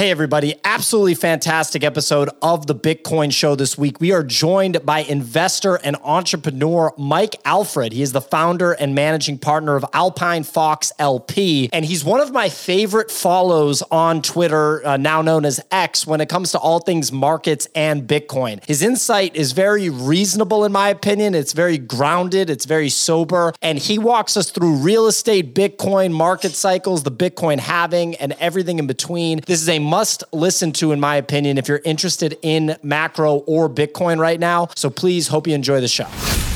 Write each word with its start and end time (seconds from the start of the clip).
Hey, 0.00 0.10
everybody. 0.10 0.54
Absolutely 0.64 1.14
fantastic 1.14 1.84
episode 1.84 2.30
of 2.40 2.66
the 2.66 2.74
Bitcoin 2.74 3.30
Show 3.30 3.54
this 3.54 3.76
week. 3.76 4.00
We 4.00 4.12
are 4.12 4.22
joined 4.22 4.86
by 4.86 5.00
investor 5.00 5.74
and 5.74 5.94
entrepreneur 6.02 6.94
Mike 6.96 7.36
Alfred. 7.44 7.92
He 7.92 8.00
is 8.00 8.12
the 8.12 8.22
founder 8.22 8.72
and 8.72 8.94
managing 8.94 9.36
partner 9.36 9.76
of 9.76 9.84
Alpine 9.92 10.42
Fox 10.42 10.90
LP. 10.98 11.68
And 11.70 11.84
he's 11.84 12.02
one 12.02 12.20
of 12.20 12.32
my 12.32 12.48
favorite 12.48 13.10
follows 13.10 13.82
on 13.90 14.22
Twitter, 14.22 14.82
uh, 14.86 14.96
now 14.96 15.20
known 15.20 15.44
as 15.44 15.60
X, 15.70 16.06
when 16.06 16.22
it 16.22 16.30
comes 16.30 16.52
to 16.52 16.58
all 16.58 16.78
things 16.78 17.12
markets 17.12 17.68
and 17.74 18.08
Bitcoin. 18.08 18.64
His 18.64 18.80
insight 18.80 19.36
is 19.36 19.52
very 19.52 19.90
reasonable, 19.90 20.64
in 20.64 20.72
my 20.72 20.88
opinion. 20.88 21.34
It's 21.34 21.52
very 21.52 21.76
grounded, 21.76 22.48
it's 22.48 22.64
very 22.64 22.88
sober. 22.88 23.52
And 23.60 23.78
he 23.78 23.98
walks 23.98 24.38
us 24.38 24.50
through 24.50 24.76
real 24.76 25.08
estate, 25.08 25.54
Bitcoin, 25.54 26.10
market 26.10 26.52
cycles, 26.52 27.02
the 27.02 27.12
Bitcoin 27.12 27.58
halving, 27.58 28.14
and 28.14 28.32
everything 28.40 28.78
in 28.78 28.86
between. 28.86 29.42
This 29.46 29.60
is 29.60 29.68
a 29.68 29.89
must 29.90 30.22
listen 30.32 30.70
to, 30.70 30.92
in 30.92 31.00
my 31.00 31.16
opinion, 31.16 31.58
if 31.58 31.66
you're 31.66 31.80
interested 31.84 32.38
in 32.42 32.76
macro 32.80 33.38
or 33.38 33.68
Bitcoin 33.68 34.20
right 34.20 34.38
now. 34.38 34.68
So 34.76 34.88
please 34.88 35.26
hope 35.26 35.48
you 35.48 35.54
enjoy 35.54 35.80
the 35.80 35.88
show. 35.88 36.06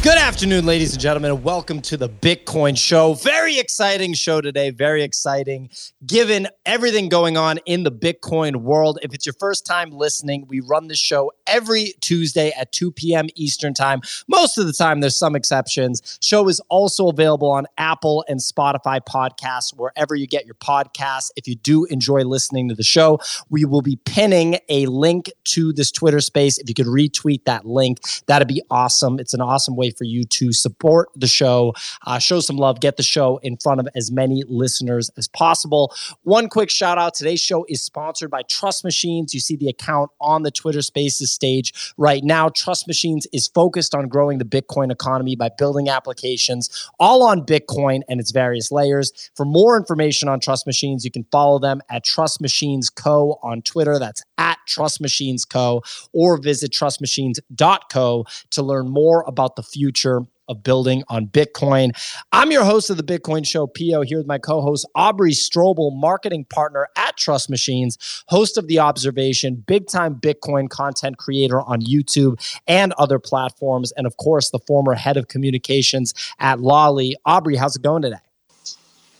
Good 0.05 0.19
afternoon, 0.19 0.67
ladies 0.67 0.93
and 0.93 1.01
gentlemen, 1.01 1.43
welcome 1.43 1.81
to 1.81 1.97
the 1.97 2.11
Bitcoin 2.11 2.77
Show. 2.77 3.15
Very 3.15 3.59
exciting 3.59 4.13
show 4.13 4.43
today. 4.43 4.69
Very 4.69 5.03
exciting, 5.03 5.71
given 6.05 6.47
everything 6.67 7.09
going 7.09 7.39
on 7.39 7.57
in 7.65 7.85
the 7.85 7.91
Bitcoin 7.91 8.57
world. 8.57 8.99
If 9.03 9.15
it's 9.15 9.25
your 9.25 9.35
first 9.41 9.65
time 9.65 9.93
listening, 9.93 10.45
we 10.47 10.61
run 10.61 10.89
the 10.89 10.95
show 10.95 11.33
every 11.47 11.95
Tuesday 12.03 12.53
at 12.53 12.71
2 12.71 12.93
p.m. 12.93 13.29
Eastern 13.35 13.73
Time. 13.73 14.03
Most 14.29 14.59
of 14.59 14.67
the 14.67 14.75
time, 14.75 15.01
there's 15.01 15.17
some 15.17 15.35
exceptions. 15.35 16.19
Show 16.21 16.49
is 16.49 16.61
also 16.69 17.09
available 17.09 17.51
on 17.51 17.65
Apple 17.79 18.27
and 18.29 18.41
Spotify 18.41 19.01
podcasts, 19.01 19.75
wherever 19.75 20.15
you 20.15 20.27
get 20.27 20.45
your 20.45 20.57
podcasts. 20.57 21.31
If 21.35 21.49
you 21.49 21.55
do 21.55 21.87
enjoy 21.87 22.25
listening 22.25 22.69
to 22.69 22.75
the 22.75 22.83
show, 22.83 23.21
we 23.51 23.65
will 23.65 23.83
be 23.83 23.97
pinning 24.05 24.59
a 24.69 24.87
link 24.87 25.31
to 25.45 25.73
this 25.73 25.91
Twitter 25.91 26.21
space. 26.21 26.59
If 26.59 26.69
you 26.69 26.75
could 26.75 26.87
retweet 26.87 27.45
that 27.45 27.65
link, 27.65 28.01
that'd 28.27 28.49
be 28.49 28.63
awesome. 28.71 29.19
It's 29.19 29.35
an 29.35 29.41
awesome 29.41 29.77
way 29.77 29.91
for 29.91 30.05
you 30.05 30.25
to 30.25 30.53
support 30.53 31.09
the 31.15 31.27
show, 31.27 31.75
uh, 32.07 32.19
show 32.19 32.41
some 32.41 32.57
love, 32.57 32.81
get 32.81 32.97
the 32.97 33.03
show 33.03 33.39
in 33.39 33.57
front 33.57 33.81
of 33.81 33.89
as 33.95 34.11
many 34.11 34.43
listeners 34.49 35.11
as 35.17 35.29
possible. 35.29 35.95
One 36.23 36.49
quick 36.49 36.71
shout 36.71 36.99
out 36.99 37.15
today's 37.15 37.41
show 37.41 37.65
is 37.69 37.83
sponsored 37.83 38.31
by 38.31 38.43
Trust 38.43 38.85
Machines. 38.85 39.35
You 39.35 39.41
see 39.41 39.57
the 39.57 39.69
account 39.69 40.11
on 40.21 40.43
the 40.43 40.51
Twitter 40.51 40.83
Spaces 40.83 41.31
stage 41.31 41.93
right 41.97 42.25
now. 42.25 42.49
Trust 42.49 42.87
Machines 42.87 43.27
is 43.33 43.49
focused 43.49 43.95
on 43.95 44.09
growing 44.09 44.39
the 44.39 44.45
Bitcoin 44.45 44.91
economy 44.91 45.37
by 45.37 45.51
building 45.57 45.89
applications 45.89 46.89
all 46.99 47.23
on 47.23 47.43
Bitcoin 47.43 48.03
and 48.09 48.21
its 48.21 48.31
various 48.31 48.71
layers. 48.73 49.31
For 49.35 49.45
more 49.45 49.77
information 49.77 50.29
on 50.29 50.41
Trust 50.41 50.67
Machines, 50.67 51.05
you 51.05 51.11
can 51.11 51.27
follow 51.31 51.59
them 51.59 51.81
at 51.91 52.05
Trust 52.05 52.41
Machines 52.41 52.91
Co 52.91 53.04
on 53.07 53.63
Twitter. 53.63 53.99
That's 53.99 54.23
at 54.39 54.59
Trust 54.67 55.01
Machines 55.01 55.45
Co. 55.45 55.83
or 56.13 56.37
visit 56.37 56.73
trustmachines.co 56.73 58.25
to 58.51 58.63
learn 58.63 58.89
more 58.89 59.25
about 59.27 59.57
the 59.57 59.63
future 59.63 60.23
of 60.49 60.63
building 60.63 61.03
on 61.09 61.27
Bitcoin. 61.27 61.91
I'm 62.33 62.51
your 62.51 62.65
host 62.65 62.91
of 62.91 62.97
the 62.97 63.03
Bitcoin 63.03 63.47
Show, 63.47 63.67
Pio, 63.67 64.03
here 64.03 64.19
with 64.19 64.27
my 64.27 64.39
co 64.39 64.61
host, 64.61 64.87
Aubrey 64.95 65.33
Strobel, 65.33 65.95
marketing 65.95 66.45
partner 66.45 66.89
at 66.97 67.17
Trust 67.17 67.51
Machines, 67.51 68.25
host 68.29 68.59
of 68.59 68.69
The 68.69 68.79
Observation, 68.79 69.65
big 69.67 69.87
time 69.87 70.17
Bitcoin 70.17 70.69
content 70.69 71.19
creator 71.19 71.61
on 71.61 71.81
YouTube 71.81 72.39
and 72.67 72.93
other 72.95 73.19
platforms, 73.19 73.93
and 73.93 74.07
of 74.07 74.17
course, 74.17 74.51
the 74.51 74.59
former 74.61 74.95
head 74.95 75.17
of 75.17 75.29
communications 75.29 76.15
at 76.39 76.61
Lolli. 76.61 77.15
Aubrey, 77.25 77.57
how's 77.57 77.77
it 77.77 77.83
going 77.83 78.03
today? 78.03 78.17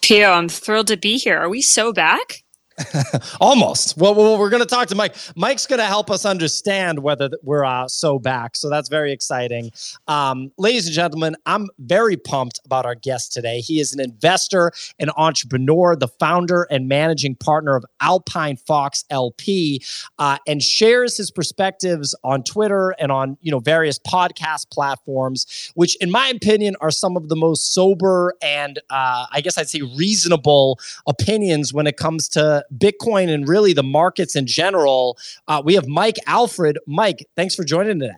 Pio, 0.03 0.33
I'm 0.33 0.51
thrilled 0.51 0.89
to 0.89 0.99
be 0.99 1.17
here. 1.17 1.39
Are 1.39 1.49
we 1.49 1.63
so 1.63 1.93
back? 1.93 2.44
Almost. 3.41 3.97
Well, 3.97 4.15
well 4.15 4.39
we're 4.39 4.51
going 4.51 4.63
to 4.63 4.69
talk 4.69 4.89
to 4.89 4.95
Mike. 4.95 5.15
Mike's 5.37 5.67
going 5.67 5.79
to 5.79 5.87
help 5.87 6.11
us 6.11 6.25
understand 6.25 6.99
whether 6.99 7.31
we're 7.43 7.65
uh, 7.65 7.87
so 7.89 8.19
back. 8.19 8.57
So 8.57 8.69
that's 8.69 8.89
very 8.89 9.13
exciting. 9.13 9.71
Um, 10.09 10.51
ladies 10.59 10.87
and 10.87 10.95
gentlemen, 10.95 11.37
I'm 11.47 11.69
very 11.79 12.17
pumped 12.17 12.61
about 12.65 12.85
our 12.85 12.95
guest 12.95 13.33
today. 13.33 13.61
He 13.61 13.81
is 13.81 13.93
an 13.93 14.01
investor 14.01 14.73
and 14.99 15.11
entrepreneur, 15.17 15.95
the 15.97 16.09
founder 16.09 16.67
and 16.71 16.89
managing 16.89 17.37
partner 17.37 17.77
of 17.77 17.85
Alpine 18.01 18.57
Fox 18.57 19.05
LP, 19.11 19.83
uh, 20.19 20.39
and 20.47 20.63
shares 20.63 21.17
his 21.17 21.31
perspectives 21.31 22.15
on 22.25 22.43
Twitter 22.43 22.95
and 22.99 23.13
on 23.13 23.37
you 23.41 23.53
know 23.53 23.61
various 23.61 23.99
podcast 23.99 24.71
platforms, 24.71 25.73
which, 25.75 25.97
in 25.97 26.11
my 26.11 26.29
opinion, 26.29 26.75
are 26.81 26.91
some 26.91 27.17
of 27.17 27.29
the 27.29 27.37
most 27.37 27.73
sober 27.73 28.35
and 28.43 28.79
uh, 28.91 29.27
I 29.31 29.41
guess 29.41 29.59
I'd 29.59 29.69
say 29.69 29.83
reasonable 29.83 30.79
opinions 31.07 31.73
when 31.73 31.87
it 31.87 31.97
comes 31.97 32.29
to 32.31 32.64
Bitcoin 32.77 33.29
and 33.29 33.49
really 33.49 33.73
the 33.73 33.83
markets 33.83 34.37
in 34.37 34.47
general. 34.47 35.19
Uh, 35.49 35.63
we 35.65 35.75
have 35.75 35.87
Mike 35.87 36.17
Alfred. 36.27 36.79
Mike, 36.87 37.27
thanks 37.37 37.55
for 37.55 37.65
joining 37.65 38.01
today. 38.01 38.15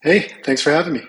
Hey, 0.00 0.28
thanks 0.44 0.60
for 0.60 0.70
having 0.70 0.94
me. 0.94 1.02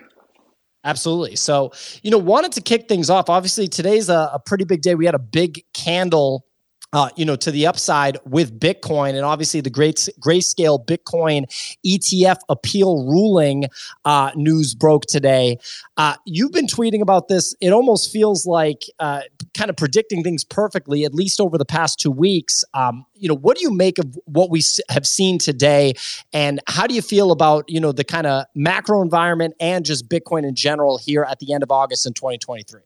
Absolutely. 0.85 1.35
So, 1.35 1.71
you 2.01 2.11
know, 2.11 2.17
wanted 2.17 2.51
to 2.53 2.61
kick 2.61 2.89
things 2.89 3.09
off. 3.09 3.29
Obviously, 3.29 3.67
today's 3.67 4.09
a, 4.09 4.31
a 4.33 4.39
pretty 4.39 4.65
big 4.65 4.81
day. 4.81 4.95
We 4.95 5.05
had 5.05 5.15
a 5.15 5.19
big 5.19 5.63
candle 5.73 6.45
uh, 6.93 7.09
you 7.15 7.25
know, 7.25 7.35
to 7.35 7.51
the 7.51 7.65
upside 7.65 8.17
with 8.25 8.57
Bitcoin, 8.59 9.15
and 9.15 9.25
obviously 9.25 9.59
the 9.61 9.69
great 9.69 10.07
grayscale 10.19 10.83
Bitcoin 10.85 11.45
ETF 11.85 12.37
appeal 12.49 13.05
ruling 13.07 13.65
uh, 14.05 14.31
news 14.35 14.75
broke 14.75 15.05
today. 15.07 15.57
Uh, 15.97 16.15
you've 16.25 16.51
been 16.51 16.67
tweeting 16.67 17.01
about 17.01 17.27
this. 17.27 17.55
It 17.59 17.73
almost 17.73 18.11
feels 18.11 18.45
like 18.45 18.83
uh, 18.99 19.21
kind 19.53 19.69
of 19.69 19.77
predicting 19.77 20.23
things 20.23 20.43
perfectly, 20.43 21.05
at 21.05 21.13
least 21.13 21.39
over 21.39 21.57
the 21.57 21.65
past 21.65 21.99
two 21.99 22.11
weeks. 22.11 22.63
Um, 22.73 23.05
you 23.13 23.27
know, 23.27 23.35
what 23.35 23.57
do 23.57 23.63
you 23.63 23.71
make 23.71 23.99
of 23.99 24.17
what 24.25 24.49
we 24.49 24.61
have 24.89 25.07
seen 25.07 25.37
today, 25.37 25.93
and 26.31 26.59
how 26.67 26.87
do 26.87 26.95
you 26.95 27.01
feel 27.01 27.31
about 27.31 27.65
you 27.69 27.79
know 27.79 27.91
the 27.91 28.03
kind 28.03 28.27
of 28.27 28.45
macro 28.55 29.01
environment 29.01 29.53
and 29.59 29.85
just 29.85 30.09
Bitcoin 30.09 30.45
in 30.45 30.55
general 30.55 30.97
here 30.97 31.25
at 31.29 31.39
the 31.39 31.53
end 31.53 31.63
of 31.63 31.71
August 31.71 32.05
in 32.05 32.13
2023? 32.13 32.81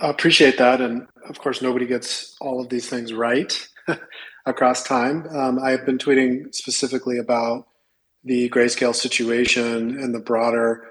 I 0.00 0.08
appreciate 0.08 0.58
that. 0.58 0.80
And 0.80 1.06
of 1.28 1.38
course, 1.38 1.62
nobody 1.62 1.86
gets 1.86 2.36
all 2.40 2.60
of 2.60 2.68
these 2.68 2.88
things 2.88 3.12
right 3.12 3.68
across 4.46 4.82
time. 4.82 5.26
Um, 5.30 5.58
I've 5.58 5.86
been 5.86 5.98
tweeting 5.98 6.54
specifically 6.54 7.18
about 7.18 7.66
the 8.24 8.50
grayscale 8.50 8.94
situation 8.94 9.98
and 9.98 10.14
the 10.14 10.18
broader 10.18 10.84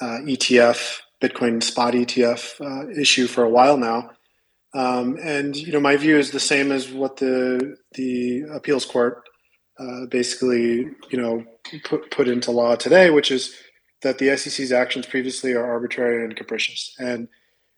uh, 0.00 0.18
ETF, 0.22 1.00
Bitcoin 1.22 1.62
spot 1.62 1.94
ETF 1.94 2.60
uh, 2.60 2.88
issue 2.90 3.26
for 3.26 3.44
a 3.44 3.50
while 3.50 3.76
now. 3.76 4.10
Um, 4.74 5.18
and 5.22 5.56
you 5.56 5.72
know, 5.72 5.80
my 5.80 5.96
view 5.96 6.18
is 6.18 6.30
the 6.30 6.40
same 6.40 6.70
as 6.72 6.90
what 6.90 7.16
the 7.16 7.76
the 7.94 8.42
appeals 8.54 8.84
court 8.84 9.22
uh, 9.78 10.06
basically 10.06 10.86
you 11.10 11.18
know 11.18 11.44
put 11.84 12.10
put 12.10 12.28
into 12.28 12.50
law 12.50 12.76
today, 12.76 13.10
which 13.10 13.30
is 13.30 13.54
that 14.02 14.18
the 14.18 14.36
SEC's 14.36 14.72
actions 14.72 15.06
previously 15.06 15.54
are 15.54 15.64
arbitrary 15.64 16.24
and 16.24 16.36
capricious. 16.36 16.94
And 16.98 17.28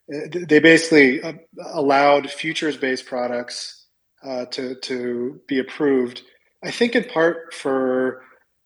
they 0.07 0.59
basically 0.59 1.21
uh, 1.21 1.33
allowed 1.73 2.29
futures-based 2.29 3.05
products 3.05 3.87
uh, 4.23 4.45
to 4.45 4.75
to 4.75 5.41
be 5.47 5.59
approved. 5.59 6.21
I 6.63 6.71
think 6.71 6.95
in 6.95 7.05
part 7.05 7.53
for 7.53 8.23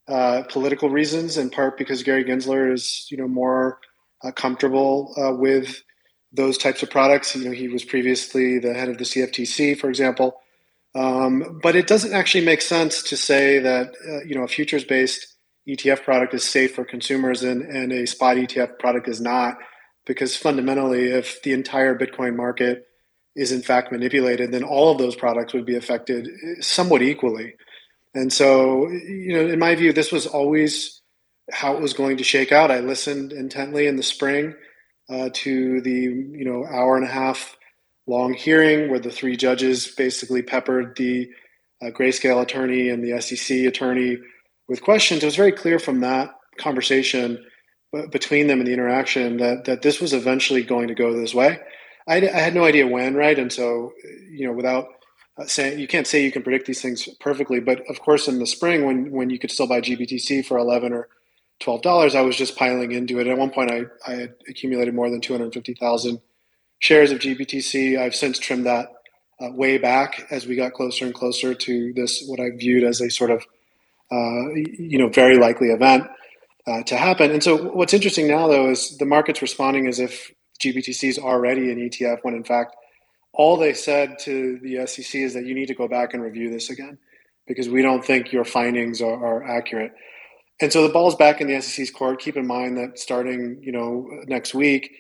uh, 0.08 0.44
political 0.50 0.90
reasons, 0.90 1.38
in 1.38 1.50
part 1.50 1.78
because 1.78 2.04
Gary 2.04 2.26
Gensler 2.26 2.74
is 2.74 3.08
you 3.12 3.18
know 3.18 3.28
more 3.28 3.80
uh, 4.24 4.32
comfortable 4.32 5.14
uh, 5.18 5.34
with 5.34 5.82
those 6.32 6.58
types 6.58 6.84
of 6.84 6.90
products. 6.90 7.36
You 7.36 7.46
know, 7.46 7.52
he 7.52 7.68
was 7.68 7.84
previously 7.84 8.60
the 8.60 8.74
head 8.74 8.90
of 8.90 8.98
the 8.98 9.04
CFTC, 9.04 9.78
for 9.78 9.90
example. 9.90 10.42
Um, 10.94 11.60
but 11.62 11.76
it 11.76 11.88
doesn't 11.88 12.14
actually 12.14 12.46
make 12.46 12.62
sense 12.62 13.04
to 13.04 13.18
say 13.18 13.60
that 13.60 13.94
uh, 14.08 14.24
you 14.24 14.36
know 14.36 14.44
a 14.44 14.48
futures-based 14.48 15.36
ETF 15.68 16.04
product 16.04 16.34
is 16.34 16.44
safe 16.44 16.76
for 16.76 16.86
consumers 16.86 17.44
and, 17.44 17.64
and 17.64 17.92
a 17.92 18.06
spot 18.06 18.38
ETF 18.38 18.80
product 18.80 19.08
is 19.08 19.20
not 19.20 19.58
because 20.06 20.36
fundamentally, 20.36 21.10
if 21.10 21.42
the 21.42 21.52
entire 21.52 21.98
Bitcoin 21.98 22.36
market 22.36 22.86
is 23.36 23.52
in 23.52 23.62
fact 23.62 23.92
manipulated, 23.92 24.52
then 24.52 24.64
all 24.64 24.92
of 24.92 24.98
those 24.98 25.16
products 25.16 25.54
would 25.54 25.66
be 25.66 25.76
affected 25.76 26.30
somewhat 26.62 27.02
equally. 27.02 27.56
And 28.14 28.32
so, 28.32 28.88
you 28.88 29.34
know, 29.34 29.48
in 29.48 29.60
my 29.60 29.76
view, 29.76 29.92
this 29.92 30.12
was 30.12 30.26
always 30.26 31.02
how 31.52 31.76
it 31.76 31.82
was 31.82 31.94
going 31.94 32.18
to 32.18 32.24
shake 32.24 32.52
out. 32.52 32.72
I 32.72 32.80
listened 32.80 33.32
intently 33.32 33.88
in 33.88 33.96
the 33.96 34.04
spring 34.04 34.56
uh, 35.10 35.30
to 35.34 35.82
the, 35.82 35.92
you 35.92 36.46
know, 36.46 36.66
hour 36.66 36.96
and 36.96 37.06
a 37.06 37.12
half 37.12 37.56
long 38.08 38.34
hearing 38.34 38.90
where 38.90 39.00
the 39.00 39.12
three 39.12 39.36
judges 39.36 39.88
basically 39.88 40.42
peppered 40.42 40.96
the 40.98 41.30
uh, 41.82 41.88
grayscale 41.88 42.42
attorney 42.42 42.90
and 42.90 43.04
the 43.04 43.20
SEC 43.22 43.60
attorney 43.60 44.18
with 44.68 44.82
questions. 44.82 45.24
It 45.24 45.28
was 45.28 45.36
very 45.36 45.52
clear 45.52 45.80
from 45.80 46.02
that 46.02 46.32
conversation 46.58 47.44
between 48.12 48.48
them 48.48 48.60
and 48.60 48.68
the 48.68 48.74
interaction 48.74 49.38
that 49.38 49.66
that 49.66 49.82
this 49.82 50.02
was 50.02 50.14
eventually 50.14 50.64
going 50.64 50.88
to 50.88 50.96
go 50.96 51.14
this 51.14 51.34
way. 51.34 51.60
I, 52.08 52.18
I 52.18 52.40
had 52.40 52.54
no 52.54 52.66
idea 52.66 52.88
when, 52.88 53.16
right? 53.16 53.38
And 53.38 53.52
so, 53.52 53.94
you 54.30 54.46
know, 54.48 54.54
without 54.54 54.88
uh, 55.40 55.46
saying 55.46 55.80
you 55.80 55.88
can't 55.88 56.08
say 56.08 56.24
you 56.24 56.32
can 56.32 56.44
predict 56.44 56.68
these 56.68 56.82
things 56.82 57.08
perfectly, 57.20 57.60
but 57.60 57.82
of 57.90 58.00
course, 58.02 58.28
in 58.28 58.40
the 58.40 58.48
spring 58.48 58.86
when 58.86 59.12
when 59.12 59.30
you 59.30 59.40
could 59.40 59.52
still 59.52 59.68
buy 59.68 59.82
GBTC 59.82 60.46
for 60.46 60.58
eleven 60.58 60.94
or 60.94 61.08
twelve 61.60 61.82
dollars, 61.82 62.16
I 62.16 62.22
was 62.22 62.36
just 62.36 62.58
piling 62.58 62.92
into 62.92 63.20
it. 63.20 63.28
At 63.28 63.38
one 63.38 63.52
point, 63.52 63.72
I 63.72 63.86
I 64.08 64.16
had 64.16 64.36
accumulated 64.48 64.94
more 64.94 65.10
than 65.10 65.22
two 65.22 65.34
hundred 65.34 65.54
fifty 65.54 65.74
thousand 65.74 66.22
shares 66.80 67.12
of 67.12 67.20
GBTC. 67.20 68.00
I've 68.00 68.16
since 68.16 68.40
trimmed 68.40 68.66
that 68.66 68.90
uh, 69.42 69.52
way 69.52 69.78
back 69.78 70.28
as 70.32 70.46
we 70.46 70.56
got 70.56 70.74
closer 70.74 71.06
and 71.06 71.14
closer 71.14 71.54
to 71.54 71.94
this, 71.94 72.26
what 72.28 72.40
I 72.40 72.52
viewed 72.56 72.84
as 72.84 73.02
a 73.02 73.10
sort 73.10 73.32
of, 73.32 73.44
uh, 74.12 74.54
you 74.54 74.98
know, 74.98 75.10
very 75.10 75.38
likely 75.38 75.70
event 75.70 76.08
uh, 76.68 76.84
to 76.84 76.96
happen. 76.96 77.32
And 77.32 77.44
so 77.44 77.70
what's 77.72 77.94
interesting 77.94 78.28
now, 78.28 78.48
though, 78.48 78.70
is 78.70 78.98
the 78.98 79.06
market's 79.06 79.42
responding 79.42 79.88
as 79.88 80.00
if 80.00 80.32
GBTC 80.60 81.10
is 81.10 81.20
already 81.20 81.72
an 81.72 81.78
ETF, 81.78 82.20
when 82.24 82.34
in 82.34 82.44
fact, 82.44 82.76
all 83.34 83.58
they 83.58 83.74
said 83.74 84.18
to 84.20 84.58
the 84.60 84.86
SEC 84.88 85.16
is 85.16 85.34
that 85.34 85.46
you 85.46 85.54
need 85.54 85.68
to 85.68 85.76
go 85.76 85.88
back 85.88 86.14
and 86.14 86.24
review 86.24 86.50
this 86.50 86.70
again 86.70 86.98
because 87.48 87.68
we 87.68 87.82
don't 87.82 88.04
think 88.04 88.32
your 88.32 88.46
findings 88.46 89.02
are, 89.02 89.14
are 89.14 89.44
accurate. 89.44 89.92
And 90.62 90.72
so 90.72 90.84
the 90.84 90.94
ball's 90.94 91.16
back 91.16 91.42
in 91.42 91.48
the 91.48 91.62
SEC's 91.62 91.92
court. 91.92 92.20
Keep 92.20 92.38
in 92.38 92.48
mind 92.48 92.78
that 92.78 92.98
starting, 92.98 93.60
you 93.62 93.72
know, 93.72 94.10
next 94.28 94.54
week, 94.54 94.92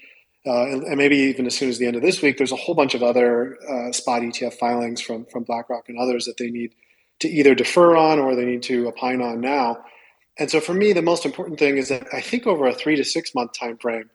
uh, 0.46 0.66
and, 0.68 0.98
maybe 0.98 1.18
even 1.18 1.48
as 1.48 1.58
soon 1.58 1.70
as 1.70 1.80
the 1.80 1.88
end 1.88 1.96
of 1.96 2.02
this 2.02 2.22
week, 2.22 2.38
there's 2.38 2.52
a 2.52 2.58
whole 2.58 2.76
bunch 2.76 2.94
of 2.94 3.02
other 3.02 3.58
uh, 3.68 3.92
spot 3.92 4.22
ETF 4.22 4.54
filings 4.56 5.02
from 5.02 5.26
from 5.26 5.44
BlackRock 5.44 5.90
and 5.90 5.98
others 5.98 6.26
that 6.26 6.38
they 6.38 6.52
need 6.52 6.76
to 7.20 7.30
either 7.30 7.56
defer 7.56 7.96
on 7.96 8.20
or 8.20 8.36
they 8.36 8.46
need 8.46 8.62
to 8.64 8.88
opine 8.88 9.22
on 9.22 9.42
now. 9.42 9.84
And 10.38 10.52
so 10.52 10.60
for 10.60 10.74
me, 10.74 10.94
the 10.94 11.02
most 11.02 11.26
important 11.26 11.58
thing 11.58 11.78
is 11.78 11.90
that 11.90 12.08
I 12.14 12.22
think 12.22 12.46
over 12.46 12.68
a 12.68 12.74
three 12.74 12.96
to 12.98 13.04
six 13.04 13.34
month 13.34 13.54
time 13.54 13.78
frame, 13.78 14.10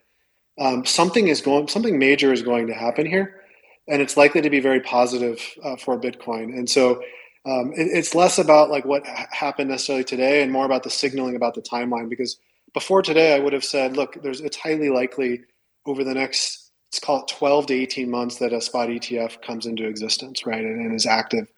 um, 0.60 0.84
something 0.84 1.28
is 1.28 1.40
going, 1.40 1.68
something 1.68 1.98
major 1.98 2.32
is 2.32 2.42
going 2.42 2.66
to 2.66 2.74
happen 2.74 3.06
here, 3.06 3.40
and 3.88 4.02
it's 4.02 4.16
likely 4.16 4.42
to 4.42 4.50
be 4.50 4.60
very 4.60 4.80
positive 4.80 5.40
uh, 5.64 5.76
for 5.76 5.98
Bitcoin. 5.98 6.56
And 6.56 6.68
so 6.68 7.02
um, 7.46 7.72
it, 7.72 7.88
it's 7.92 8.14
less 8.14 8.38
about 8.38 8.70
like 8.70 8.84
what 8.84 9.06
happened 9.06 9.70
necessarily 9.70 10.04
today 10.04 10.42
and 10.42 10.52
more 10.52 10.66
about 10.66 10.82
the 10.82 10.90
signaling 10.90 11.36
about 11.36 11.54
the 11.54 11.62
timeline 11.62 12.08
because 12.08 12.38
before 12.74 13.02
today 13.02 13.34
i 13.34 13.38
would 13.38 13.52
have 13.52 13.64
said 13.64 13.96
look 13.96 14.22
there's 14.22 14.40
it's 14.40 14.56
highly 14.56 14.90
likely 14.90 15.40
over 15.86 16.04
the 16.04 16.14
next 16.14 16.70
let's 16.88 17.00
call 17.00 17.20
it 17.20 17.28
12 17.28 17.66
to 17.66 17.74
18 17.74 18.10
months 18.10 18.36
that 18.36 18.52
a 18.52 18.60
spot 18.60 18.88
etf 18.88 19.40
comes 19.42 19.66
into 19.66 19.86
existence 19.86 20.44
right 20.46 20.64
and, 20.64 20.80
and 20.80 20.94
is 20.94 21.06
active 21.06 21.48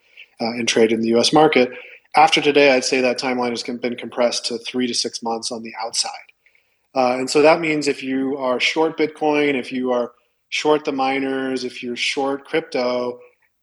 uh, 0.40 0.50
and 0.50 0.66
traded 0.66 0.98
in 0.98 1.02
the 1.02 1.10
us 1.10 1.32
market. 1.32 1.70
After 2.16 2.40
today 2.40 2.72
i'd 2.72 2.84
say 2.84 3.00
that 3.00 3.18
timeline 3.18 3.50
has 3.50 3.62
been 3.62 3.96
compressed 3.96 4.46
to 4.46 4.58
three 4.58 4.86
to 4.86 4.94
six 4.94 5.22
months 5.22 5.50
on 5.50 5.62
the 5.62 5.72
outside. 5.82 6.10
Uh, 6.94 7.16
and 7.18 7.28
so 7.28 7.40
that 7.40 7.60
means 7.60 7.88
if 7.88 8.02
you 8.02 8.36
are 8.36 8.60
short 8.60 8.98
bitcoin 8.98 9.54
if 9.54 9.72
you 9.72 9.90
are 9.92 10.12
short 10.50 10.84
the 10.84 10.92
miners 10.92 11.64
if 11.64 11.82
you're 11.82 11.96
short 11.96 12.44
crypto 12.44 13.18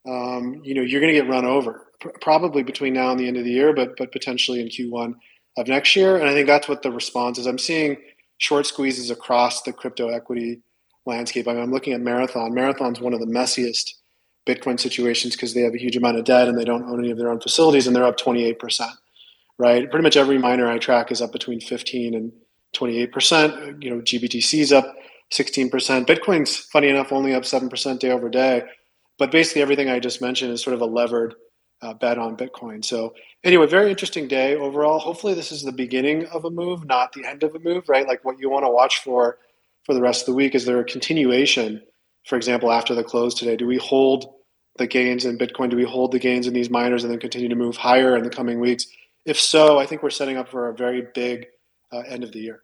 um, 0.07 0.59
you 0.63 0.73
know 0.73 0.81
you're 0.81 0.99
going 1.01 1.13
to 1.13 1.19
get 1.19 1.29
run 1.29 1.45
over 1.45 1.88
probably 2.21 2.63
between 2.63 2.93
now 2.93 3.11
and 3.11 3.19
the 3.19 3.27
end 3.27 3.37
of 3.37 3.43
the 3.43 3.51
year, 3.51 3.73
but 3.73 3.97
but 3.97 4.11
potentially 4.11 4.61
in 4.61 4.67
Q1 4.67 5.15
of 5.57 5.67
next 5.67 5.95
year. 5.95 6.17
And 6.17 6.29
I 6.29 6.33
think 6.33 6.47
that's 6.47 6.67
what 6.67 6.81
the 6.81 6.91
response 6.91 7.37
is. 7.37 7.45
I'm 7.45 7.57
seeing 7.57 7.97
short 8.37 8.65
squeezes 8.65 9.09
across 9.09 9.61
the 9.63 9.73
crypto 9.73 10.09
equity 10.09 10.61
landscape. 11.05 11.47
I 11.47 11.53
mean, 11.53 11.63
I'm 11.63 11.71
looking 11.71 11.93
at 11.93 12.01
Marathon. 12.01 12.53
Marathon's 12.53 13.01
one 13.01 13.13
of 13.13 13.19
the 13.19 13.25
messiest 13.25 13.93
Bitcoin 14.47 14.79
situations 14.79 15.35
because 15.35 15.53
they 15.53 15.61
have 15.61 15.73
a 15.73 15.79
huge 15.79 15.97
amount 15.97 16.17
of 16.17 16.25
debt 16.25 16.47
and 16.47 16.57
they 16.57 16.63
don't 16.65 16.83
own 16.83 16.99
any 16.99 17.11
of 17.11 17.17
their 17.17 17.29
own 17.29 17.39
facilities, 17.39 17.87
and 17.87 17.95
they're 17.95 18.05
up 18.05 18.17
28%. 18.17 18.89
Right, 19.57 19.91
pretty 19.91 20.03
much 20.03 20.15
every 20.15 20.37
miner 20.37 20.69
I 20.69 20.77
track 20.77 21.11
is 21.11 21.21
up 21.21 21.33
between 21.33 21.59
15 21.59 22.13
and 22.15 22.31
28%. 22.73 23.83
You 23.83 23.89
know, 23.89 24.01
GBTC's 24.01 24.71
up 24.71 24.95
16%. 25.33 25.69
Bitcoin's 26.05 26.55
funny 26.55 26.87
enough 26.87 27.11
only 27.11 27.33
up 27.33 27.43
7% 27.43 27.99
day 27.99 28.09
over 28.09 28.29
day. 28.29 28.63
But 29.17 29.31
basically 29.31 29.61
everything 29.61 29.89
I 29.89 29.99
just 29.99 30.21
mentioned 30.21 30.53
is 30.53 30.63
sort 30.63 30.75
of 30.75 30.81
a 30.81 30.85
levered 30.85 31.35
uh, 31.81 31.93
bet 31.93 32.17
on 32.17 32.35
Bitcoin. 32.35 32.83
So 32.83 33.13
anyway, 33.43 33.67
very 33.67 33.89
interesting 33.89 34.27
day 34.27 34.55
overall. 34.55 34.99
Hopefully, 34.99 35.33
this 35.33 35.51
is 35.51 35.63
the 35.63 35.71
beginning 35.71 36.25
of 36.27 36.45
a 36.45 36.49
move, 36.49 36.85
not 36.85 37.13
the 37.13 37.25
end 37.25 37.43
of 37.43 37.55
a 37.55 37.59
move. 37.59 37.89
Right? 37.89 38.07
Like 38.07 38.23
what 38.25 38.39
you 38.39 38.49
want 38.49 38.65
to 38.65 38.69
watch 38.69 39.01
for 39.03 39.37
for 39.85 39.93
the 39.93 40.01
rest 40.01 40.21
of 40.21 40.25
the 40.27 40.35
week 40.35 40.55
is 40.55 40.65
there 40.65 40.79
a 40.79 40.85
continuation? 40.85 41.81
For 42.25 42.35
example, 42.35 42.71
after 42.71 42.93
the 42.93 43.03
close 43.03 43.33
today, 43.33 43.55
do 43.55 43.65
we 43.65 43.77
hold 43.77 44.33
the 44.77 44.87
gains 44.87 45.25
in 45.25 45.37
Bitcoin? 45.37 45.69
Do 45.69 45.77
we 45.77 45.83
hold 45.83 46.11
the 46.11 46.19
gains 46.19 46.47
in 46.47 46.53
these 46.53 46.69
miners 46.69 47.03
and 47.03 47.11
then 47.11 47.19
continue 47.19 47.49
to 47.49 47.55
move 47.55 47.77
higher 47.77 48.15
in 48.15 48.23
the 48.23 48.29
coming 48.29 48.59
weeks? 48.59 48.85
If 49.25 49.39
so, 49.39 49.79
I 49.79 49.85
think 49.85 50.03
we're 50.03 50.09
setting 50.09 50.37
up 50.37 50.49
for 50.49 50.69
a 50.69 50.75
very 50.75 51.07
big 51.13 51.47
uh, 51.91 51.99
end 51.99 52.23
of 52.23 52.31
the 52.31 52.39
year. 52.39 52.63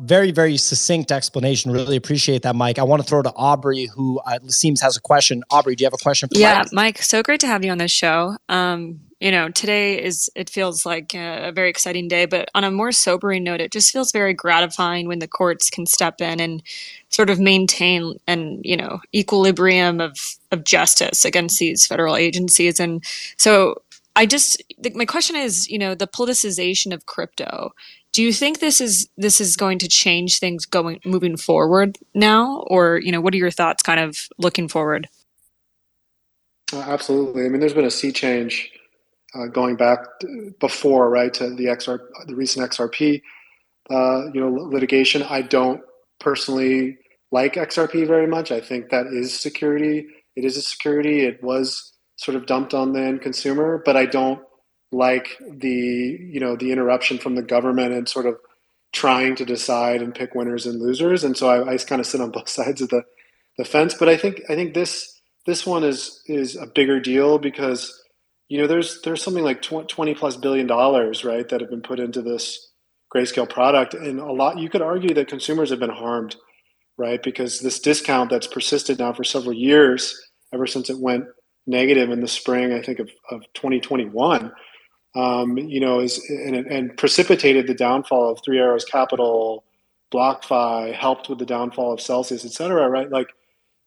Very, 0.00 0.32
very 0.32 0.56
succinct 0.56 1.12
explanation. 1.12 1.70
Really 1.70 1.96
appreciate 1.96 2.42
that, 2.42 2.56
Mike. 2.56 2.80
I 2.80 2.82
want 2.82 3.02
to 3.02 3.08
throw 3.08 3.22
to 3.22 3.32
Aubrey, 3.36 3.86
who 3.86 4.18
uh, 4.26 4.40
seems 4.48 4.80
has 4.80 4.96
a 4.96 5.00
question. 5.00 5.44
Aubrey, 5.50 5.76
do 5.76 5.82
you 5.82 5.86
have 5.86 5.94
a 5.94 6.02
question 6.02 6.28
for 6.28 6.36
yeah, 6.36 6.58
Mike? 6.58 6.72
Mike, 6.72 7.02
so 7.02 7.22
great 7.22 7.38
to 7.40 7.46
have 7.46 7.64
you 7.64 7.70
on 7.70 7.78
this 7.78 7.92
show. 7.92 8.36
Um, 8.48 9.00
you 9.20 9.30
know, 9.30 9.48
today 9.48 10.02
is, 10.02 10.28
it 10.34 10.50
feels 10.50 10.84
like 10.84 11.14
a, 11.14 11.48
a 11.48 11.52
very 11.52 11.70
exciting 11.70 12.08
day, 12.08 12.26
but 12.26 12.50
on 12.52 12.64
a 12.64 12.70
more 12.70 12.90
sobering 12.90 13.44
note, 13.44 13.60
it 13.60 13.70
just 13.70 13.92
feels 13.92 14.10
very 14.10 14.34
gratifying 14.34 15.06
when 15.06 15.20
the 15.20 15.28
courts 15.28 15.70
can 15.70 15.86
step 15.86 16.20
in 16.20 16.40
and 16.40 16.64
sort 17.10 17.30
of 17.30 17.38
maintain 17.38 18.18
an, 18.26 18.60
you 18.64 18.76
know, 18.76 19.00
equilibrium 19.14 20.00
of, 20.00 20.18
of 20.50 20.64
justice 20.64 21.24
against 21.24 21.60
these 21.60 21.86
federal 21.86 22.16
agencies. 22.16 22.80
And 22.80 23.04
so 23.38 23.82
I 24.16 24.26
just, 24.26 24.62
my 24.94 25.04
question 25.04 25.36
is, 25.36 25.68
you 25.68 25.78
know, 25.78 25.94
the 25.94 26.08
politicization 26.08 26.92
of 26.92 27.06
crypto 27.06 27.72
do 28.16 28.22
you 28.22 28.32
think 28.32 28.60
this 28.60 28.80
is 28.80 29.10
this 29.18 29.42
is 29.42 29.56
going 29.56 29.78
to 29.78 29.88
change 29.88 30.38
things 30.38 30.64
going 30.64 31.00
moving 31.04 31.36
forward 31.36 31.98
now? 32.14 32.64
Or 32.68 32.98
you 32.98 33.12
know 33.12 33.20
what 33.20 33.34
are 33.34 33.36
your 33.36 33.50
thoughts 33.50 33.82
kind 33.82 34.00
of 34.00 34.16
looking 34.38 34.68
forward? 34.68 35.06
Uh, 36.72 36.80
absolutely. 36.80 37.44
I 37.44 37.50
mean 37.50 37.60
there's 37.60 37.74
been 37.74 37.84
a 37.84 37.90
sea 37.90 38.12
change 38.12 38.72
uh, 39.34 39.48
going 39.48 39.76
back 39.76 39.98
before 40.60 41.10
right 41.10 41.34
to 41.34 41.50
the 41.50 41.66
xr 41.66 41.98
the 42.26 42.34
recent 42.34 42.70
xrp 42.70 43.20
uh, 43.90 44.32
you 44.32 44.40
know 44.40 44.48
litigation. 44.48 45.22
I 45.22 45.42
don't 45.42 45.82
personally 46.18 46.96
like 47.32 47.56
xrp 47.56 48.06
very 48.06 48.26
much. 48.26 48.50
I 48.50 48.62
think 48.62 48.88
that 48.88 49.08
is 49.08 49.38
security. 49.38 50.06
It 50.36 50.46
is 50.46 50.56
a 50.56 50.62
security. 50.62 51.26
It 51.26 51.42
was 51.42 51.92
sort 52.16 52.34
of 52.34 52.46
dumped 52.46 52.72
on 52.72 52.94
the 52.94 53.00
end 53.00 53.20
consumer 53.20 53.82
but 53.84 53.94
i 53.94 54.06
don't 54.06 54.40
like 54.96 55.36
the 55.40 56.18
you 56.32 56.40
know 56.40 56.56
the 56.56 56.72
interruption 56.72 57.18
from 57.18 57.34
the 57.34 57.42
government 57.42 57.92
and 57.92 58.08
sort 58.08 58.26
of 58.26 58.36
trying 58.92 59.36
to 59.36 59.44
decide 59.44 60.00
and 60.00 60.14
pick 60.14 60.34
winners 60.34 60.64
and 60.66 60.80
losers. 60.80 61.22
And 61.22 61.36
so 61.36 61.48
I, 61.48 61.74
I 61.74 61.76
kind 61.78 62.00
of 62.00 62.06
sit 62.06 62.20
on 62.20 62.30
both 62.32 62.48
sides 62.48 62.80
of 62.80 62.88
the, 62.88 63.02
the 63.58 63.64
fence. 63.64 63.94
But 63.94 64.08
I 64.08 64.16
think 64.16 64.42
I 64.48 64.54
think 64.54 64.74
this 64.74 65.20
this 65.46 65.66
one 65.66 65.84
is 65.84 66.22
is 66.26 66.56
a 66.56 66.66
bigger 66.66 67.00
deal 67.00 67.38
because 67.38 68.02
you 68.48 68.58
know 68.58 68.66
there's 68.66 69.00
there's 69.02 69.22
something 69.22 69.44
like 69.44 69.62
20 69.62 70.14
plus 70.14 70.36
billion 70.36 70.66
dollars 70.66 71.24
right 71.24 71.48
that 71.48 71.60
have 71.60 71.70
been 71.70 71.82
put 71.82 72.00
into 72.00 72.22
this 72.22 72.70
grayscale 73.14 73.48
product 73.48 73.94
and 73.94 74.18
a 74.18 74.32
lot 74.32 74.58
you 74.58 74.68
could 74.68 74.82
argue 74.82 75.14
that 75.14 75.28
consumers 75.28 75.70
have 75.70 75.80
been 75.80 75.90
harmed 75.90 76.36
right 76.98 77.22
because 77.22 77.60
this 77.60 77.80
discount 77.80 78.30
that's 78.30 78.46
persisted 78.46 78.98
now 78.98 79.12
for 79.12 79.24
several 79.24 79.52
years 79.52 80.20
ever 80.52 80.66
since 80.66 80.90
it 80.90 80.98
went 80.98 81.24
negative 81.66 82.10
in 82.10 82.20
the 82.20 82.28
spring 82.28 82.72
i 82.72 82.82
think 82.82 82.98
of, 82.98 83.08
of 83.30 83.42
2021 83.54 84.52
um, 85.16 85.56
you 85.56 85.80
know, 85.80 86.00
is 86.00 86.22
and, 86.28 86.54
and, 86.54 86.96
precipitated 86.98 87.66
the 87.66 87.74
downfall 87.74 88.30
of 88.30 88.40
Three 88.44 88.58
Arrows 88.58 88.84
Capital, 88.84 89.64
BlockFi, 90.12 90.92
helped 90.94 91.30
with 91.30 91.38
the 91.38 91.46
downfall 91.46 91.92
of 91.94 92.02
Celsius, 92.02 92.44
et 92.44 92.52
cetera, 92.52 92.88
right? 92.88 93.10
Like 93.10 93.28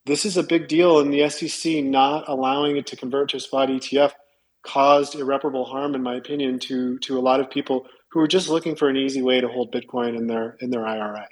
this 0.06 0.24
is 0.24 0.36
a 0.36 0.42
big 0.42 0.66
deal, 0.66 0.98
and 0.98 1.12
the 1.12 1.28
SEC 1.28 1.84
not 1.84 2.28
allowing 2.28 2.76
it 2.76 2.86
to 2.88 2.96
convert 2.96 3.30
to 3.30 3.36
a 3.36 3.40
spot 3.40 3.68
ETF 3.68 4.12
caused 4.66 5.14
irreparable 5.14 5.64
harm, 5.64 5.94
in 5.94 6.02
my 6.02 6.16
opinion, 6.16 6.58
to 6.58 6.98
to 6.98 7.16
a 7.16 7.20
lot 7.22 7.38
of 7.38 7.48
people 7.48 7.86
who 8.10 8.18
are 8.18 8.28
just 8.28 8.48
looking 8.48 8.74
for 8.74 8.88
an 8.88 8.96
easy 8.96 9.22
way 9.22 9.40
to 9.40 9.46
hold 9.46 9.72
Bitcoin 9.72 10.16
in 10.16 10.26
their 10.26 10.56
in 10.60 10.70
their 10.70 10.84
IRA, 10.84 11.28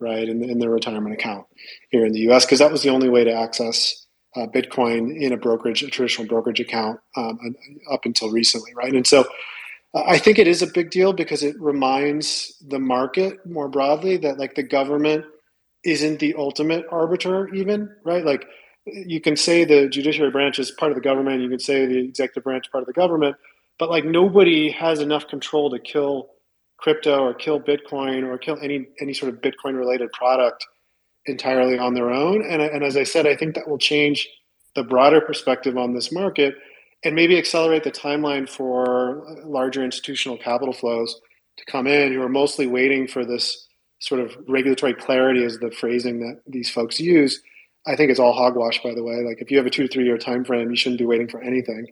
right, 0.00 0.28
in, 0.28 0.42
in 0.42 0.58
their 0.58 0.70
retirement 0.70 1.14
account 1.14 1.46
here 1.90 2.04
in 2.04 2.12
the 2.12 2.20
U.S. 2.20 2.44
because 2.44 2.58
that 2.58 2.72
was 2.72 2.82
the 2.82 2.90
only 2.90 3.08
way 3.08 3.22
to 3.22 3.32
access 3.32 4.06
uh, 4.36 4.46
Bitcoin 4.48 5.16
in 5.20 5.32
a 5.32 5.36
brokerage, 5.36 5.82
a 5.82 5.88
traditional 5.90 6.28
brokerage 6.28 6.60
account, 6.60 7.00
um, 7.16 7.38
up 7.92 8.04
until 8.06 8.30
recently, 8.30 8.72
right? 8.74 8.94
And 8.94 9.06
so, 9.06 9.24
uh, 9.94 10.02
I 10.06 10.18
think 10.18 10.38
it 10.38 10.46
is 10.48 10.62
a 10.62 10.66
big 10.68 10.90
deal 10.90 11.12
because 11.12 11.42
it 11.42 11.56
reminds 11.60 12.56
the 12.68 12.78
market 12.78 13.44
more 13.46 13.68
broadly 13.68 14.16
that 14.18 14.38
like 14.38 14.54
the 14.54 14.62
government 14.62 15.24
isn't 15.84 16.20
the 16.20 16.34
ultimate 16.36 16.86
arbiter, 16.90 17.52
even 17.54 17.90
right? 18.04 18.24
Like 18.24 18.46
you 18.86 19.20
can 19.20 19.36
say 19.36 19.64
the 19.64 19.88
judiciary 19.88 20.30
branch 20.30 20.58
is 20.58 20.70
part 20.70 20.92
of 20.92 20.96
the 20.96 21.02
government, 21.02 21.42
you 21.42 21.48
can 21.48 21.58
say 21.58 21.86
the 21.86 21.98
executive 21.98 22.44
branch 22.44 22.70
part 22.70 22.82
of 22.82 22.86
the 22.86 22.92
government, 22.92 23.36
but 23.78 23.90
like 23.90 24.04
nobody 24.04 24.70
has 24.70 25.00
enough 25.00 25.26
control 25.28 25.70
to 25.70 25.78
kill 25.78 26.30
crypto 26.78 27.20
or 27.24 27.34
kill 27.34 27.60
Bitcoin 27.60 28.24
or 28.24 28.38
kill 28.38 28.58
any 28.62 28.88
any 29.00 29.12
sort 29.12 29.32
of 29.34 29.40
Bitcoin 29.40 29.76
related 29.76 30.10
product 30.12 30.66
entirely 31.26 31.78
on 31.78 31.94
their 31.94 32.10
own. 32.10 32.42
And, 32.42 32.62
and 32.62 32.82
as 32.82 32.96
I 32.96 33.04
said, 33.04 33.26
I 33.26 33.36
think 33.36 33.54
that 33.54 33.68
will 33.68 33.78
change 33.78 34.28
the 34.74 34.84
broader 34.84 35.20
perspective 35.20 35.76
on 35.76 35.94
this 35.94 36.12
market 36.12 36.54
and 37.04 37.14
maybe 37.14 37.38
accelerate 37.38 37.84
the 37.84 37.90
timeline 37.90 38.48
for 38.48 39.24
larger 39.44 39.84
institutional 39.84 40.36
capital 40.36 40.74
flows 40.74 41.18
to 41.56 41.64
come 41.70 41.86
in 41.86 42.12
who 42.12 42.22
are 42.22 42.28
mostly 42.28 42.66
waiting 42.66 43.06
for 43.08 43.24
this 43.24 43.66
sort 43.98 44.20
of 44.20 44.34
regulatory 44.48 44.94
clarity 44.94 45.44
is 45.44 45.58
the 45.58 45.70
phrasing 45.70 46.20
that 46.20 46.40
these 46.46 46.70
folks 46.70 47.00
use. 47.00 47.40
I 47.86 47.96
think 47.96 48.10
it's 48.10 48.20
all 48.20 48.32
hogwash 48.32 48.82
by 48.82 48.94
the 48.94 49.02
way. 49.02 49.22
Like 49.26 49.40
if 49.40 49.50
you 49.50 49.56
have 49.56 49.66
a 49.66 49.70
two 49.70 49.82
to 49.86 49.88
three 49.88 50.04
year 50.04 50.18
time 50.18 50.44
frame 50.44 50.70
you 50.70 50.76
shouldn't 50.76 51.00
be 51.00 51.06
waiting 51.06 51.28
for 51.28 51.42
anything. 51.42 51.86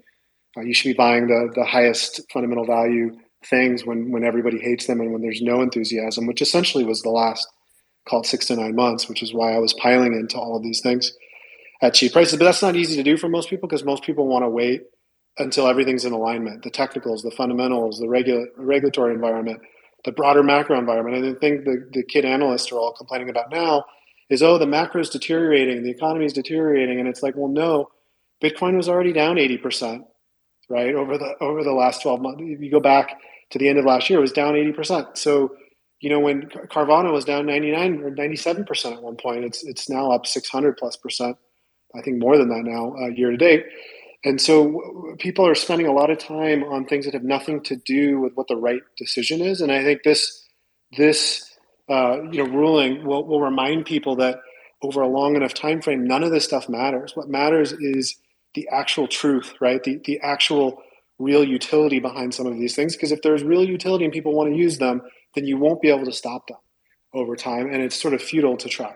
Uh, 0.57 0.63
you 0.63 0.73
should 0.73 0.89
be 0.89 0.95
buying 0.95 1.27
the, 1.27 1.51
the 1.55 1.65
highest 1.65 2.23
fundamental 2.33 2.67
value 2.67 3.17
things 3.45 3.85
when, 3.85 4.11
when 4.11 4.25
everybody 4.25 4.59
hates 4.59 4.87
them 4.87 5.01
and 5.01 5.13
when 5.13 5.23
there's 5.23 5.43
no 5.43 5.63
enthusiasm 5.63 6.27
which 6.27 6.43
essentially 6.43 6.85
was 6.85 7.03
the 7.03 7.11
last 7.11 7.47
called 8.09 8.27
six 8.27 8.47
to 8.49 8.57
nine 8.57 8.77
months, 8.77 9.09
which 9.09 9.23
is 9.23 9.35
why 9.35 9.55
I 9.55 9.59
was 9.61 9.75
piling 9.75 10.15
into 10.15 10.39
all 10.39 10.57
of 10.57 10.65
these 10.65 10.81
things. 10.83 11.13
at 11.83 11.95
cheap 11.95 12.13
prices. 12.13 12.39
But 12.39 12.47
that's 12.47 12.63
not 12.63 12.77
easy 12.77 12.97
to 12.97 13.03
do 13.03 13.17
for 13.17 13.29
most 13.29 13.51
people 13.51 13.69
because 13.69 13.85
most 13.85 14.03
people 14.03 14.27
want 14.27 14.45
to 14.45 14.49
wait 14.49 14.85
until 15.39 15.69
everything's 15.69 16.05
in 16.05 16.13
alignment 16.13 16.65
the 16.65 16.71
technicals, 16.71 17.23
the 17.23 17.31
fundamentals, 17.31 17.99
the 18.01 18.09
regula- 18.09 18.47
regulatory 18.57 19.15
environment, 19.15 19.61
the 20.05 20.13
broader 20.13 20.43
macro 20.43 20.79
environment. 20.79 21.17
And 21.17 21.37
the 21.37 21.39
thing 21.39 21.65
the, 21.65 21.89
the 21.93 22.03
kid 22.03 22.25
analysts 22.25 22.73
are 22.73 22.79
all 22.79 22.93
complaining 22.93 23.31
about 23.31 23.51
now 23.51 23.85
is 24.31 24.43
oh, 24.43 24.59
the 24.59 24.67
macro 24.67 25.01
is 25.01 25.11
deteriorating, 25.11 25.83
the 25.85 25.91
economy 25.91 26.27
is 26.27 26.33
deteriorating. 26.33 27.01
And 27.01 27.09
it's 27.09 27.23
like, 27.23 27.37
well, 27.37 27.53
no, 27.53 27.91
Bitcoin 28.43 28.77
was 28.77 28.89
already 28.89 29.13
down 29.13 29.37
80%, 29.37 30.05
right? 30.71 30.95
Over 30.95 31.19
the 31.19 31.37
over 31.41 31.65
the 31.65 31.73
last 31.73 32.03
12 32.03 32.21
months. 32.21 32.43
If 32.45 32.61
you 32.61 32.71
go 32.71 32.81
back 32.81 33.17
to 33.53 33.59
the 33.59 33.69
end 33.69 33.79
of 33.79 33.85
last 33.87 34.11
year, 34.11 34.19
it 34.19 34.23
was 34.23 34.33
down 34.33 34.55
80%. 34.55 35.19
So 35.19 35.57
you 36.01 36.11
know, 36.11 36.21
when 36.21 36.43
Carvana 36.49 37.13
was 37.13 37.25
down 37.25 37.47
99 37.47 38.03
or 38.03 38.11
97% 38.11 38.93
at 38.93 39.03
one 39.03 39.17
point, 39.17 39.45
it's 39.45 39.65
it's 39.65 39.89
now 39.89 40.11
up 40.13 40.27
600 40.27 40.77
plus 40.77 40.97
percent. 40.97 41.37
I 41.95 42.03
think 42.03 42.19
more 42.19 42.37
than 42.37 42.49
that 42.51 42.65
now 42.65 42.95
uh, 42.97 43.09
year 43.09 43.31
to 43.31 43.37
date. 43.37 43.65
And 44.25 44.41
so 44.41 45.15
people 45.19 45.47
are 45.47 45.55
spending 45.55 45.87
a 45.87 45.93
lot 45.93 46.11
of 46.11 46.19
time 46.19 46.65
on 46.65 46.87
things 46.87 47.05
that 47.05 47.15
have 47.15 47.23
nothing 47.25 47.63
to 47.65 47.77
do 47.77 48.21
with 48.21 48.35
what 48.35 48.49
the 48.49 48.57
right 48.57 48.83
decision 48.97 49.41
is. 49.41 49.61
And 49.61 49.73
I 49.73 49.83
think 49.83 50.03
this 50.03 50.45
this 50.97 51.57
uh, 51.89 52.23
you 52.31 52.45
know 52.45 52.51
ruling 52.51 53.05
will, 53.05 53.25
will 53.25 53.41
remind 53.41 53.87
people 53.87 54.17
that 54.17 54.41
over 54.83 55.01
a 55.01 55.09
long 55.09 55.35
enough 55.35 55.55
time 55.55 55.81
frame, 55.83 56.07
none 56.07 56.23
of 56.23 56.31
this 56.31 56.45
stuff 56.45 56.69
matters. 56.69 57.17
What 57.17 57.29
matters 57.29 57.73
is 57.73 58.17
the 58.55 58.69
actual 58.71 59.09
truth, 59.09 59.55
right? 59.61 59.83
The 59.83 60.01
the 60.05 60.21
actual 60.21 60.83
real 61.19 61.43
utility 61.43 61.99
behind 61.99 62.35
some 62.35 62.47
of 62.47 62.55
these 62.59 62.77
things. 62.77 62.95
Because 62.95 63.13
if 63.13 63.23
there's 63.23 63.43
real 63.43 63.65
utility 63.65 64.05
and 64.05 64.13
people 64.13 64.35
want 64.35 64.53
to 64.53 64.57
use 64.57 64.79
them, 64.79 65.03
then 65.35 65.47
you 65.47 65.57
won't 65.57 65.81
be 65.81 65.91
able 65.91 66.05
to 66.05 66.13
stop 66.13 66.47
them 66.49 66.59
over 67.13 67.37
time. 67.37 67.67
And 67.73 67.83
it's 67.83 68.01
sort 68.01 68.15
of 68.15 68.23
futile 68.23 68.57
to 68.59 68.69
try. 68.69 68.95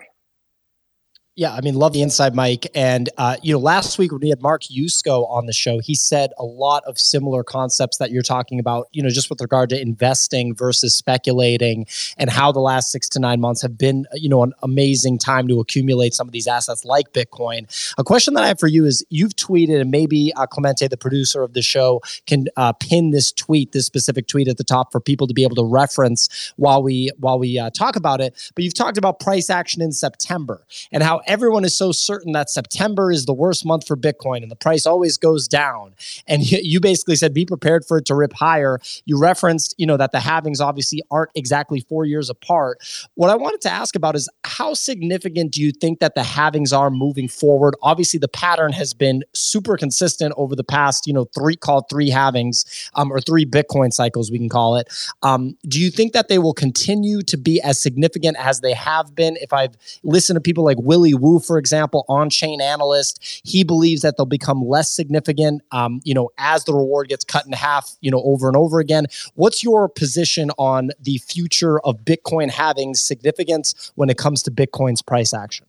Yeah, 1.35 1.55
I 1.55 1.63
mean, 1.63 1.77
love 1.77 1.95
the 1.95 2.03
inside, 2.03 2.35
Mike. 2.35 2.67
And 2.75 3.09
uh, 3.17 3.37
you 3.43 3.55
know, 3.55 3.59
last 3.59 3.99
week 3.99 4.13
when 4.13 4.21
we 4.21 4.29
had 4.29 4.43
Mark 4.43 4.65
Yusko 4.65 5.27
on 5.31 5.47
the 5.47 5.55
show, 5.55 5.79
he 5.79 5.95
said 5.95 6.31
a 6.39 6.45
lot 6.45 6.85
of 6.85 6.99
similar 6.99 7.43
concepts 7.43 7.97
that 7.97 8.11
you're 8.11 8.21
talking 8.21 8.59
about. 8.59 8.89
You 8.93 9.03
know, 9.03 9.09
just 9.09 9.31
with 9.31 9.41
regard 9.41 9.71
to 9.71 9.81
investing 9.81 10.55
versus 10.55 10.95
speculating, 10.95 11.87
and 12.19 12.29
how 12.29 12.53
the 12.53 12.61
last 12.61 12.91
six 12.93 13.09
to 13.11 13.19
nine 13.19 13.41
months 13.41 13.63
have 13.63 13.79
been, 13.79 14.05
you 14.13 14.29
know, 14.29 14.43
an 14.43 14.53
amazing 14.63 15.17
time 15.17 15.49
to 15.49 15.59
accumulate 15.59 16.13
some 16.13 16.29
of 16.29 16.33
these 16.33 16.47
assets 16.47 16.85
like 16.85 17.15
Bitcoin. 17.15 17.65
A 17.97 18.05
question 18.05 18.35
that 18.35 18.45
I 18.45 18.49
have 18.49 18.61
for 18.61 18.67
you 18.67 18.85
is: 18.85 19.03
You've 19.09 19.35
tweeted, 19.35 19.81
and 19.81 19.91
maybe 19.91 20.35
uh, 20.35 20.45
Clemente, 20.45 20.87
the 20.87 20.99
producer 20.99 21.43
of 21.43 21.55
the 21.55 21.63
show, 21.63 22.03
can 22.27 22.49
uh, 22.59 22.75
pin 22.75 23.11
this 23.11 23.33
tweet, 23.33 23.73
this 23.73 23.87
specific 23.87 24.27
tweet 24.27 24.49
at 24.49 24.59
the 24.59 24.65
top 24.65 24.93
for 24.93 25.01
people 25.01 25.27
to 25.27 25.33
be 25.33 25.45
able 25.45 25.57
to 25.57 25.65
reference 25.65 26.53
while 26.57 26.83
we 26.83 27.11
while 27.19 27.39
we 27.39 27.59
uh, 27.59 27.71
talk 27.71 27.97
about 27.97 28.21
it. 28.21 28.35
But 28.55 28.65
you've 28.65 28.75
talked 28.75 28.99
about 28.99 29.19
price 29.19 29.49
action 29.49 29.81
in 29.81 29.93
September 29.93 30.67
and 30.93 31.03
how 31.03 31.22
everyone 31.27 31.65
is 31.65 31.77
so 31.77 31.93
certain 31.93 32.33
that 32.33 32.51
September 32.51 33.11
is 33.11 33.27
the 33.27 33.33
worst 33.33 33.65
month 33.65 33.87
for 33.87 33.97
Bitcoin 33.97 34.43
and 34.43 34.51
the 34.51 34.57
price 34.57 34.87
always 34.87 35.17
goes 35.17 35.49
down. 35.49 35.95
And 36.27 36.43
you 36.51 36.81
basically 36.81 37.17
said, 37.17 37.35
be 37.35 37.47
prepared 37.47 37.85
for 37.85 37.99
it 37.99 38.07
to 38.07 38.15
rip 38.15 38.33
higher. 38.33 38.81
You 39.05 39.19
referenced, 39.19 39.75
you 39.79 39.87
know, 39.87 39.97
that 39.97 40.13
the 40.13 40.19
halvings 40.19 40.61
obviously 40.61 41.03
aren't 41.11 41.31
exactly 41.35 41.81
four 41.81 42.05
years 42.05 42.31
apart. 42.31 42.79
What 43.15 43.31
I 43.31 43.37
wanted 43.37 43.61
to 43.63 43.71
ask 43.71 43.97
about 43.97 44.17
is 44.17 44.29
how 44.45 44.75
significant 44.75 45.53
do 45.53 45.63
you 45.63 45.73
think 45.73 46.01
that 46.01 46.15
the 46.15 46.23
halvings 46.23 46.77
are 46.77 46.91
moving 46.91 47.29
forward? 47.29 47.75
Obviously, 47.83 48.19
the 48.19 48.29
pattern 48.29 48.73
has 48.73 48.95
been 48.95 49.23
super 49.35 49.77
consistent 49.77 50.35
over 50.37 50.55
the 50.57 50.65
past, 50.65 51.07
you 51.07 51.13
know, 51.13 51.25
three 51.25 51.57
called 51.57 51.89
three 51.89 52.11
halvings 52.11 52.91
um, 52.95 53.13
or 53.13 53.21
three 53.21 53.45
Bitcoin 53.45 53.93
cycles, 53.93 54.31
we 54.31 54.39
can 54.39 54.49
call 54.49 54.77
it. 54.77 54.89
Um, 55.23 55.57
do 55.67 55.81
you 55.81 55.91
think 55.91 56.13
that 56.13 56.29
they 56.29 56.39
will 56.39 56.55
continue 56.55 57.23
to 57.23 57.37
be 57.37 57.61
as 57.61 57.81
significant 57.81 58.37
as 58.39 58.61
they 58.61 58.73
have 58.73 59.15
been? 59.15 59.37
If 59.41 59.53
I've 59.53 59.77
listened 60.03 60.37
to 60.37 60.41
people 60.41 60.65
like 60.65 60.79
Woo, 61.15 61.39
for 61.39 61.59
example, 61.59 62.05
on-chain 62.09 62.61
analyst, 62.61 63.43
he 63.45 63.65
believes 63.65 64.03
that 64.03 64.17
they'll 64.17 64.27
become 64.27 64.67
less 64.67 64.91
significant, 64.91 65.63
um, 65.73 66.01
you 66.05 66.15
know, 66.15 66.31
as 66.39 66.65
the 66.65 66.75
reward 66.75 67.09
gets 67.09 67.25
cut 67.25 67.47
in 67.47 67.53
half, 67.53 67.97
you 68.01 68.11
know, 68.11 68.23
over 68.23 68.49
and 68.49 68.57
over 68.57 68.81
again. 68.81 69.07
What's 69.35 69.63
your 69.63 69.89
position 69.89 70.51
on 70.59 70.91
the 71.01 71.19
future 71.19 71.81
of 71.81 71.99
Bitcoin 72.05 72.51
having 72.51 72.95
significance 72.95 73.93
when 73.95 74.11
it 74.11 74.19
comes 74.19 74.43
to 74.45 74.51
Bitcoin's 74.51 75.03
price 75.03 75.33
action? 75.35 75.67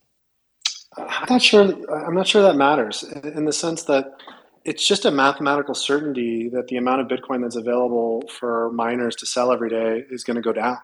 I'm 0.97 1.25
not 1.29 1.41
sure. 1.41 1.63
I'm 2.05 2.13
not 2.13 2.27
sure 2.27 2.43
that 2.43 2.55
matters 2.55 3.03
in 3.03 3.45
the 3.45 3.53
sense 3.53 3.83
that 3.83 4.13
it's 4.63 4.87
just 4.87 5.05
a 5.05 5.11
mathematical 5.11 5.73
certainty 5.73 6.49
that 6.49 6.67
the 6.67 6.77
amount 6.77 7.01
of 7.01 7.07
Bitcoin 7.07 7.41
that's 7.41 7.55
available 7.55 8.23
for 8.29 8.71
miners 8.71 9.15
to 9.17 9.25
sell 9.25 9.51
every 9.51 9.69
day 9.69 10.05
is 10.09 10.23
going 10.23 10.35
to 10.35 10.41
go 10.41 10.53
down. 10.53 10.77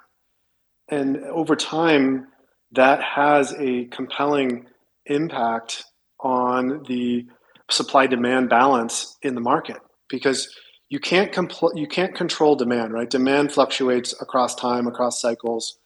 And 0.90 1.18
over 1.26 1.56
time, 1.56 2.28
that 2.74 3.02
has 3.04 3.54
a 3.58 3.86
compelling 3.86 4.66
impact 5.06 5.84
on 6.20 6.84
the 6.88 7.26
supply 7.70 8.08
demand 8.08 8.50
balance 8.50 9.18
in 9.22 9.36
the 9.36 9.42
market. 9.42 9.78
Because 10.10 10.50
you 10.90 11.00
can't 11.00 11.32
compl- 11.32 11.76
you 11.76 11.88
can't 11.88 12.16
control 12.16 12.56
demand 12.56 12.94
right? 12.94 13.10
Demand 13.10 13.52
fluctuates 13.52 14.20
across 14.22 14.56
time 14.56 14.88
across 14.88 15.22
cycles 15.22 15.78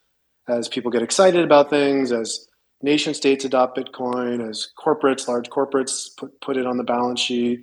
as 0.48 0.68
people 0.68 0.92
get 0.92 1.02
excited 1.02 1.44
about 1.44 1.70
things 1.70 2.12
as 2.12 2.48
nation 2.82 3.14
states 3.14 3.46
adopt 3.46 3.78
bitcoin 3.78 4.50
as 4.50 4.70
corporates 4.78 5.28
large 5.28 5.50
corporates 5.50 6.08
put, 6.18 6.40
put 6.42 6.58
it 6.58 6.66
on 6.66 6.78
the 6.78 6.84
balance 6.84 7.20
sheet. 7.20 7.60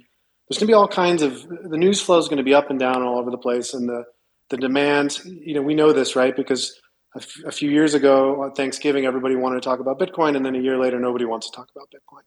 There's 0.49 0.59
going 0.59 0.67
to 0.67 0.71
be 0.71 0.75
all 0.75 0.89
kinds 0.89 1.23
of 1.23 1.47
the 1.49 1.79
news 1.79 2.00
flow 2.00 2.19
is 2.19 2.29
going 2.29 2.39
to 2.39 2.43
be 2.43 2.55
up 2.55 2.71
and 2.71 2.79
down 2.79 3.03
all 3.03 3.19
over 3.19 3.31
the 3.31 3.39
place 3.39 3.75
and 3.75 3.89
the 3.89 4.05
the 4.50 4.57
demand 4.57 5.19
you 5.25 5.55
know 5.55 5.62
we 5.62 5.75
know 5.75 5.93
this 5.93 6.17
right? 6.17 6.37
Because 6.37 6.79
a, 7.14 7.52
few 7.52 7.71
years 7.71 7.95
ago 7.95 8.43
on 8.43 8.52
Thanksgiving, 8.52 9.05
everybody 9.05 9.35
wanted 9.35 9.57
to 9.57 9.69
talk 9.69 9.81
about 9.81 9.99
Bitcoin, 9.99 10.37
and 10.37 10.47
then 10.47 10.55
a 10.55 10.61
year 10.61 10.79
later, 10.79 11.00
nobody 11.00 11.25
wants 11.25 11.50
to 11.50 11.57
talk 11.57 11.69
about 11.75 11.88
Bitcoin. 11.90 12.23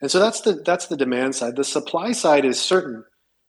And 0.00 0.10
so 0.10 0.18
that's 0.18 0.42
the 0.42 0.54
that's 0.64 0.86
the 0.86 0.96
demand 0.96 1.34
side. 1.34 1.56
The 1.56 1.64
supply 1.64 2.12
side 2.12 2.44
is 2.44 2.60
certain. 2.60 3.04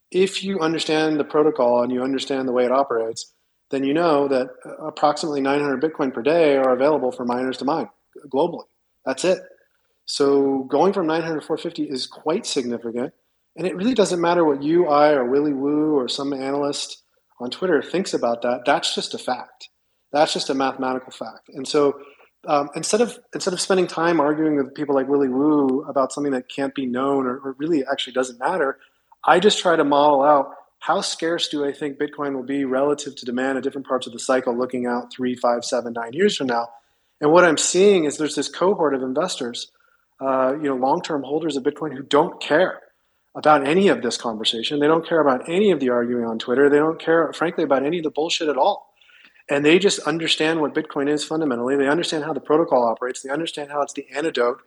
If 0.09 0.43
you 0.43 0.59
understand 0.59 1.19
the 1.19 1.23
protocol 1.23 1.83
and 1.83 1.91
you 1.91 2.01
understand 2.01 2.47
the 2.47 2.51
way 2.51 2.65
it 2.65 2.71
operates, 2.71 3.33
then 3.69 3.83
you 3.83 3.93
know 3.93 4.27
that 4.27 4.47
uh, 4.65 4.85
approximately 4.85 5.41
900 5.41 5.81
Bitcoin 5.81 6.13
per 6.13 6.23
day 6.23 6.57
are 6.57 6.73
available 6.73 7.11
for 7.11 7.25
miners 7.25 7.57
to 7.57 7.65
mine 7.65 7.89
globally. 8.27 8.65
That's 9.05 9.23
it. 9.23 9.39
So 10.05 10.63
going 10.63 10.91
from 10.91 11.05
900 11.05 11.41
to 11.41 11.45
450 11.45 11.83
is 11.83 12.07
quite 12.07 12.47
significant. 12.47 13.13
And 13.55 13.67
it 13.67 13.75
really 13.75 13.93
doesn't 13.93 14.21
matter 14.21 14.43
what 14.43 14.63
you, 14.63 14.87
I, 14.87 15.11
or 15.11 15.25
Willy 15.25 15.53
Woo, 15.53 15.95
or 15.95 16.07
some 16.07 16.33
analyst 16.33 17.03
on 17.39 17.51
Twitter 17.51 17.81
thinks 17.81 18.13
about 18.13 18.41
that. 18.41 18.61
That's 18.65 18.95
just 18.95 19.13
a 19.13 19.17
fact. 19.17 19.69
That's 20.11 20.33
just 20.33 20.49
a 20.49 20.53
mathematical 20.53 21.11
fact. 21.11 21.49
And 21.49 21.67
so 21.67 21.99
um, 22.47 22.69
instead 22.75 23.01
of 23.01 23.19
instead 23.33 23.53
of 23.53 23.59
spending 23.59 23.87
time 23.87 24.19
arguing 24.19 24.55
with 24.55 24.73
people 24.73 24.95
like 24.95 25.07
Willy 25.07 25.27
Woo 25.27 25.85
about 25.87 26.13
something 26.13 26.31
that 26.33 26.47
can't 26.49 26.73
be 26.73 26.85
known 26.85 27.25
or, 27.25 27.37
or 27.39 27.55
really 27.57 27.83
actually 27.91 28.13
doesn't 28.13 28.39
matter, 28.39 28.77
I 29.25 29.39
just 29.39 29.59
try 29.59 29.75
to 29.75 29.83
model 29.83 30.23
out 30.23 30.53
how 30.79 31.01
scarce 31.01 31.49
do 31.49 31.65
I 31.65 31.73
think 31.73 31.99
Bitcoin 31.99 32.35
will 32.35 32.43
be 32.43 32.63
relative 32.63 33.15
to 33.17 33.25
demand 33.25 33.57
at 33.57 33.63
different 33.63 33.87
parts 33.87 34.07
of 34.07 34.13
the 34.13 34.19
cycle, 34.19 34.57
looking 34.57 34.85
out 34.85 35.11
three, 35.13 35.35
five, 35.35 35.65
seven, 35.65 35.91
nine 35.93 36.13
years 36.13 36.37
from 36.37 36.47
now. 36.47 36.69
And 37.19 37.33
what 37.33 37.43
I'm 37.43 37.57
seeing 37.57 38.05
is 38.05 38.17
there's 38.17 38.35
this 38.35 38.47
cohort 38.47 38.95
of 38.95 39.03
investors, 39.03 39.71
uh, 40.21 40.53
you 40.53 40.69
know, 40.69 40.75
long-term 40.75 41.23
holders 41.23 41.57
of 41.57 41.63
Bitcoin 41.63 41.93
who 41.93 42.03
don't 42.03 42.39
care 42.41 42.79
about 43.35 43.67
any 43.67 43.89
of 43.89 44.01
this 44.01 44.15
conversation. 44.15 44.79
They 44.79 44.87
don't 44.87 45.05
care 45.05 45.19
about 45.19 45.49
any 45.49 45.71
of 45.71 45.81
the 45.81 45.89
arguing 45.89 46.23
on 46.23 46.39
Twitter. 46.39 46.69
They 46.69 46.77
don't 46.77 46.99
care, 46.99 47.33
frankly, 47.33 47.65
about 47.65 47.85
any 47.85 47.97
of 47.97 48.05
the 48.05 48.09
bullshit 48.09 48.47
at 48.47 48.55
all 48.55 48.88
and 49.49 49.65
they 49.65 49.79
just 49.79 49.99
understand 49.99 50.61
what 50.61 50.75
Bitcoin 50.75 51.09
is 51.09 51.23
fundamentally. 51.23 51.75
They 51.75 51.87
understand 51.87 52.23
how 52.23 52.33
the 52.33 52.39
protocol 52.39 52.83
operates. 52.83 53.21
They 53.21 53.29
understand 53.29 53.71
how 53.71 53.81
it's 53.81 53.93
the 53.93 54.05
antidote 54.15 54.61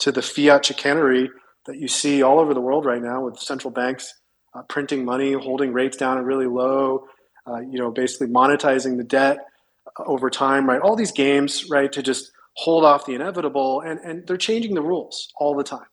to 0.00 0.12
the 0.12 0.22
fiat 0.22 0.64
chicanery 0.64 1.30
that 1.66 1.78
you 1.78 1.88
see 1.88 2.22
all 2.22 2.38
over 2.38 2.54
the 2.54 2.60
world 2.60 2.84
right 2.84 3.02
now 3.02 3.22
with 3.22 3.38
central 3.38 3.70
banks 3.70 4.14
uh, 4.54 4.62
printing 4.62 5.04
money, 5.04 5.32
holding 5.32 5.72
rates 5.72 5.96
down 5.96 6.18
at 6.18 6.24
really 6.24 6.46
low, 6.46 7.06
uh, 7.46 7.60
you 7.60 7.78
know, 7.78 7.90
basically 7.90 8.28
monetizing 8.28 8.96
the 8.96 9.04
debt 9.04 9.38
uh, 9.98 10.04
over 10.04 10.30
time, 10.30 10.68
right? 10.68 10.80
All 10.80 10.96
these 10.96 11.12
games, 11.12 11.68
right, 11.68 11.90
to 11.92 12.02
just 12.02 12.30
hold 12.54 12.84
off 12.84 13.06
the 13.06 13.14
inevitable, 13.14 13.80
and 13.80 14.00
and 14.00 14.26
they're 14.26 14.36
changing 14.36 14.74
the 14.74 14.82
rules 14.82 15.28
all 15.36 15.54
the 15.54 15.64
time, 15.64 15.86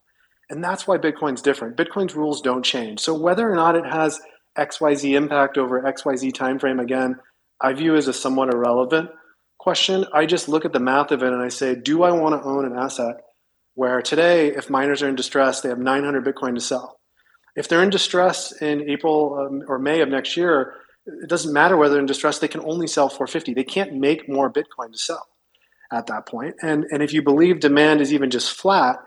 and 0.50 0.64
that's 0.64 0.88
why 0.88 0.98
Bitcoin's 0.98 1.42
different. 1.42 1.78
Bitcoin's 1.78 2.16
rules 2.16 2.42
don't 2.42 2.64
change. 2.64 3.00
So 3.00 3.14
whether 3.14 3.50
or 3.50 3.56
not 3.56 3.76
it 3.76 3.86
has 3.86 4.20
X 4.56 4.80
Y 4.80 4.96
Z 4.96 5.16
impact 5.16 5.58
over 5.58 5.86
X 5.86 6.06
Y 6.06 6.16
Z 6.16 6.32
time 6.32 6.60
frame 6.60 6.80
again 6.80 7.18
I 7.66 7.74
view 7.74 7.96
as 7.96 8.08
a 8.08 8.14
somewhat 8.14 8.54
irrelevant 8.54 9.10
question. 9.58 10.06
I 10.14 10.28
just 10.28 10.48
look 10.48 10.66
at 10.66 10.74
the 10.74 10.80
math 10.80 11.12
of 11.12 11.24
it 11.24 11.34
and 11.34 11.42
I 11.42 11.48
say, 11.48 11.74
do 11.74 12.04
I 12.04 12.12
want 12.12 12.40
to 12.40 12.48
own 12.48 12.64
an 12.64 12.78
asset 12.78 13.16
where 13.74 14.04
today, 14.04 14.50
if 14.50 14.70
miners 14.70 15.02
are 15.02 15.10
in 15.10 15.16
distress, 15.16 15.62
they 15.62 15.70
have 15.70 15.80
900 15.80 16.24
Bitcoin 16.24 16.54
to 16.54 16.62
sell? 16.62 17.00
If 17.56 17.68
they're 17.68 17.82
in 17.82 17.90
distress 17.90 18.52
in 18.62 18.88
April 18.88 19.40
um, 19.40 19.64
or 19.68 19.80
May 19.80 20.02
of 20.02 20.10
next 20.10 20.38
year, 20.38 20.76
it 21.08 21.28
doesn't 21.28 21.52
matter 21.52 21.76
whether 21.76 21.94
they're 21.94 22.02
in 22.02 22.06
distress, 22.06 22.38
they 22.38 22.48
can 22.48 22.62
only 22.62 22.86
sell 22.86 23.10
450. 23.10 23.56
They 23.56 23.64
can't 23.64 23.94
make 23.94 24.30
more 24.30 24.54
Bitcoin 24.54 24.92
to 24.92 25.00
sell 25.00 25.28
at 25.92 26.06
that 26.06 26.28
point. 26.28 26.56
And, 26.62 26.86
and 26.92 27.02
if 27.02 27.14
you 27.14 27.24
believe 27.24 27.62
demand 27.62 28.00
is 28.00 28.14
even 28.14 28.30
just 28.30 28.52
flat, 28.52 28.98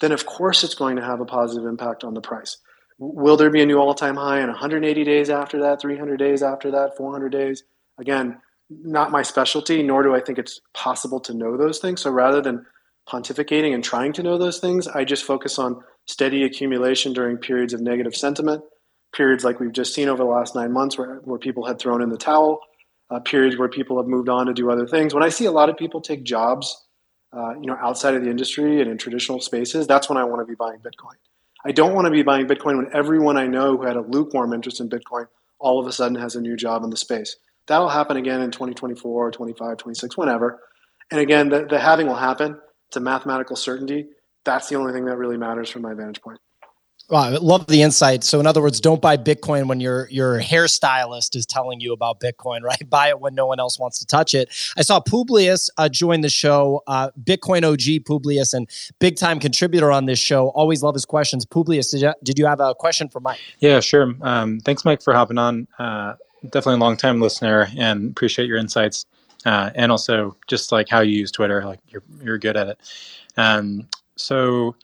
then 0.00 0.12
of 0.12 0.26
course 0.26 0.64
it's 0.64 0.74
going 0.74 0.96
to 0.96 1.02
have 1.02 1.20
a 1.20 1.24
positive 1.24 1.66
impact 1.66 2.04
on 2.04 2.12
the 2.12 2.20
price. 2.20 2.58
Will 2.98 3.38
there 3.38 3.50
be 3.50 3.62
a 3.62 3.66
new 3.66 3.78
all 3.78 3.94
time 3.94 4.16
high 4.16 4.40
in 4.40 4.48
180 4.48 5.02
days 5.02 5.30
after 5.30 5.62
that, 5.62 5.80
300 5.80 6.18
days 6.18 6.42
after 6.42 6.70
that, 6.72 6.94
400 6.98 7.32
days? 7.32 7.62
Again, 7.98 8.40
not 8.70 9.10
my 9.10 9.22
specialty, 9.22 9.82
nor 9.82 10.02
do 10.02 10.14
I 10.14 10.20
think 10.20 10.38
it's 10.38 10.60
possible 10.74 11.20
to 11.20 11.34
know 11.34 11.56
those 11.56 11.78
things. 11.78 12.00
So 12.00 12.10
rather 12.10 12.40
than 12.40 12.64
pontificating 13.08 13.74
and 13.74 13.82
trying 13.82 14.12
to 14.14 14.22
know 14.22 14.38
those 14.38 14.58
things. 14.58 14.86
I 14.88 15.04
just 15.04 15.24
focus 15.24 15.58
on 15.58 15.82
steady 16.06 16.44
accumulation 16.44 17.12
during 17.12 17.36
periods 17.36 17.72
of 17.72 17.80
negative 17.80 18.14
sentiment, 18.14 18.62
periods 19.14 19.44
like 19.44 19.60
we've 19.60 19.72
just 19.72 19.94
seen 19.94 20.08
over 20.08 20.22
the 20.22 20.28
last 20.28 20.54
nine 20.54 20.72
months 20.72 20.96
where, 20.96 21.16
where 21.24 21.38
people 21.38 21.66
had 21.66 21.78
thrown 21.78 22.02
in 22.02 22.08
the 22.08 22.16
towel, 22.16 22.60
uh, 23.10 23.20
periods 23.20 23.58
where 23.58 23.68
people 23.68 23.98
have 23.98 24.06
moved 24.06 24.28
on 24.28 24.46
to 24.46 24.54
do 24.54 24.70
other 24.70 24.86
things. 24.86 25.14
When 25.14 25.22
I 25.22 25.28
see 25.28 25.44
a 25.44 25.52
lot 25.52 25.68
of 25.68 25.76
people 25.76 26.00
take 26.00 26.24
jobs, 26.24 26.86
uh, 27.32 27.54
you 27.54 27.66
know, 27.66 27.76
outside 27.80 28.14
of 28.14 28.22
the 28.22 28.30
industry 28.30 28.80
and 28.80 28.90
in 28.90 28.98
traditional 28.98 29.40
spaces, 29.40 29.86
that's 29.86 30.08
when 30.08 30.18
I 30.18 30.24
want 30.24 30.40
to 30.40 30.46
be 30.46 30.54
buying 30.54 30.78
Bitcoin. 30.78 31.16
I 31.64 31.72
don't 31.72 31.94
want 31.94 32.06
to 32.06 32.10
be 32.10 32.22
buying 32.22 32.46
Bitcoin 32.46 32.76
when 32.76 32.88
everyone 32.92 33.36
I 33.36 33.46
know 33.46 33.76
who 33.76 33.84
had 33.84 33.96
a 33.96 34.00
lukewarm 34.00 34.52
interest 34.52 34.80
in 34.80 34.88
Bitcoin 34.88 35.26
all 35.58 35.78
of 35.78 35.86
a 35.86 35.92
sudden 35.92 36.16
has 36.16 36.34
a 36.34 36.40
new 36.40 36.56
job 36.56 36.82
in 36.82 36.90
the 36.90 36.96
space. 36.96 37.36
That'll 37.68 37.88
happen 37.88 38.16
again 38.16 38.40
in 38.40 38.50
2024, 38.50 39.30
25, 39.30 39.76
26, 39.76 40.16
whenever. 40.16 40.60
And 41.10 41.20
again, 41.20 41.48
the, 41.48 41.66
the 41.66 41.78
halving 41.78 42.06
will 42.06 42.14
happen. 42.14 42.58
It's 42.88 42.96
a 42.96 43.00
mathematical 43.00 43.56
certainty. 43.56 44.06
That's 44.44 44.68
the 44.68 44.76
only 44.76 44.92
thing 44.92 45.04
that 45.04 45.16
really 45.16 45.36
matters 45.36 45.70
from 45.70 45.82
my 45.82 45.94
vantage 45.94 46.20
point. 46.20 46.40
Wow, 47.08 47.24
I 47.24 47.28
love 47.30 47.66
the 47.66 47.82
insight. 47.82 48.24
So, 48.24 48.40
in 48.40 48.46
other 48.46 48.62
words, 48.62 48.80
don't 48.80 49.02
buy 49.02 49.16
Bitcoin 49.16 49.66
when 49.66 49.80
your 49.80 50.08
your 50.08 50.40
hairstylist 50.40 51.36
is 51.36 51.44
telling 51.44 51.80
you 51.80 51.92
about 51.92 52.20
Bitcoin, 52.20 52.62
right? 52.62 52.88
Buy 52.88 53.08
it 53.08 53.20
when 53.20 53.34
no 53.34 53.46
one 53.46 53.60
else 53.60 53.78
wants 53.78 53.98
to 53.98 54.06
touch 54.06 54.34
it. 54.34 54.48
I 54.78 54.82
saw 54.82 55.00
Publius 55.00 55.68
uh, 55.76 55.88
join 55.88 56.22
the 56.22 56.30
show, 56.30 56.82
uh, 56.86 57.10
Bitcoin 57.22 57.64
OG 57.64 58.06
Publius, 58.06 58.54
and 58.54 58.68
big 58.98 59.16
time 59.16 59.40
contributor 59.40 59.92
on 59.92 60.06
this 60.06 60.18
show. 60.18 60.48
Always 60.50 60.82
love 60.82 60.94
his 60.94 61.04
questions. 61.04 61.44
Publius, 61.44 61.90
did 61.90 62.02
you, 62.02 62.14
did 62.22 62.38
you 62.38 62.46
have 62.46 62.60
a 62.60 62.74
question 62.74 63.08
for 63.08 63.20
Mike? 63.20 63.40
Yeah, 63.58 63.80
sure. 63.80 64.14
Um, 64.22 64.60
thanks, 64.60 64.84
Mike, 64.84 65.02
for 65.02 65.12
hopping 65.12 65.38
on. 65.38 65.66
Uh, 65.78 66.14
definitely 66.44 66.74
a 66.74 66.78
long 66.78 66.96
time 66.96 67.20
listener, 67.20 67.68
and 67.76 68.10
appreciate 68.10 68.46
your 68.46 68.58
insights, 68.58 69.06
uh, 69.44 69.70
and 69.74 69.90
also 69.92 70.36
just 70.46 70.72
like 70.72 70.88
how 70.88 71.00
you 71.00 71.16
use 71.18 71.30
Twitter. 71.30 71.64
Like 71.64 71.80
you're 71.88 72.02
you're 72.22 72.38
good 72.38 72.56
at 72.56 72.68
it. 72.68 72.78
Um, 73.36 73.88
so 74.16 74.74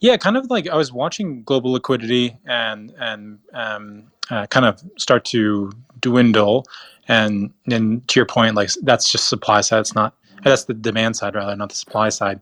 yeah, 0.00 0.16
kind 0.16 0.36
of 0.36 0.50
like 0.50 0.68
I 0.68 0.76
was 0.76 0.92
watching 0.92 1.42
global 1.44 1.72
liquidity 1.72 2.36
and 2.46 2.92
and 2.98 3.38
um, 3.52 4.04
uh, 4.30 4.46
kind 4.46 4.66
of 4.66 4.82
start 4.96 5.24
to 5.26 5.72
dwindle, 6.00 6.66
and 7.08 7.52
and 7.70 8.06
to 8.08 8.20
your 8.20 8.26
point, 8.26 8.54
like 8.54 8.70
that's 8.82 9.10
just 9.10 9.28
supply 9.28 9.60
side. 9.60 9.80
It's 9.80 9.94
not 9.94 10.14
that's 10.44 10.64
the 10.64 10.74
demand 10.74 11.16
side 11.16 11.34
rather, 11.34 11.56
not 11.56 11.70
the 11.70 11.74
supply 11.74 12.08
side. 12.10 12.40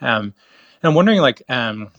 Um, 0.00 0.34
and 0.82 0.90
I'm 0.90 0.94
wondering, 0.94 1.20
like, 1.20 1.42
um, 1.48 1.90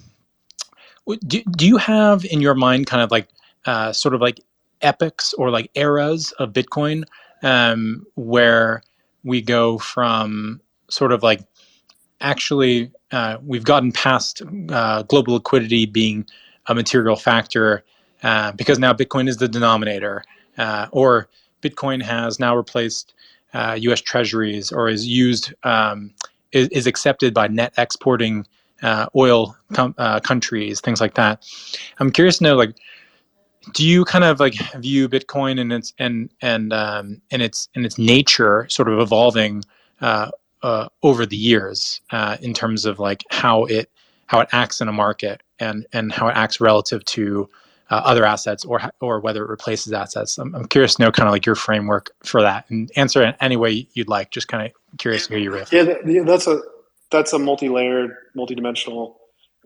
do, 1.28 1.42
do 1.44 1.68
you 1.68 1.78
have 1.78 2.24
in 2.26 2.40
your 2.42 2.56
mind 2.56 2.88
kind 2.88 3.02
of 3.02 3.12
like 3.12 3.28
uh, 3.66 3.92
sort 3.92 4.14
of 4.16 4.22
like 4.22 4.40
epochs 4.82 5.34
or 5.34 5.50
like 5.50 5.70
eras 5.76 6.32
of 6.40 6.54
Bitcoin 6.54 7.04
um, 7.44 8.06
where 8.16 8.82
we 9.24 9.42
go 9.42 9.78
from 9.78 10.62
sort 10.90 11.12
of 11.12 11.24
like 11.24 11.42
actually 12.22 12.92
uh, 13.12 13.38
we've 13.44 13.64
gotten 13.64 13.92
past 13.92 14.42
uh, 14.70 15.04
global 15.04 15.34
liquidity 15.34 15.86
being 15.86 16.26
a 16.68 16.76
material 16.76 17.16
factor 17.16 17.84
uh, 18.24 18.52
because 18.52 18.80
now 18.80 18.94
Bitcoin 18.94 19.28
is 19.28 19.38
the 19.38 19.48
denominator, 19.48 20.24
uh, 20.58 20.88
or 20.92 21.30
Bitcoin 21.62 22.02
has 22.02 22.40
now 22.40 22.56
replaced 22.56 23.14
U.S. 23.54 24.02
Uh, 24.02 24.04
Treasuries, 24.06 24.72
or 24.72 24.90
is 24.90 25.08
used 25.08 25.54
um, 25.64 26.14
is, 26.52 26.68
is, 26.70 26.86
accepted 26.86 27.34
by 27.34 27.48
net 27.48 27.74
exporting 27.78 28.46
uh, 28.84 29.08
oil 29.16 29.56
com- 29.74 29.94
countries, 30.24 30.82
things 30.82 31.00
like 31.02 31.16
that. 31.16 31.44
I'm 32.00 32.12
curious 32.12 32.40
to 32.40 32.44
know, 32.44 32.56
like, 32.56 32.76
do 33.74 33.86
you 33.86 34.06
kind 34.06 34.24
of 34.24 34.39
like 34.39 34.56
view 34.75 35.10
Bitcoin 35.10 35.60
and 35.60 35.72
its 35.72 35.94
and 36.00 36.30
and 36.42 36.74
um, 36.74 37.22
and 37.32 37.42
its 37.42 37.70
and 37.75 37.86
its 37.86 37.98
nature 37.98 38.68
sort 38.70 38.89
of 38.89 39.00
evolving 39.00 39.63
uh, 40.01 40.32
uh, 40.63 40.88
over 41.04 41.25
the 41.25 41.38
years 41.38 42.01
uh, 42.12 42.38
in 42.42 42.54
terms 42.54 42.86
of 42.86 43.00
like 43.00 43.24
how 43.30 43.66
it 43.66 43.89
how 44.28 44.39
it 44.39 44.50
acts 44.51 44.82
in 44.82 44.88
a 44.88 44.94
market 44.94 45.42
and 45.60 45.86
and 45.94 46.12
how 46.12 46.28
it 46.28 46.36
acts 46.36 46.62
relative 46.62 47.04
to 47.06 47.50
uh, 47.89 48.01
other 48.06 48.25
assets 48.25 48.63
or 48.66 48.82
or 49.01 49.20
whether 49.20 49.44
it 49.44 49.50
replaces 49.50 49.92
assets. 49.94 50.38
I'm, 50.38 50.56
I'm 50.56 50.68
curious 50.68 50.96
to 50.96 51.04
know 51.04 51.12
kind 51.12 51.28
of 51.28 51.34
like 51.34 51.46
your 51.46 51.56
framework 51.56 52.12
for 52.24 52.42
that 52.42 52.70
and 52.70 52.92
answer 52.96 53.24
it 53.24 53.36
any 53.41 53.58
way 53.58 53.88
you'd 53.93 54.10
like. 54.10 54.32
Just 54.32 54.48
kind 54.48 54.65
of 54.65 54.98
curious 54.98 55.28
to 55.28 55.34
hear 55.34 55.43
your 55.43 55.54
riff. 55.54 55.74
Yeah, 55.74 55.95
that's 56.24 56.48
a 56.48 56.62
that's 57.12 57.34
a 57.34 57.39
multi-layered, 57.39 58.15
multi-dimensional 58.36 59.18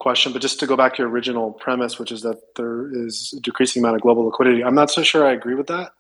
question. 0.04 0.34
But 0.34 0.44
just 0.44 0.60
to 0.60 0.68
go 0.68 0.78
back 0.78 0.96
to 0.96 1.02
your 1.02 1.10
original 1.10 1.52
premise, 1.54 1.98
which 1.98 2.12
is 2.12 2.22
that 2.24 2.40
there 2.56 2.94
is 2.94 3.34
a 3.38 3.42
decreasing 3.42 3.82
amount 3.82 3.96
of 3.96 4.02
global 4.02 4.26
liquidity, 4.26 4.64
I'm 4.64 4.76
not 4.76 4.92
so 4.92 5.02
sure 5.02 5.26
I 5.26 5.32
agree 5.34 5.56
with 5.56 5.68
that. 5.68 5.94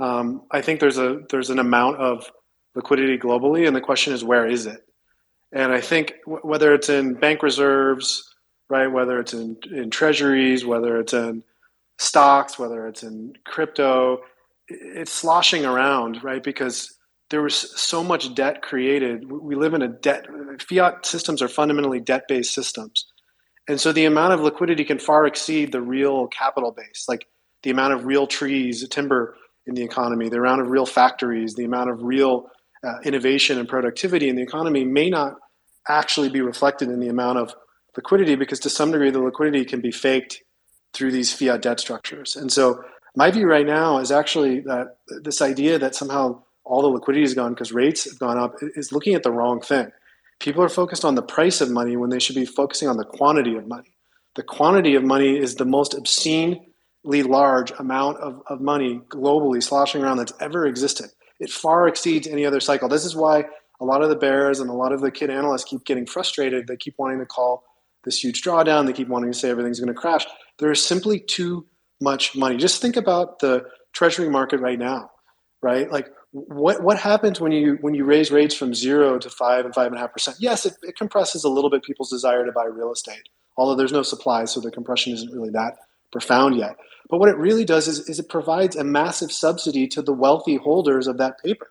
Um, 0.00 0.42
I 0.50 0.62
think 0.62 0.80
there's 0.80 0.98
a 0.98 1.20
there's 1.30 1.50
an 1.50 1.58
amount 1.58 1.98
of 1.98 2.30
liquidity 2.74 3.18
globally, 3.18 3.66
and 3.66 3.76
the 3.76 3.80
question 3.80 4.12
is 4.12 4.24
where 4.24 4.46
is 4.46 4.66
it? 4.66 4.82
And 5.52 5.72
I 5.72 5.80
think 5.80 6.14
w- 6.26 6.42
whether 6.42 6.74
it's 6.74 6.88
in 6.88 7.14
bank 7.14 7.42
reserves, 7.42 8.34
right, 8.68 8.88
whether 8.88 9.20
it's 9.20 9.32
in, 9.32 9.56
in 9.70 9.90
treasuries, 9.90 10.64
whether 10.66 10.98
it's 10.98 11.14
in 11.14 11.42
stocks, 11.98 12.58
whether 12.58 12.86
it's 12.88 13.02
in 13.02 13.34
crypto, 13.44 14.20
it's 14.68 15.12
sloshing 15.12 15.64
around, 15.64 16.22
right? 16.24 16.42
Because 16.42 16.94
there 17.30 17.42
was 17.42 17.54
so 17.80 18.04
much 18.04 18.34
debt 18.34 18.62
created. 18.62 19.30
We 19.30 19.54
live 19.54 19.74
in 19.74 19.82
a 19.82 19.88
debt, 19.88 20.26
fiat 20.60 21.06
systems 21.06 21.42
are 21.42 21.48
fundamentally 21.48 22.00
debt 22.00 22.28
based 22.28 22.54
systems. 22.54 23.05
And 23.68 23.80
so 23.80 23.92
the 23.92 24.04
amount 24.04 24.32
of 24.32 24.40
liquidity 24.40 24.84
can 24.84 24.98
far 24.98 25.26
exceed 25.26 25.72
the 25.72 25.80
real 25.80 26.28
capital 26.28 26.70
base, 26.70 27.06
like 27.08 27.26
the 27.62 27.70
amount 27.70 27.94
of 27.94 28.04
real 28.04 28.26
trees, 28.26 28.86
timber 28.88 29.36
in 29.66 29.74
the 29.74 29.82
economy, 29.82 30.28
the 30.28 30.38
amount 30.38 30.60
of 30.60 30.68
real 30.68 30.86
factories, 30.86 31.54
the 31.54 31.64
amount 31.64 31.90
of 31.90 32.02
real 32.02 32.48
uh, 32.84 32.98
innovation 33.04 33.58
and 33.58 33.68
productivity 33.68 34.28
in 34.28 34.36
the 34.36 34.42
economy 34.42 34.84
may 34.84 35.10
not 35.10 35.34
actually 35.88 36.28
be 36.28 36.40
reflected 36.40 36.88
in 36.88 37.00
the 37.00 37.08
amount 37.08 37.38
of 37.38 37.54
liquidity 37.96 38.36
because 38.36 38.60
to 38.60 38.70
some 38.70 38.92
degree 38.92 39.10
the 39.10 39.20
liquidity 39.20 39.64
can 39.64 39.80
be 39.80 39.90
faked 39.90 40.42
through 40.92 41.10
these 41.10 41.32
fiat 41.32 41.62
debt 41.62 41.80
structures. 41.80 42.36
And 42.36 42.52
so 42.52 42.82
my 43.16 43.30
view 43.30 43.46
right 43.46 43.66
now 43.66 43.98
is 43.98 44.12
actually 44.12 44.60
that 44.60 44.98
this 45.22 45.42
idea 45.42 45.78
that 45.78 45.94
somehow 45.94 46.42
all 46.64 46.82
the 46.82 46.88
liquidity 46.88 47.24
is 47.24 47.34
gone 47.34 47.54
because 47.54 47.72
rates 47.72 48.04
have 48.04 48.18
gone 48.18 48.38
up 48.38 48.56
is 48.60 48.92
looking 48.92 49.14
at 49.14 49.22
the 49.22 49.30
wrong 49.30 49.60
thing. 49.60 49.90
People 50.40 50.62
are 50.62 50.68
focused 50.68 51.04
on 51.04 51.14
the 51.14 51.22
price 51.22 51.60
of 51.60 51.70
money 51.70 51.96
when 51.96 52.10
they 52.10 52.18
should 52.18 52.36
be 52.36 52.44
focusing 52.44 52.88
on 52.88 52.96
the 52.96 53.04
quantity 53.04 53.56
of 53.56 53.66
money. 53.66 53.96
The 54.34 54.42
quantity 54.42 54.94
of 54.94 55.02
money 55.02 55.38
is 55.38 55.54
the 55.54 55.64
most 55.64 55.94
obscenely 55.94 56.62
large 57.04 57.72
amount 57.78 58.18
of, 58.18 58.42
of 58.48 58.60
money 58.60 59.00
globally 59.08 59.62
sloshing 59.62 60.02
around 60.02 60.18
that's 60.18 60.34
ever 60.40 60.66
existed 60.66 61.10
it 61.40 61.50
far 61.50 61.88
exceeds 61.88 62.26
any 62.26 62.46
other 62.46 62.60
cycle. 62.60 62.88
This 62.88 63.04
is 63.04 63.14
why 63.14 63.44
a 63.80 63.84
lot 63.84 64.02
of 64.02 64.08
the 64.08 64.16
bears 64.16 64.60
and 64.60 64.70
a 64.70 64.74
lot 64.74 64.92
of 64.92 65.00
the 65.00 65.10
kid 65.10 65.30
analysts 65.30 65.64
keep 65.64 65.84
getting 65.84 66.06
frustrated. 66.06 66.66
They 66.66 66.76
keep 66.76 66.94
wanting 66.98 67.18
to 67.18 67.26
call 67.26 67.64
this 68.04 68.22
huge 68.22 68.42
drawdown. 68.42 68.86
They 68.86 68.92
keep 68.92 69.08
wanting 69.08 69.32
to 69.32 69.38
say 69.38 69.50
everything's 69.50 69.80
going 69.80 69.92
to 69.92 70.00
crash. 70.00 70.26
There 70.58 70.70
is 70.70 70.82
simply 70.82 71.20
too 71.20 71.66
much 72.00 72.34
money. 72.36 72.56
Just 72.56 72.80
think 72.80 72.96
about 72.96 73.40
the 73.40 73.64
treasury 73.92 74.30
market 74.30 74.60
right 74.60 74.78
now, 74.78 75.10
right? 75.62 75.90
Like 75.90 76.08
what 76.36 76.82
what 76.82 76.98
happens 76.98 77.40
when 77.40 77.52
you 77.52 77.78
when 77.80 77.94
you 77.94 78.04
raise 78.04 78.30
rates 78.30 78.54
from 78.54 78.74
zero 78.74 79.18
to 79.18 79.30
five 79.30 79.64
and 79.64 79.74
five 79.74 79.86
and 79.86 79.96
a 79.96 79.98
half 79.98 80.12
percent? 80.12 80.36
Yes, 80.38 80.66
it, 80.66 80.74
it 80.82 80.96
compresses 80.96 81.44
a 81.44 81.48
little 81.48 81.70
bit 81.70 81.82
people's 81.82 82.10
desire 82.10 82.44
to 82.44 82.52
buy 82.52 82.64
real 82.64 82.92
estate. 82.92 83.28
Although 83.56 83.74
there's 83.74 83.92
no 83.92 84.02
supply, 84.02 84.44
so 84.44 84.60
the 84.60 84.70
compression 84.70 85.14
isn't 85.14 85.32
really 85.32 85.50
that 85.50 85.78
profound 86.12 86.56
yet. 86.56 86.76
But 87.08 87.20
what 87.20 87.30
it 87.30 87.38
really 87.38 87.64
does 87.64 87.88
is, 87.88 88.06
is 88.08 88.18
it 88.18 88.28
provides 88.28 88.76
a 88.76 88.84
massive 88.84 89.32
subsidy 89.32 89.86
to 89.88 90.02
the 90.02 90.12
wealthy 90.12 90.56
holders 90.56 91.06
of 91.06 91.16
that 91.18 91.42
paper. 91.42 91.68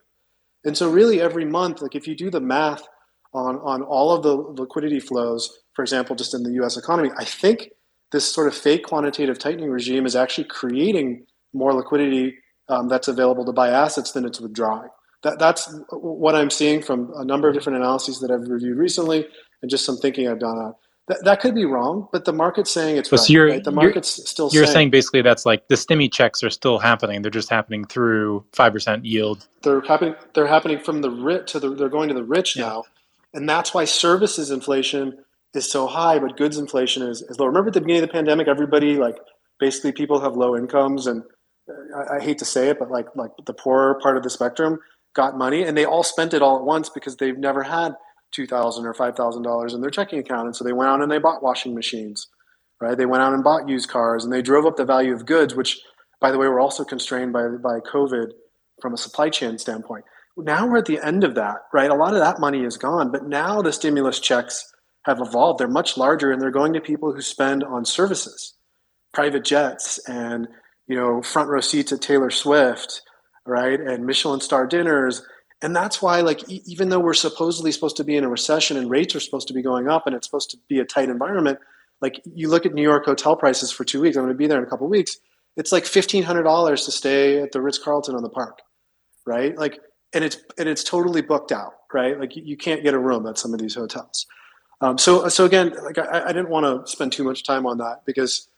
And 0.64 0.76
so, 0.76 0.90
really, 0.90 1.22
every 1.22 1.46
month, 1.46 1.82
like 1.82 1.96
if 1.96 2.08
you 2.08 2.16
do 2.16 2.32
the 2.32 2.42
math 2.42 2.88
on, 3.34 3.58
on 3.58 3.84
all 3.84 4.14
of 4.14 4.24
the 4.24 4.36
liquidity 4.36 5.00
flows, 5.00 5.60
for 5.74 5.84
example, 5.84 6.16
just 6.16 6.34
in 6.34 6.42
the 6.42 6.54
US 6.64 6.76
economy, 6.76 7.12
I 7.18 7.26
think 7.26 7.70
this 8.12 8.34
sort 8.34 8.48
of 8.48 8.56
fake 8.56 8.86
quantitative 8.86 9.38
tightening 9.38 9.70
regime 9.70 10.08
is 10.08 10.16
actually 10.16 10.46
creating 10.46 11.26
more 11.54 11.74
liquidity 11.74 12.38
um, 12.70 12.88
that's 12.88 13.08
available 13.08 13.46
to 13.46 13.54
buy 13.54 13.70
assets 13.70 14.12
than 14.12 14.26
it's 14.26 14.40
withdrawing. 14.40 14.90
That, 15.24 15.40
that's 15.40 15.74
what 15.92 16.36
I'm 16.36 16.50
seeing 16.50 16.82
from 16.82 17.12
a 17.16 17.26
number 17.26 17.48
of 17.48 17.54
different 17.54 17.78
analyses 17.78 18.20
that 18.20 18.32
I've 18.32 18.48
reviewed 18.48 18.78
recently 18.78 19.28
and 19.62 19.72
just 19.72 19.86
some 19.86 19.98
thinking 19.98 20.28
I've 20.28 20.40
done 20.40 20.58
on. 20.58 20.76
That, 21.08 21.24
that 21.24 21.40
could 21.40 21.54
be 21.54 21.66
wrong, 21.66 22.08
but 22.12 22.26
the 22.26 22.34
market's 22.34 22.72
saying 22.72 22.98
it's 22.98 23.10
so 23.10 23.18
right, 23.18 23.30
you're, 23.30 23.48
right? 23.48 23.64
The 23.64 23.72
market's 23.72 24.18
you're, 24.18 24.26
still 24.26 24.50
You're 24.52 24.66
saying, 24.66 24.74
saying, 24.74 24.90
basically 24.90 25.22
that's 25.22 25.46
like 25.46 25.68
the 25.68 25.76
stimmy 25.76 26.12
checks 26.12 26.44
are 26.44 26.50
still 26.50 26.80
happening. 26.80 27.22
They're 27.22 27.30
just 27.30 27.50
happening 27.50 27.86
through 27.86 28.44
5% 28.54 29.02
yield. 29.04 29.48
They're 29.62 29.82
happening 29.82 30.16
they're 30.34 30.48
happening 30.48 30.80
from 30.80 31.02
the 31.02 31.12
rich 31.12 31.52
to 31.52 31.60
the 31.60 31.76
they're 31.76 31.90
going 31.90 32.08
to 32.10 32.16
the 32.16 32.24
rich 32.24 32.56
yeah. 32.56 32.66
now. 32.66 32.84
And 33.36 33.48
that's 33.48 33.74
why 33.74 33.86
services 33.86 34.50
inflation 34.50 35.24
is 35.54 35.70
so 35.70 35.86
high, 35.88 36.18
but 36.20 36.38
goods 36.38 36.58
inflation 36.58 37.04
is, 37.04 37.22
is 37.22 37.40
low. 37.40 37.46
Remember 37.46 37.68
at 37.68 37.74
the 37.74 37.82
beginning 37.82 38.04
of 38.04 38.10
the 38.10 38.14
pandemic, 38.14 38.48
everybody 38.48 38.96
like 38.96 39.18
basically 39.60 39.92
people 39.92 40.20
have 40.22 40.36
low 40.36 40.56
incomes 40.56 41.06
and 41.08 41.24
I, 41.96 42.18
I 42.18 42.20
hate 42.20 42.38
to 42.40 42.46
say 42.46 42.70
it, 42.70 42.80
but 42.80 42.92
like 42.92 43.08
like 43.16 43.32
the 43.46 43.54
poorer 43.54 44.00
part 44.02 44.18
of 44.18 44.24
the 44.24 44.30
spectrum 44.30 44.80
got 45.16 45.38
money 45.38 45.64
and 45.64 45.78
they 45.78 45.86
all 45.86 46.04
spent 46.04 46.34
it 46.34 46.42
all 46.42 46.58
at 46.58 46.66
once 46.66 46.90
because 46.90 47.16
they've 47.16 47.38
never 47.38 47.64
had 47.64 47.94
two 48.32 48.46
thousand 48.46 48.86
or 48.86 48.94
five 48.94 49.16
thousand 49.16 49.44
dollars 49.44 49.74
in 49.74 49.82
their 49.82 49.90
checking 49.90 50.20
account, 50.20 50.48
and 50.48 50.56
so 50.56 50.64
they 50.64 50.74
went 50.74 50.90
out 50.90 51.02
and 51.02 51.12
they 51.12 51.20
bought 51.20 51.44
washing 51.44 51.74
machines, 51.74 52.28
right? 52.82 52.98
They 52.98 53.06
went 53.06 53.24
out 53.24 53.34
and 53.34 53.44
bought 53.44 53.70
used 53.70 53.90
cars, 53.90 54.24
and 54.24 54.34
they 54.34 54.42
drove 54.42 54.66
up 54.66 54.76
the 54.76 54.86
value 54.86 55.14
of 55.14 55.26
goods, 55.26 55.56
which, 55.56 55.80
by 56.20 56.32
the 56.32 56.38
way, 56.38 56.48
were 56.48 56.60
also 56.60 56.84
constrained 56.84 57.34
by 57.34 57.48
by 57.48 57.80
COVID 57.80 58.32
from 58.82 58.94
a 58.94 58.98
supply 58.98 59.30
chain 59.30 59.58
standpoint. 59.58 60.04
now 60.38 60.68
we're 60.68 60.80
at 60.80 60.86
the 60.86 61.00
end 61.04 61.24
of 61.24 61.36
that, 61.36 61.60
right? 61.74 61.90
A 61.90 61.96
lot 61.96 62.14
of 62.14 62.20
that 62.20 62.40
money 62.40 62.64
is 62.64 62.78
gone, 62.78 63.12
but 63.12 63.26
now 63.26 63.62
the 63.62 63.72
stimulus 63.72 64.20
checks 64.20 64.74
have 65.06 65.22
evolved. 65.22 65.60
They're 65.60 65.68
much 65.68 65.98
larger 65.98 66.32
and 66.32 66.42
they're 66.42 66.52
going 66.52 66.74
to 66.74 66.82
people 66.82 67.14
who 67.14 67.22
spend 67.22 67.64
on 67.64 67.86
services, 67.86 68.56
private 69.14 69.46
jets 69.46 70.00
and, 70.10 70.48
you 70.88 70.96
know, 70.96 71.22
front 71.22 71.50
row 71.50 71.62
seats 71.62 71.92
at 71.92 72.02
Taylor 72.02 72.30
Swift, 72.30 73.02
right? 73.46 73.80
And 73.80 74.06
Michelin 74.06 74.42
star 74.42 74.68
dinners. 74.68 75.24
And 75.62 75.76
that's 75.76 76.02
why, 76.02 76.22
like, 76.22 76.50
e- 76.50 76.62
even 76.66 76.90
though 76.90 77.00
we're 77.00 77.14
supposedly 77.14 77.72
supposed 77.72 77.98
to 77.98 78.04
be 78.04 78.16
in 78.16 78.24
a 78.24 78.30
recession 78.30 78.78
and 78.78 78.90
rates 78.90 79.16
are 79.16 79.20
supposed 79.20 79.48
to 79.48 79.54
be 79.54 79.62
going 79.62 79.88
up 79.88 80.06
and 80.06 80.16
it's 80.16 80.28
supposed 80.28 80.52
to 80.52 80.58
be 80.68 80.80
a 80.80 80.86
tight 80.86 81.10
environment, 81.10 81.60
like 82.02 82.22
you 82.26 82.50
look 82.50 82.66
at 82.66 82.74
New 82.74 82.84
York 82.84 83.06
hotel 83.06 83.36
prices 83.36 83.72
for 83.72 83.84
two 83.84 84.02
weeks. 84.02 84.18
I'm 84.18 84.24
going 84.24 84.34
to 84.34 84.38
be 84.38 84.48
there 84.48 84.58
in 84.58 84.64
a 84.64 84.70
couple 84.70 84.88
weeks. 84.88 85.18
It's 85.58 85.72
like 85.72 85.86
fifteen 85.86 86.24
hundred 86.24 86.44
dollars 86.44 86.86
to 86.86 86.92
stay 86.92 87.42
at 87.42 87.52
the 87.54 87.62
Ritz 87.62 87.80
Carlton 87.80 88.16
on 88.16 88.24
the 88.24 88.30
Park, 88.30 88.60
right? 89.26 89.58
Like, 89.58 89.80
and 90.14 90.24
it's 90.24 90.38
and 90.60 90.68
it's 90.68 90.84
totally 90.84 91.22
booked 91.22 91.52
out, 91.52 91.74
right? 91.94 92.20
Like 92.20 92.36
you, 92.36 92.58
can't 92.58 92.84
get 92.84 92.94
a 92.94 93.00
room 93.00 93.26
at 93.26 93.38
some 93.38 93.54
of 93.54 93.60
these 93.62 93.76
hotels. 93.76 94.26
Um, 94.82 94.98
so 94.98 95.30
so 95.30 95.46
again, 95.46 95.74
like 95.84 95.98
I, 95.98 96.26
I 96.26 96.28
didn't 96.28 96.50
want 96.50 96.66
to 96.66 96.92
spend 96.92 97.14
too 97.14 97.24
much 97.24 97.46
time 97.46 97.66
on 97.66 97.78
that 97.78 98.02
because 98.06 98.50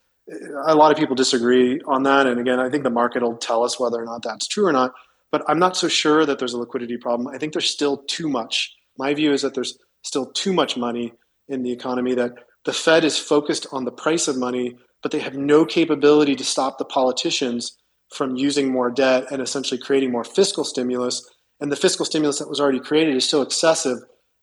a 0.65 0.75
lot 0.75 0.91
of 0.91 0.97
people 0.97 1.15
disagree 1.15 1.79
on 1.87 2.03
that. 2.03 2.27
And 2.27 2.39
again, 2.39 2.59
I 2.59 2.69
think 2.69 2.83
the 2.83 2.89
market 2.89 3.23
will 3.23 3.37
tell 3.37 3.63
us 3.63 3.79
whether 3.79 4.01
or 4.01 4.05
not 4.05 4.23
that's 4.23 4.47
true 4.47 4.65
or 4.65 4.73
not. 4.73 4.93
But 5.31 5.43
I'm 5.47 5.59
not 5.59 5.75
so 5.75 5.87
sure 5.87 6.25
that 6.25 6.39
there's 6.39 6.53
a 6.53 6.57
liquidity 6.57 6.97
problem. 6.97 7.27
I 7.27 7.37
think 7.37 7.53
there's 7.53 7.69
still 7.69 7.97
too 8.07 8.29
much. 8.29 8.73
My 8.97 9.13
view 9.13 9.33
is 9.33 9.41
that 9.41 9.53
there's 9.53 9.77
still 10.03 10.27
too 10.27 10.53
much 10.53 10.77
money 10.77 11.13
in 11.49 11.63
the 11.63 11.71
economy 11.71 12.15
that 12.15 12.33
the 12.65 12.73
Fed 12.73 13.03
is 13.03 13.17
focused 13.17 13.67
on 13.71 13.85
the 13.85 13.91
price 13.91 14.27
of 14.27 14.37
money, 14.37 14.77
but 15.01 15.11
they 15.11 15.19
have 15.19 15.35
no 15.35 15.65
capability 15.65 16.35
to 16.35 16.43
stop 16.43 16.77
the 16.77 16.85
politicians 16.85 17.77
from 18.13 18.35
using 18.35 18.71
more 18.71 18.89
debt 18.89 19.25
and 19.31 19.41
essentially 19.41 19.79
creating 19.79 20.11
more 20.11 20.23
fiscal 20.23 20.63
stimulus. 20.63 21.29
And 21.59 21.71
the 21.71 21.75
fiscal 21.75 22.05
stimulus 22.05 22.39
that 22.39 22.49
was 22.49 22.59
already 22.59 22.79
created 22.79 23.15
is 23.15 23.27
so 23.27 23.41
excessive 23.41 23.99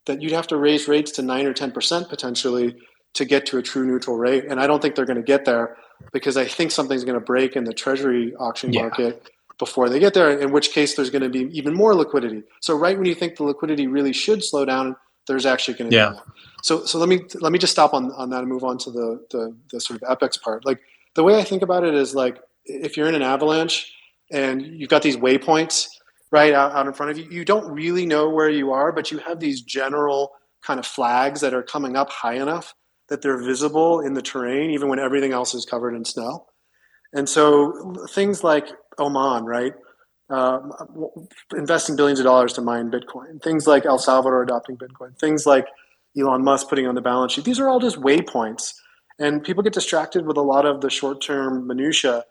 that 0.06 0.20
you'd 0.20 0.32
have 0.32 0.46
to 0.48 0.56
raise 0.56 0.86
rates 0.86 1.10
to 1.12 1.22
9 1.22 1.46
or 1.46 1.54
10% 1.54 2.08
potentially 2.08 2.76
to 3.14 3.24
get 3.24 3.46
to 3.46 3.58
a 3.58 3.62
true 3.62 3.86
neutral 3.86 4.16
rate. 4.16 4.44
And 4.48 4.60
I 4.60 4.66
don't 4.66 4.82
think 4.82 4.94
they're 4.94 5.06
going 5.06 5.16
to 5.16 5.22
get 5.22 5.44
there 5.44 5.76
because 6.12 6.36
I 6.36 6.44
think 6.44 6.70
something's 6.70 7.04
going 7.04 7.18
to 7.18 7.24
break 7.24 7.56
in 7.56 7.64
the 7.64 7.72
treasury 7.72 8.34
auction 8.36 8.72
yeah. 8.72 8.82
market 8.82 9.30
before 9.58 9.88
they 9.88 10.00
get 10.00 10.14
there, 10.14 10.36
in 10.38 10.52
which 10.52 10.72
case 10.72 10.94
there's 10.96 11.10
going 11.10 11.22
to 11.22 11.28
be 11.28 11.42
even 11.56 11.74
more 11.74 11.94
liquidity. 11.94 12.42
So, 12.60 12.76
right 12.76 12.96
when 12.96 13.06
you 13.06 13.14
think 13.14 13.36
the 13.36 13.44
liquidity 13.44 13.86
really 13.86 14.12
should 14.12 14.42
slow 14.42 14.64
down, 14.64 14.96
there's 15.28 15.46
actually 15.46 15.74
going 15.74 15.90
to 15.90 15.96
yeah. 15.96 16.08
be 16.08 16.14
more. 16.14 16.24
So, 16.62 16.84
so 16.84 16.98
let 16.98 17.08
me 17.08 17.20
let 17.40 17.52
me 17.52 17.58
just 17.58 17.72
stop 17.72 17.94
on, 17.94 18.10
on 18.12 18.30
that 18.30 18.40
and 18.40 18.48
move 18.48 18.64
on 18.64 18.78
to 18.78 18.90
the, 18.90 19.24
the 19.30 19.56
the 19.70 19.80
sort 19.80 20.02
of 20.02 20.10
epochs 20.10 20.36
part. 20.36 20.66
Like 20.66 20.80
the 21.14 21.22
way 21.22 21.38
I 21.38 21.44
think 21.44 21.62
about 21.62 21.84
it 21.84 21.94
is 21.94 22.14
like 22.14 22.40
if 22.64 22.96
you're 22.96 23.08
in 23.08 23.14
an 23.14 23.22
avalanche 23.22 23.92
and 24.32 24.62
you've 24.62 24.90
got 24.90 25.02
these 25.02 25.16
waypoints 25.16 25.86
right 26.32 26.52
out, 26.52 26.72
out 26.72 26.86
in 26.86 26.92
front 26.92 27.12
of 27.12 27.18
you, 27.18 27.26
you 27.30 27.44
don't 27.44 27.70
really 27.70 28.06
know 28.06 28.28
where 28.28 28.50
you 28.50 28.72
are, 28.72 28.90
but 28.90 29.12
you 29.12 29.18
have 29.18 29.38
these 29.38 29.62
general 29.62 30.32
kind 30.62 30.80
of 30.80 30.86
flags 30.86 31.40
that 31.42 31.54
are 31.54 31.62
coming 31.62 31.96
up 31.96 32.10
high 32.10 32.34
enough 32.34 32.74
that 33.08 33.22
they're 33.22 33.42
visible 33.42 34.00
in 34.00 34.14
the 34.14 34.22
terrain, 34.22 34.70
even 34.70 34.88
when 34.88 34.98
everything 34.98 35.32
else 35.32 35.54
is 35.54 35.64
covered 35.64 35.94
in 35.94 36.04
snow. 36.04 36.46
And 37.12 37.28
so 37.28 37.94
things 38.10 38.42
like 38.42 38.68
Oman, 38.98 39.44
right? 39.44 39.72
Uh, 40.30 40.60
investing 41.56 41.96
billions 41.96 42.18
of 42.18 42.24
dollars 42.24 42.54
to 42.54 42.62
mine 42.62 42.90
Bitcoin. 42.90 43.42
Things 43.42 43.66
like 43.66 43.84
El 43.84 43.98
Salvador 43.98 44.42
adopting 44.42 44.76
Bitcoin. 44.76 45.16
Things 45.18 45.46
like 45.46 45.66
Elon 46.18 46.42
Musk 46.42 46.68
putting 46.68 46.86
on 46.86 46.94
the 46.94 47.02
balance 47.02 47.32
sheet. 47.32 47.44
These 47.44 47.60
are 47.60 47.68
all 47.68 47.78
just 47.78 48.00
waypoints. 48.00 48.74
And 49.18 49.44
people 49.44 49.62
get 49.62 49.74
distracted 49.74 50.26
with 50.26 50.36
a 50.36 50.42
lot 50.42 50.66
of 50.66 50.80
the 50.80 50.90
short 50.90 51.20
term 51.20 51.66
minutia. 51.66 52.24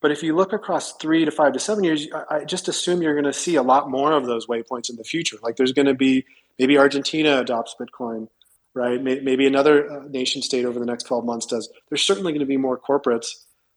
But 0.00 0.10
if 0.10 0.22
you 0.22 0.34
look 0.34 0.54
across 0.54 0.94
three 0.96 1.26
to 1.26 1.30
five 1.30 1.52
to 1.52 1.58
seven 1.58 1.84
years, 1.84 2.06
I 2.30 2.44
just 2.44 2.68
assume 2.68 3.02
you're 3.02 3.14
going 3.14 3.24
to 3.24 3.32
see 3.32 3.56
a 3.56 3.62
lot 3.62 3.90
more 3.90 4.12
of 4.12 4.24
those 4.24 4.46
waypoints 4.46 4.88
in 4.88 4.96
the 4.96 5.04
future. 5.04 5.36
Like 5.42 5.56
there's 5.56 5.72
going 5.72 5.86
to 5.86 5.94
be 5.94 6.24
maybe 6.58 6.78
Argentina 6.78 7.40
adopts 7.40 7.74
Bitcoin, 7.78 8.28
right? 8.74 9.02
Maybe 9.02 9.46
another 9.46 9.90
uh, 9.90 10.04
nation 10.08 10.42
state 10.42 10.64
over 10.64 10.78
the 10.78 10.86
next 10.86 11.04
12 11.04 11.24
months 11.24 11.46
does. 11.46 11.68
There's 11.88 12.06
certainly 12.06 12.32
going 12.32 12.40
to 12.40 12.46
be 12.46 12.56
more 12.56 12.78
corporates 12.78 13.28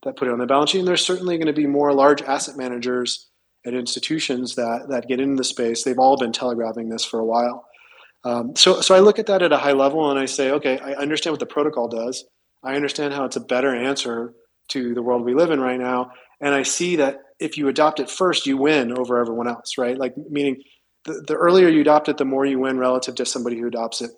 that 0.04 0.18
put 0.18 0.28
it 0.28 0.32
on 0.32 0.38
their 0.38 0.48
balance 0.48 0.72
sheet. 0.72 0.80
And 0.80 0.88
there's 0.88 1.06
certainly 1.06 1.38
going 1.38 1.48
to 1.48 1.54
be 1.54 1.68
more 1.68 1.94
large 1.94 2.22
asset 2.22 2.58
managers 2.58 3.30
and 3.66 3.76
institutions 3.76 4.56
that, 4.56 4.88
that 4.90 5.08
get 5.08 5.20
into 5.20 5.36
the 5.36 5.44
space. 5.44 5.84
They've 5.84 6.00
all 6.00 6.18
been 6.18 6.34
telegraphing 6.34 6.90
this 6.90 7.06
for 7.06 7.20
a 7.20 7.26
while. 7.26 7.66
Um, 8.26 8.56
so, 8.56 8.82
so 8.82 8.96
I 8.96 9.00
look 9.00 9.20
at 9.20 9.26
that 9.28 9.42
at 9.42 9.52
a 9.52 9.58
high 9.58 9.74
level 9.74 10.10
and 10.10 10.20
I 10.20 10.26
say, 10.26 10.52
okay, 10.52 10.78
I 10.80 10.94
understand 10.94 11.34
what 11.34 11.40
the 11.40 11.46
protocol 11.46 11.88
does. 11.88 12.26
I 12.64 12.76
understand 12.76 13.14
how 13.14 13.26
it's 13.26 13.36
a 13.36 13.42
better 13.42 13.76
answer 13.76 14.34
to 14.70 14.94
the 14.94 15.02
world 15.02 15.26
we 15.26 15.34
live 15.34 15.52
in 15.52 15.60
right 15.60 15.80
now. 15.80 16.12
And 16.40 16.54
I 16.54 16.64
see 16.64 16.98
that 16.98 17.18
if 17.40 17.58
you 17.58 17.68
adopt 17.68 18.00
it 18.00 18.10
first, 18.10 18.46
you 18.46 18.58
win 18.58 18.98
over 18.98 19.20
everyone 19.20 19.48
else, 19.48 19.78
right? 19.78 19.98
Like, 19.98 20.14
meaning 20.30 20.62
the, 21.06 21.24
the 21.28 21.36
earlier 21.36 21.68
you 21.68 21.82
adopt 21.82 22.08
it, 22.08 22.18
the 22.18 22.26
more 22.26 22.46
you 22.46 22.60
win 22.60 22.78
relative 22.78 23.16
to 23.16 23.26
somebody 23.26 23.60
who 23.60 23.68
adopts 23.68 24.02
it 24.02 24.12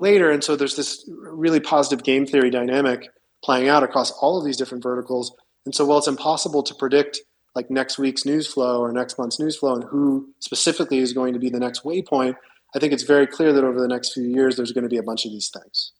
later. 0.00 0.30
And 0.30 0.42
so 0.42 0.56
there's 0.56 0.76
this 0.76 1.08
really 1.08 1.60
positive 1.60 2.04
game 2.04 2.26
theory 2.26 2.50
dynamic 2.50 3.08
playing 3.44 3.68
out 3.68 3.82
across 3.82 4.10
all 4.10 4.38
of 4.38 4.44
these 4.44 4.56
different 4.56 4.82
verticals. 4.82 5.34
And 5.64 5.74
so 5.74 5.84
while 5.84 5.98
it's 5.98 6.08
impossible 6.08 6.62
to 6.62 6.74
predict 6.74 7.20
like 7.54 7.70
next 7.70 7.98
week's 7.98 8.24
news 8.24 8.46
flow 8.46 8.80
or 8.80 8.92
next 8.92 9.18
month's 9.18 9.40
news 9.40 9.56
flow 9.56 9.74
and 9.74 9.84
who 9.84 10.28
specifically 10.40 10.98
is 10.98 11.12
going 11.12 11.32
to 11.32 11.38
be 11.38 11.50
the 11.50 11.58
next 11.58 11.84
waypoint, 11.84 12.34
I 12.74 12.78
think 12.78 12.92
it's 12.92 13.02
very 13.02 13.26
clear 13.26 13.52
that 13.52 13.64
over 13.64 13.80
the 13.80 13.88
next 13.88 14.12
few 14.12 14.24
years, 14.24 14.56
there's 14.56 14.72
going 14.72 14.84
to 14.84 14.88
be 14.88 14.98
a 14.98 15.02
bunch 15.02 15.24
of 15.24 15.32
these 15.32 15.50
things 15.50 15.92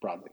broadly. 0.00 0.30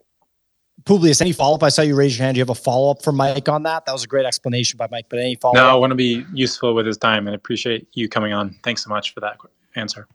Publius, 0.85 1.21
any 1.21 1.31
follow 1.31 1.55
up? 1.55 1.63
I 1.63 1.69
saw 1.69 1.83
you 1.83 1.95
raise 1.95 2.17
your 2.17 2.25
hand. 2.25 2.35
Do 2.35 2.39
you 2.39 2.41
have 2.41 2.49
a 2.49 2.55
follow 2.55 2.89
up 2.91 3.03
for 3.03 3.11
Mike 3.11 3.47
on 3.47 3.63
that? 3.63 3.85
That 3.85 3.93
was 3.93 4.03
a 4.03 4.07
great 4.07 4.25
explanation 4.25 4.77
by 4.77 4.87
Mike, 4.91 5.05
but 5.07 5.19
any 5.19 5.35
follow 5.35 5.53
up? 5.53 5.63
No, 5.63 5.69
I 5.69 5.75
want 5.75 5.91
to 5.91 5.95
be 5.95 6.25
useful 6.33 6.73
with 6.73 6.85
his 6.85 6.97
time 6.97 7.27
and 7.27 7.35
appreciate 7.35 7.87
you 7.93 8.09
coming 8.09 8.33
on. 8.33 8.57
Thanks 8.63 8.83
so 8.83 8.89
much 8.89 9.13
for 9.13 9.19
that 9.19 9.37
answer. 9.75 10.07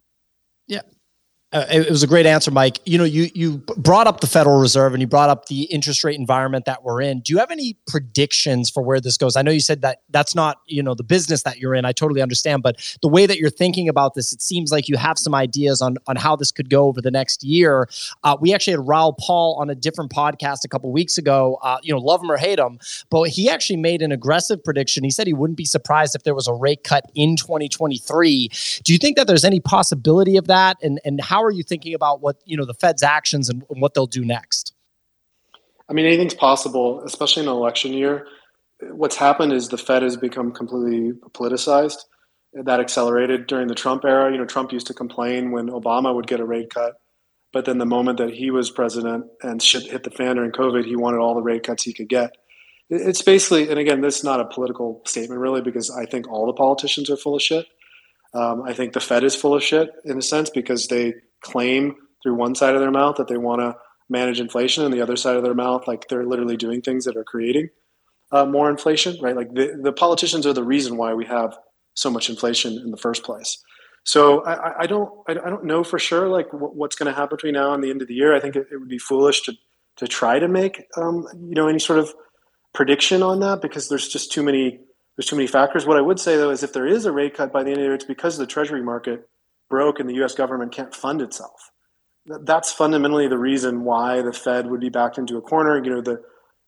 Yeah. 0.66 0.82
Uh, 1.50 1.64
it 1.70 1.88
was 1.88 2.02
a 2.02 2.06
great 2.06 2.26
answer, 2.26 2.50
Mike. 2.50 2.78
You 2.84 2.98
know, 2.98 3.04
you 3.04 3.30
you 3.34 3.58
brought 3.78 4.06
up 4.06 4.20
the 4.20 4.26
Federal 4.26 4.60
Reserve 4.60 4.92
and 4.92 5.00
you 5.00 5.06
brought 5.06 5.30
up 5.30 5.46
the 5.46 5.62
interest 5.62 6.04
rate 6.04 6.18
environment 6.18 6.66
that 6.66 6.84
we're 6.84 7.00
in. 7.00 7.20
Do 7.20 7.32
you 7.32 7.38
have 7.38 7.50
any 7.50 7.78
predictions 7.86 8.68
for 8.68 8.82
where 8.82 9.00
this 9.00 9.16
goes? 9.16 9.34
I 9.34 9.40
know 9.40 9.50
you 9.50 9.60
said 9.60 9.80
that 9.80 10.02
that's 10.10 10.34
not 10.34 10.58
you 10.66 10.82
know 10.82 10.92
the 10.94 11.02
business 11.02 11.44
that 11.44 11.56
you're 11.56 11.74
in. 11.74 11.86
I 11.86 11.92
totally 11.92 12.20
understand, 12.20 12.62
but 12.62 12.76
the 13.00 13.08
way 13.08 13.24
that 13.24 13.38
you're 13.38 13.48
thinking 13.48 13.88
about 13.88 14.12
this, 14.12 14.30
it 14.30 14.42
seems 14.42 14.70
like 14.70 14.90
you 14.90 14.98
have 14.98 15.18
some 15.18 15.34
ideas 15.34 15.80
on 15.80 15.96
on 16.06 16.16
how 16.16 16.36
this 16.36 16.52
could 16.52 16.68
go 16.68 16.84
over 16.84 17.00
the 17.00 17.10
next 17.10 17.42
year. 17.42 17.88
Uh, 18.24 18.36
we 18.38 18.52
actually 18.52 18.74
had 18.74 18.86
Raoul 18.86 19.14
Pal 19.14 19.56
on 19.58 19.70
a 19.70 19.74
different 19.74 20.10
podcast 20.12 20.64
a 20.66 20.68
couple 20.68 20.92
weeks 20.92 21.16
ago. 21.16 21.58
Uh, 21.62 21.78
you 21.82 21.94
know, 21.94 21.98
love 21.98 22.22
him 22.22 22.30
or 22.30 22.36
hate 22.36 22.58
him, 22.58 22.78
but 23.08 23.22
he 23.30 23.48
actually 23.48 23.78
made 23.78 24.02
an 24.02 24.12
aggressive 24.12 24.62
prediction. 24.62 25.02
He 25.02 25.10
said 25.10 25.26
he 25.26 25.32
wouldn't 25.32 25.56
be 25.56 25.64
surprised 25.64 26.14
if 26.14 26.24
there 26.24 26.34
was 26.34 26.46
a 26.46 26.52
rate 26.52 26.84
cut 26.84 27.04
in 27.14 27.36
2023. 27.36 28.50
Do 28.84 28.92
you 28.92 28.98
think 28.98 29.16
that 29.16 29.26
there's 29.26 29.46
any 29.46 29.60
possibility 29.60 30.36
of 30.36 30.46
that? 30.48 30.76
And 30.82 31.00
and 31.06 31.22
how 31.22 31.37
how 31.38 31.44
are 31.44 31.52
you 31.52 31.62
thinking 31.62 31.94
about 31.94 32.20
what 32.20 32.36
you 32.44 32.56
know 32.56 32.64
the 32.64 32.74
Fed's 32.74 33.04
actions 33.04 33.48
and, 33.48 33.62
what 33.68 33.94
they'll 33.94 34.06
do 34.06 34.24
next? 34.24 34.74
I 35.88 35.92
mean, 35.92 36.04
anything's 36.04 36.34
possible, 36.34 37.00
especially 37.04 37.44
in 37.44 37.48
an 37.48 37.54
election 37.54 37.92
year. 37.92 38.26
What's 38.80 39.16
happened 39.16 39.52
is 39.52 39.68
the 39.68 39.78
Fed 39.78 40.02
has 40.02 40.16
become 40.16 40.52
completely 40.52 41.12
politicized. 41.30 41.98
That 42.54 42.80
accelerated 42.80 43.46
during 43.46 43.68
the 43.68 43.74
Trump 43.74 44.04
era. 44.04 44.32
You 44.32 44.38
know, 44.38 44.46
Trump 44.46 44.72
used 44.72 44.88
to 44.88 44.94
complain 44.94 45.52
when 45.52 45.68
Obama 45.68 46.12
would 46.12 46.26
get 46.26 46.40
a 46.40 46.44
rate 46.44 46.70
cut, 46.74 46.94
but 47.52 47.66
then 47.66 47.78
the 47.78 47.86
moment 47.86 48.18
that 48.18 48.30
he 48.30 48.50
was 48.50 48.70
president 48.70 49.26
and 49.42 49.62
shit 49.62 49.84
hit 49.84 50.02
the 50.02 50.10
fan 50.10 50.36
during 50.36 50.50
COVID, 50.50 50.84
he 50.84 50.96
wanted 50.96 51.18
all 51.18 51.34
the 51.34 51.42
rate 51.42 51.62
cuts 51.62 51.84
he 51.84 51.92
could 51.92 52.08
get. 52.08 52.36
It's 52.90 53.22
basically, 53.22 53.68
and 53.68 53.78
again, 53.78 54.00
this 54.00 54.18
is 54.18 54.24
not 54.24 54.40
a 54.40 54.46
political 54.46 55.02
statement 55.06 55.40
really, 55.40 55.60
because 55.60 55.88
I 55.90 56.06
think 56.06 56.26
all 56.26 56.46
the 56.46 56.54
politicians 56.54 57.10
are 57.10 57.16
full 57.16 57.36
of 57.36 57.42
shit. 57.42 57.66
Um, 58.34 58.62
I 58.62 58.72
think 58.72 58.92
the 58.92 59.00
Fed 59.00 59.24
is 59.24 59.36
full 59.36 59.54
of 59.54 59.62
shit 59.62 59.90
in 60.04 60.18
a 60.18 60.22
sense 60.22 60.50
because 60.50 60.88
they 60.88 61.14
claim 61.42 61.94
through 62.22 62.34
one 62.34 62.54
side 62.54 62.74
of 62.74 62.80
their 62.80 62.90
mouth 62.90 63.16
that 63.16 63.28
they 63.28 63.36
want 63.36 63.60
to 63.60 63.76
manage 64.08 64.40
inflation 64.40 64.84
and 64.84 64.92
the 64.92 65.02
other 65.02 65.16
side 65.16 65.36
of 65.36 65.42
their 65.42 65.54
mouth 65.54 65.86
like 65.86 66.08
they're 66.08 66.26
literally 66.26 66.56
doing 66.56 66.80
things 66.80 67.04
that 67.04 67.16
are 67.16 67.24
creating 67.24 67.68
uh, 68.32 68.44
more 68.44 68.70
inflation 68.70 69.16
right? 69.20 69.36
Like 69.36 69.52
the, 69.54 69.78
the 69.82 69.92
politicians 69.92 70.46
are 70.46 70.52
the 70.52 70.64
reason 70.64 70.96
why 70.96 71.14
we 71.14 71.26
have 71.26 71.56
so 71.94 72.10
much 72.10 72.30
inflation 72.30 72.74
in 72.78 72.90
the 72.90 72.96
first 72.96 73.24
place. 73.24 73.62
So 74.04 74.42
i, 74.44 74.82
I 74.82 74.86
don't 74.86 75.10
i 75.28 75.34
don't 75.34 75.64
know 75.64 75.84
for 75.84 75.98
sure 75.98 76.28
like 76.28 76.46
what's 76.52 76.96
going 76.96 77.12
to 77.12 77.18
happen 77.18 77.36
between 77.36 77.54
now 77.54 77.74
and 77.74 77.82
the 77.82 77.90
end 77.90 78.00
of 78.00 78.08
the 78.08 78.14
year. 78.14 78.34
I 78.34 78.40
think 78.40 78.56
it, 78.56 78.66
it 78.72 78.78
would 78.78 78.88
be 78.88 78.98
foolish 78.98 79.42
to 79.42 79.52
to 79.96 80.06
try 80.06 80.38
to 80.38 80.48
make 80.48 80.84
um, 80.96 81.26
you 81.34 81.54
know 81.54 81.68
any 81.68 81.80
sort 81.80 81.98
of 81.98 82.14
prediction 82.72 83.22
on 83.22 83.40
that 83.40 83.60
because 83.60 83.88
there's 83.88 84.08
just 84.08 84.32
too 84.32 84.42
many 84.42 84.80
there's 85.16 85.26
too 85.26 85.36
many 85.36 85.48
factors. 85.48 85.84
What 85.84 85.98
i 85.98 86.00
would 86.00 86.20
say 86.20 86.36
though 86.36 86.50
is 86.50 86.62
if 86.62 86.72
there 86.72 86.86
is 86.86 87.04
a 87.04 87.12
rate 87.12 87.34
cut 87.34 87.52
by 87.52 87.62
the 87.62 87.70
end 87.70 87.78
of 87.78 87.82
the 87.82 87.84
year 87.84 87.94
it's 87.94 88.04
because 88.04 88.38
the 88.38 88.46
treasury 88.46 88.82
market 88.82 89.28
broke 89.68 90.00
and 90.00 90.08
the 90.08 90.22
US 90.24 90.34
government 90.34 90.72
can't 90.72 90.94
fund 90.94 91.22
itself. 91.22 91.70
That's 92.26 92.72
fundamentally 92.72 93.28
the 93.28 93.38
reason 93.38 93.84
why 93.84 94.22
the 94.22 94.32
Fed 94.32 94.70
would 94.70 94.80
be 94.80 94.90
backed 94.90 95.18
into 95.18 95.38
a 95.38 95.42
corner. 95.42 95.82
You 95.82 95.90
know, 95.90 96.00
the 96.02 96.22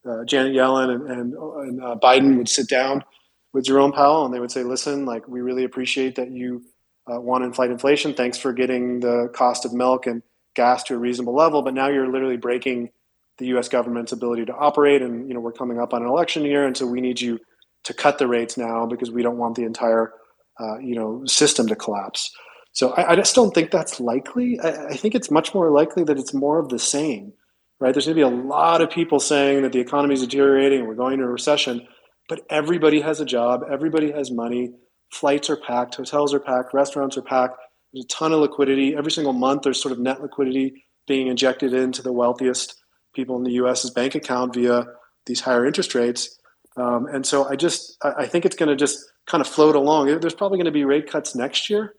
uh, 0.08 0.24
Janet 0.24 0.54
Yellen 0.54 0.94
and, 0.94 1.10
and, 1.10 1.34
and 1.34 1.82
uh, 1.82 1.96
Biden 2.02 2.38
would 2.38 2.48
sit 2.48 2.68
down 2.68 3.04
with 3.52 3.64
Jerome 3.64 3.92
Powell 3.92 4.24
and 4.24 4.34
they 4.34 4.40
would 4.40 4.50
say, 4.50 4.62
listen, 4.62 5.04
like, 5.04 5.28
we 5.28 5.40
really 5.40 5.64
appreciate 5.64 6.14
that 6.16 6.30
you 6.30 6.62
uh, 7.10 7.20
want 7.20 7.42
to 7.42 7.46
inflate 7.46 7.70
inflation. 7.70 8.14
Thanks 8.14 8.38
for 8.38 8.52
getting 8.52 9.00
the 9.00 9.28
cost 9.34 9.64
of 9.64 9.72
milk 9.72 10.06
and 10.06 10.22
gas 10.54 10.82
to 10.84 10.94
a 10.94 10.98
reasonable 10.98 11.34
level. 11.34 11.62
But 11.62 11.74
now 11.74 11.88
you're 11.88 12.10
literally 12.10 12.36
breaking 12.36 12.90
the 13.38 13.46
U.S. 13.48 13.68
government's 13.68 14.12
ability 14.12 14.46
to 14.46 14.54
operate. 14.54 15.02
And, 15.02 15.28
you 15.28 15.34
know, 15.34 15.40
we're 15.40 15.52
coming 15.52 15.78
up 15.78 15.92
on 15.92 16.02
an 16.02 16.08
election 16.08 16.44
year. 16.44 16.66
And 16.66 16.76
so 16.76 16.86
we 16.86 17.00
need 17.00 17.20
you 17.20 17.38
to 17.84 17.94
cut 17.94 18.18
the 18.18 18.28
rates 18.28 18.56
now 18.56 18.86
because 18.86 19.10
we 19.10 19.22
don't 19.22 19.38
want 19.38 19.56
the 19.56 19.64
entire, 19.64 20.12
uh, 20.60 20.78
you 20.78 20.94
know, 20.94 21.24
system 21.26 21.66
to 21.68 21.76
collapse. 21.76 22.30
So 22.72 22.90
I, 22.90 23.12
I 23.12 23.16
just 23.16 23.34
don't 23.34 23.52
think 23.52 23.70
that's 23.70 24.00
likely. 24.00 24.60
I, 24.60 24.88
I, 24.88 24.96
think 24.96 25.14
it's 25.14 25.30
much 25.30 25.54
more 25.54 25.70
likely 25.70 26.04
that 26.04 26.18
it's 26.18 26.32
more 26.32 26.58
of 26.58 26.68
the 26.68 26.78
same, 26.78 27.32
right? 27.80 27.92
There's 27.92 28.06
going 28.06 28.16
to 28.16 28.26
be 28.26 28.36
a 28.36 28.44
lot 28.46 28.80
of 28.80 28.90
people 28.90 29.20
saying 29.20 29.62
that 29.62 29.72
the 29.72 29.80
economy 29.80 30.14
is 30.14 30.20
deteriorating 30.20 30.80
and 30.80 30.88
we're 30.88 30.94
going 30.94 31.14
into 31.14 31.24
a 31.24 31.28
recession, 31.28 31.86
but 32.28 32.42
everybody 32.48 33.00
has 33.00 33.20
a 33.20 33.24
job, 33.24 33.62
everybody 33.70 34.12
has 34.12 34.30
money, 34.30 34.72
flights 35.12 35.50
are 35.50 35.56
packed, 35.56 35.96
hotels 35.96 36.32
are 36.32 36.40
packed, 36.40 36.72
restaurants 36.72 37.16
are 37.16 37.22
packed. 37.22 37.56
There's 37.92 38.04
a 38.04 38.08
ton 38.08 38.32
of 38.32 38.40
liquidity. 38.40 38.94
Every 38.94 39.10
single 39.10 39.32
month, 39.32 39.62
there's 39.62 39.82
sort 39.82 39.92
of 39.92 39.98
net 39.98 40.22
liquidity 40.22 40.84
being 41.08 41.26
injected 41.26 41.74
into 41.74 42.02
the 42.02 42.12
wealthiest 42.12 42.76
people 43.14 43.36
in 43.36 43.42
the 43.42 43.52
U.S.'s 43.52 43.90
bank 43.90 44.14
account 44.14 44.54
via 44.54 44.86
these 45.26 45.40
higher 45.40 45.66
interest 45.66 45.96
rates. 45.96 46.38
Um, 46.76 47.06
and 47.06 47.26
so 47.26 47.48
I 47.48 47.56
just 47.56 47.96
I 48.02 48.26
think 48.26 48.46
it's 48.46 48.54
going 48.54 48.68
to 48.68 48.76
just 48.76 49.04
kind 49.26 49.40
of 49.40 49.48
float 49.48 49.74
along. 49.74 50.06
There's 50.20 50.34
probably 50.34 50.58
going 50.58 50.66
to 50.66 50.70
be 50.70 50.84
rate 50.84 51.10
cuts 51.10 51.34
next 51.34 51.68
year 51.68 51.96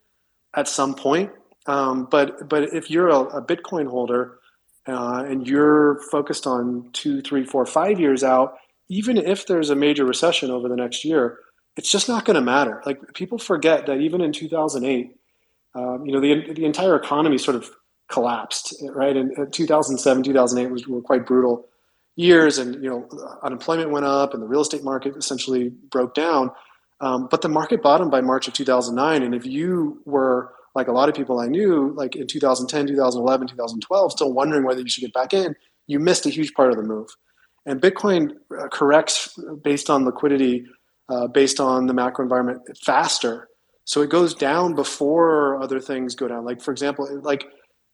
at 0.55 0.67
some 0.67 0.95
point. 0.95 1.31
Um, 1.67 2.07
but 2.09 2.49
but 2.49 2.73
if 2.73 2.89
you're 2.89 3.09
a, 3.09 3.19
a 3.19 3.45
Bitcoin 3.45 3.87
holder 3.87 4.39
uh, 4.87 5.23
and 5.27 5.47
you're 5.47 6.01
focused 6.11 6.47
on 6.47 6.89
two, 6.93 7.21
three, 7.21 7.45
four, 7.45 7.65
five 7.65 7.99
years 7.99 8.23
out, 8.23 8.55
even 8.89 9.17
if 9.17 9.47
there's 9.47 9.69
a 9.69 9.75
major 9.75 10.05
recession 10.05 10.49
over 10.49 10.67
the 10.67 10.75
next 10.75 11.05
year, 11.05 11.39
it's 11.77 11.91
just 11.91 12.09
not 12.09 12.25
going 12.25 12.35
to 12.35 12.41
matter. 12.41 12.81
Like 12.85 13.13
people 13.13 13.37
forget 13.37 13.85
that 13.85 13.99
even 13.99 14.21
in 14.21 14.33
2008, 14.33 15.15
um, 15.73 16.05
you 16.05 16.11
know, 16.11 16.19
the 16.19 16.53
the 16.53 16.65
entire 16.65 16.95
economy 16.95 17.37
sort 17.37 17.55
of 17.55 17.69
collapsed, 18.09 18.75
right? 18.93 19.15
And 19.15 19.53
2007, 19.53 20.23
2008 20.23 20.71
was, 20.71 20.87
were 20.87 21.01
quite 21.01 21.25
brutal 21.25 21.69
years, 22.15 22.57
and 22.57 22.83
you 22.83 22.89
know, 22.89 23.37
unemployment 23.43 23.91
went 23.91 24.05
up, 24.05 24.33
and 24.33 24.43
the 24.43 24.47
real 24.47 24.61
estate 24.61 24.83
market 24.83 25.15
essentially 25.15 25.69
broke 25.69 26.13
down. 26.13 26.51
Um, 27.01 27.27
but 27.29 27.41
the 27.41 27.49
market 27.49 27.81
bottomed 27.81 28.11
by 28.11 28.21
March 28.21 28.47
of 28.47 28.53
2009. 28.53 29.23
And 29.23 29.33
if 29.33 29.45
you 29.45 30.01
were 30.05 30.53
like 30.75 30.87
a 30.87 30.91
lot 30.91 31.09
of 31.09 31.15
people 31.15 31.39
I 31.39 31.47
knew, 31.47 31.93
like 31.95 32.15
in 32.15 32.27
2010, 32.27 32.87
2011, 32.87 33.47
2012, 33.47 34.11
still 34.11 34.31
wondering 34.31 34.63
whether 34.63 34.81
you 34.81 34.87
should 34.87 35.01
get 35.01 35.13
back 35.13 35.33
in, 35.33 35.55
you 35.87 35.99
missed 35.99 36.25
a 36.25 36.29
huge 36.29 36.53
part 36.53 36.69
of 36.69 36.77
the 36.77 36.83
move. 36.83 37.09
And 37.65 37.81
Bitcoin 37.81 38.33
uh, 38.57 38.67
corrects 38.69 39.37
based 39.63 39.89
on 39.89 40.05
liquidity, 40.05 40.65
uh, 41.09 41.27
based 41.27 41.59
on 41.59 41.87
the 41.87 41.93
macro 41.93 42.23
environment 42.23 42.61
faster. 42.83 43.49
So 43.83 44.01
it 44.01 44.09
goes 44.09 44.33
down 44.33 44.75
before 44.75 45.61
other 45.61 45.79
things 45.79 46.15
go 46.15 46.27
down. 46.27 46.45
Like 46.45 46.61
for 46.61 46.71
example, 46.71 47.07
like 47.23 47.45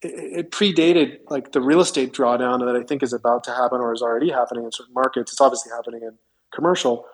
it, 0.01 0.39
it 0.39 0.51
predated 0.51 1.17
like 1.29 1.53
the 1.53 1.61
real 1.61 1.79
estate 1.79 2.13
drawdown 2.13 2.59
that 2.65 2.75
I 2.75 2.83
think 2.83 3.03
is 3.03 3.13
about 3.13 3.45
to 3.45 3.51
happen 3.51 3.79
or 3.79 3.93
is 3.93 4.01
already 4.01 4.29
happening 4.29 4.65
in 4.65 4.71
certain 4.71 4.93
markets. 4.93 5.31
It's 5.31 5.41
obviously 5.41 5.71
happening 5.71 6.01
in 6.03 6.17
commercial 6.53 7.05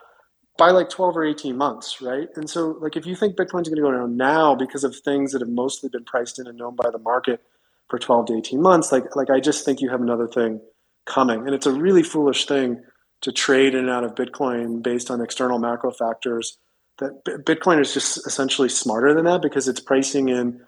by 0.58 0.70
like 0.72 0.90
12 0.90 1.18
or 1.18 1.26
18 1.26 1.58
months, 1.58 2.02
right? 2.02 2.28
And 2.36 2.50
so, 2.50 2.78
like, 2.80 2.96
if 2.96 3.06
you 3.06 3.16
think 3.16 3.36
Bitcoin's 3.36 3.70
going 3.70 3.76
to 3.78 3.82
go 3.82 3.92
down 3.92 4.18
now 4.18 4.56
because 4.56 4.84
of 4.84 4.96
things 4.96 5.32
that 5.32 5.42
have 5.42 5.50
mostly 5.50 5.90
been 5.90 6.06
priced 6.06 6.40
in 6.40 6.48
and 6.48 6.58
known 6.58 6.76
by 6.76 6.90
the 6.92 7.00
market 7.00 7.42
for 7.90 7.98
12 7.98 8.28
to 8.28 8.38
18 8.38 8.62
months, 8.62 8.92
like, 8.92 9.16
like 9.16 9.30
I 9.30 9.40
just 9.40 9.66
think 9.66 9.82
you 9.82 9.90
have 9.90 10.02
another 10.02 10.28
thing 10.28 10.62
coming. 11.06 11.40
And 11.46 11.56
it's 11.56 11.66
a 11.66 11.74
really 11.74 12.04
foolish 12.04 12.46
thing 12.46 12.84
to 13.22 13.32
trade 13.32 13.74
in 13.74 13.82
and 13.82 13.90
out 13.90 14.04
of 14.04 14.16
Bitcoin 14.16 14.84
based 14.84 15.10
on 15.10 15.22
external 15.22 15.58
macro 15.58 15.92
factors. 15.92 16.58
That 17.00 17.26
Bitcoin 17.26 17.82
is 17.82 17.94
just 17.94 18.28
essentially 18.28 18.70
smarter 18.70 19.14
than 19.16 19.26
that 19.26 19.42
because 19.42 19.68
it's 19.68 19.80
pricing 19.80 20.30
in 20.30 20.62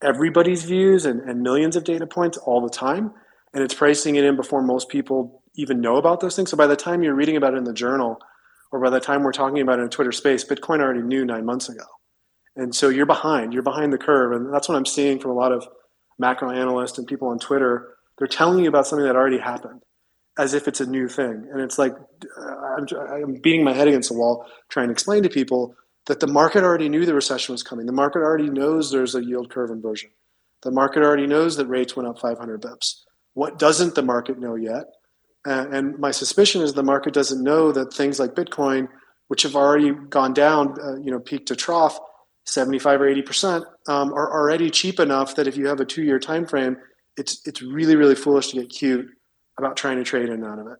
everybody's 0.00 0.62
views 0.62 1.04
and, 1.04 1.20
and 1.28 1.42
millions 1.42 1.74
of 1.74 1.82
data 1.82 2.06
points 2.06 2.38
all 2.38 2.60
the 2.60 2.70
time. 2.70 3.12
And 3.52 3.64
it's 3.64 3.74
pricing 3.74 4.14
it 4.16 4.24
in 4.24 4.36
before 4.36 4.62
most 4.62 4.88
people 4.88 5.42
even 5.56 5.80
know 5.80 5.96
about 5.96 6.20
those 6.20 6.36
things. 6.36 6.50
So 6.50 6.56
by 6.56 6.68
the 6.68 6.76
time 6.76 7.02
you're 7.02 7.14
reading 7.14 7.36
about 7.36 7.54
it 7.54 7.58
in 7.58 7.64
the 7.64 7.72
journal, 7.72 8.18
or 8.72 8.80
by 8.80 8.90
the 8.90 9.00
time 9.00 9.22
we're 9.22 9.32
talking 9.32 9.60
about 9.60 9.78
it 9.78 9.82
in 9.82 9.90
Twitter 9.90 10.12
space, 10.12 10.44
Bitcoin 10.44 10.80
already 10.80 11.02
knew 11.02 11.24
nine 11.24 11.44
months 11.44 11.68
ago. 11.68 11.84
And 12.56 12.74
so 12.74 12.88
you're 12.88 13.06
behind, 13.06 13.52
you're 13.52 13.62
behind 13.62 13.92
the 13.92 13.98
curve. 13.98 14.32
And 14.32 14.52
that's 14.52 14.68
what 14.68 14.76
I'm 14.76 14.86
seeing 14.86 15.18
from 15.18 15.30
a 15.30 15.34
lot 15.34 15.52
of 15.52 15.66
macro 16.18 16.50
analysts 16.50 16.98
and 16.98 17.06
people 17.06 17.28
on 17.28 17.38
Twitter. 17.38 17.94
They're 18.18 18.26
telling 18.26 18.62
you 18.64 18.68
about 18.68 18.86
something 18.86 19.06
that 19.06 19.16
already 19.16 19.38
happened 19.38 19.82
as 20.38 20.54
if 20.54 20.66
it's 20.66 20.80
a 20.80 20.86
new 20.86 21.08
thing. 21.08 21.48
And 21.50 21.60
it's 21.60 21.78
like, 21.78 21.92
uh, 22.38 22.56
I'm, 22.78 22.86
I'm 23.10 23.34
beating 23.34 23.64
my 23.64 23.72
head 23.72 23.88
against 23.88 24.08
the 24.08 24.16
wall 24.16 24.46
trying 24.70 24.88
to 24.88 24.92
explain 24.92 25.22
to 25.22 25.28
people 25.28 25.74
that 26.06 26.20
the 26.20 26.26
market 26.26 26.64
already 26.64 26.88
knew 26.88 27.04
the 27.04 27.14
recession 27.14 27.52
was 27.52 27.62
coming. 27.62 27.86
The 27.86 27.92
market 27.92 28.20
already 28.20 28.48
knows 28.48 28.90
there's 28.90 29.14
a 29.14 29.24
yield 29.24 29.50
curve 29.50 29.70
inversion. 29.70 30.10
The 30.62 30.70
market 30.70 31.02
already 31.02 31.26
knows 31.26 31.56
that 31.56 31.66
rates 31.66 31.94
went 31.94 32.08
up 32.08 32.18
500 32.18 32.62
bips. 32.62 33.02
What 33.34 33.58
doesn't 33.58 33.94
the 33.94 34.02
market 34.02 34.38
know 34.38 34.54
yet 34.54 34.84
and 35.44 35.98
my 35.98 36.10
suspicion 36.10 36.62
is 36.62 36.74
the 36.74 36.82
market 36.82 37.14
doesn't 37.14 37.42
know 37.42 37.72
that 37.72 37.92
things 37.92 38.20
like 38.20 38.34
Bitcoin, 38.34 38.88
which 39.28 39.42
have 39.42 39.56
already 39.56 39.92
gone 39.92 40.32
down, 40.32 40.76
uh, 40.80 40.96
you 40.96 41.10
know, 41.10 41.18
peak 41.18 41.46
to 41.46 41.56
trough, 41.56 41.98
75 42.46 43.00
or 43.00 43.08
80 43.08 43.22
percent, 43.22 43.64
um, 43.88 44.12
are 44.12 44.32
already 44.32 44.70
cheap 44.70 45.00
enough 45.00 45.34
that 45.36 45.46
if 45.46 45.56
you 45.56 45.66
have 45.66 45.80
a 45.80 45.84
two-year 45.84 46.18
time 46.18 46.46
frame, 46.46 46.76
it's 47.16 47.46
it's 47.46 47.62
really 47.62 47.96
really 47.96 48.14
foolish 48.14 48.48
to 48.48 48.60
get 48.60 48.70
cute 48.70 49.06
about 49.58 49.76
trying 49.76 49.98
to 49.98 50.04
trade 50.04 50.28
in 50.28 50.34
and 50.34 50.44
out 50.44 50.58
of 50.58 50.66
it. 50.66 50.78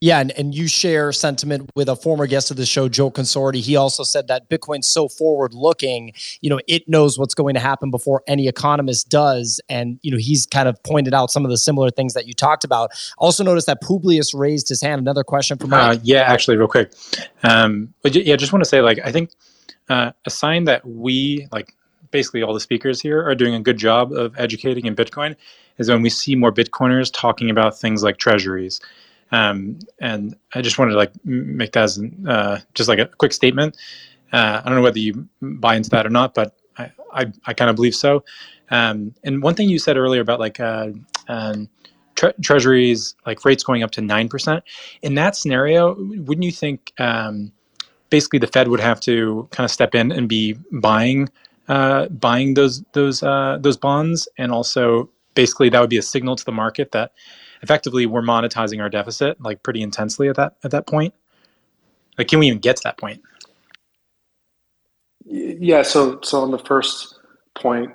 Yeah, 0.00 0.20
and, 0.20 0.30
and 0.38 0.54
you 0.54 0.68
share 0.68 1.10
sentiment 1.10 1.70
with 1.74 1.88
a 1.88 1.96
former 1.96 2.28
guest 2.28 2.52
of 2.52 2.56
the 2.56 2.66
show, 2.66 2.88
Joe 2.88 3.10
Consorti. 3.10 3.56
He 3.56 3.74
also 3.74 4.04
said 4.04 4.28
that 4.28 4.48
Bitcoin's 4.48 4.86
so 4.86 5.08
forward 5.08 5.54
looking, 5.54 6.12
you 6.40 6.48
know, 6.48 6.60
it 6.68 6.88
knows 6.88 7.18
what's 7.18 7.34
going 7.34 7.54
to 7.54 7.60
happen 7.60 7.90
before 7.90 8.22
any 8.28 8.46
economist 8.46 9.08
does. 9.08 9.60
And, 9.68 9.98
you 10.02 10.12
know, 10.12 10.16
he's 10.16 10.46
kind 10.46 10.68
of 10.68 10.80
pointed 10.84 11.14
out 11.14 11.32
some 11.32 11.44
of 11.44 11.50
the 11.50 11.58
similar 11.58 11.90
things 11.90 12.14
that 12.14 12.28
you 12.28 12.32
talked 12.32 12.62
about. 12.62 12.92
Also 13.18 13.42
noticed 13.42 13.66
that 13.66 13.80
Publius 13.80 14.34
raised 14.34 14.68
his 14.68 14.80
hand. 14.80 15.00
Another 15.00 15.24
question 15.24 15.58
from 15.58 15.72
uh, 15.72 15.96
Yeah, 16.04 16.20
actually, 16.20 16.56
real 16.56 16.68
quick. 16.68 16.92
Um, 17.42 17.92
but 18.02 18.14
yeah, 18.14 18.36
just 18.36 18.52
want 18.52 18.62
to 18.62 18.68
say, 18.68 18.80
like, 18.80 19.00
I 19.04 19.10
think 19.10 19.30
uh, 19.88 20.12
a 20.24 20.30
sign 20.30 20.62
that 20.64 20.86
we, 20.86 21.48
like, 21.50 21.74
basically 22.12 22.42
all 22.42 22.54
the 22.54 22.60
speakers 22.60 23.00
here 23.00 23.26
are 23.26 23.34
doing 23.34 23.54
a 23.54 23.60
good 23.60 23.78
job 23.78 24.12
of 24.12 24.38
educating 24.38 24.86
in 24.86 24.94
Bitcoin 24.94 25.34
is 25.78 25.90
when 25.90 26.02
we 26.02 26.10
see 26.10 26.36
more 26.36 26.52
Bitcoiners 26.52 27.10
talking 27.12 27.50
about 27.50 27.76
things 27.76 28.04
like 28.04 28.18
treasuries 28.18 28.80
um, 29.32 29.78
and 30.00 30.36
I 30.54 30.62
just 30.62 30.78
wanted 30.78 30.92
to 30.92 30.96
like 30.98 31.12
make 31.24 31.72
that 31.72 31.84
as 31.84 32.02
uh, 32.26 32.58
just 32.74 32.88
like 32.88 32.98
a 32.98 33.06
quick 33.06 33.32
statement. 33.32 33.76
Uh, 34.32 34.60
I 34.64 34.68
don't 34.68 34.76
know 34.76 34.82
whether 34.82 34.98
you 34.98 35.28
buy 35.40 35.76
into 35.76 35.90
that 35.90 36.06
or 36.06 36.10
not, 36.10 36.34
but 36.34 36.56
I, 36.76 36.92
I, 37.12 37.32
I 37.46 37.54
kind 37.54 37.70
of 37.70 37.76
believe 37.76 37.94
so. 37.94 38.24
Um, 38.70 39.14
and 39.24 39.42
one 39.42 39.54
thing 39.54 39.68
you 39.68 39.78
said 39.78 39.96
earlier 39.96 40.20
about 40.20 40.40
like 40.40 40.60
uh, 40.60 40.90
um, 41.28 41.68
tre- 42.14 42.34
treasuries, 42.42 43.14
like 43.26 43.44
rates 43.44 43.64
going 43.64 43.82
up 43.82 43.90
to 43.92 44.00
9%, 44.02 44.62
in 45.02 45.14
that 45.14 45.36
scenario, 45.36 45.94
wouldn't 45.94 46.44
you 46.44 46.52
think 46.52 46.92
um, 46.98 47.52
basically 48.10 48.38
the 48.38 48.46
Fed 48.46 48.68
would 48.68 48.80
have 48.80 49.00
to 49.00 49.48
kind 49.50 49.64
of 49.64 49.70
step 49.70 49.94
in 49.94 50.12
and 50.12 50.28
be 50.28 50.56
buying 50.72 51.28
uh, 51.68 52.08
buying 52.08 52.54
those 52.54 52.82
those 52.92 53.22
uh, 53.22 53.58
those 53.60 53.76
bonds, 53.76 54.26
and 54.38 54.50
also 54.52 55.10
basically 55.34 55.68
that 55.68 55.80
would 55.80 55.90
be 55.90 55.98
a 55.98 56.02
signal 56.02 56.34
to 56.34 56.44
the 56.44 56.52
market 56.52 56.92
that 56.92 57.12
effectively 57.62 58.06
we're 58.06 58.22
monetizing 58.22 58.80
our 58.80 58.88
deficit 58.88 59.40
like 59.40 59.62
pretty 59.62 59.82
intensely 59.82 60.28
at 60.28 60.36
that 60.36 60.56
at 60.64 60.70
that 60.70 60.86
point. 60.86 61.14
Like 62.16 62.28
can 62.28 62.38
we 62.38 62.48
even 62.48 62.58
get 62.58 62.76
to 62.76 62.82
that 62.84 62.98
point? 62.98 63.22
Yeah 65.24 65.82
so 65.82 66.20
so 66.22 66.42
on 66.42 66.50
the 66.50 66.58
first 66.58 67.18
point 67.54 67.90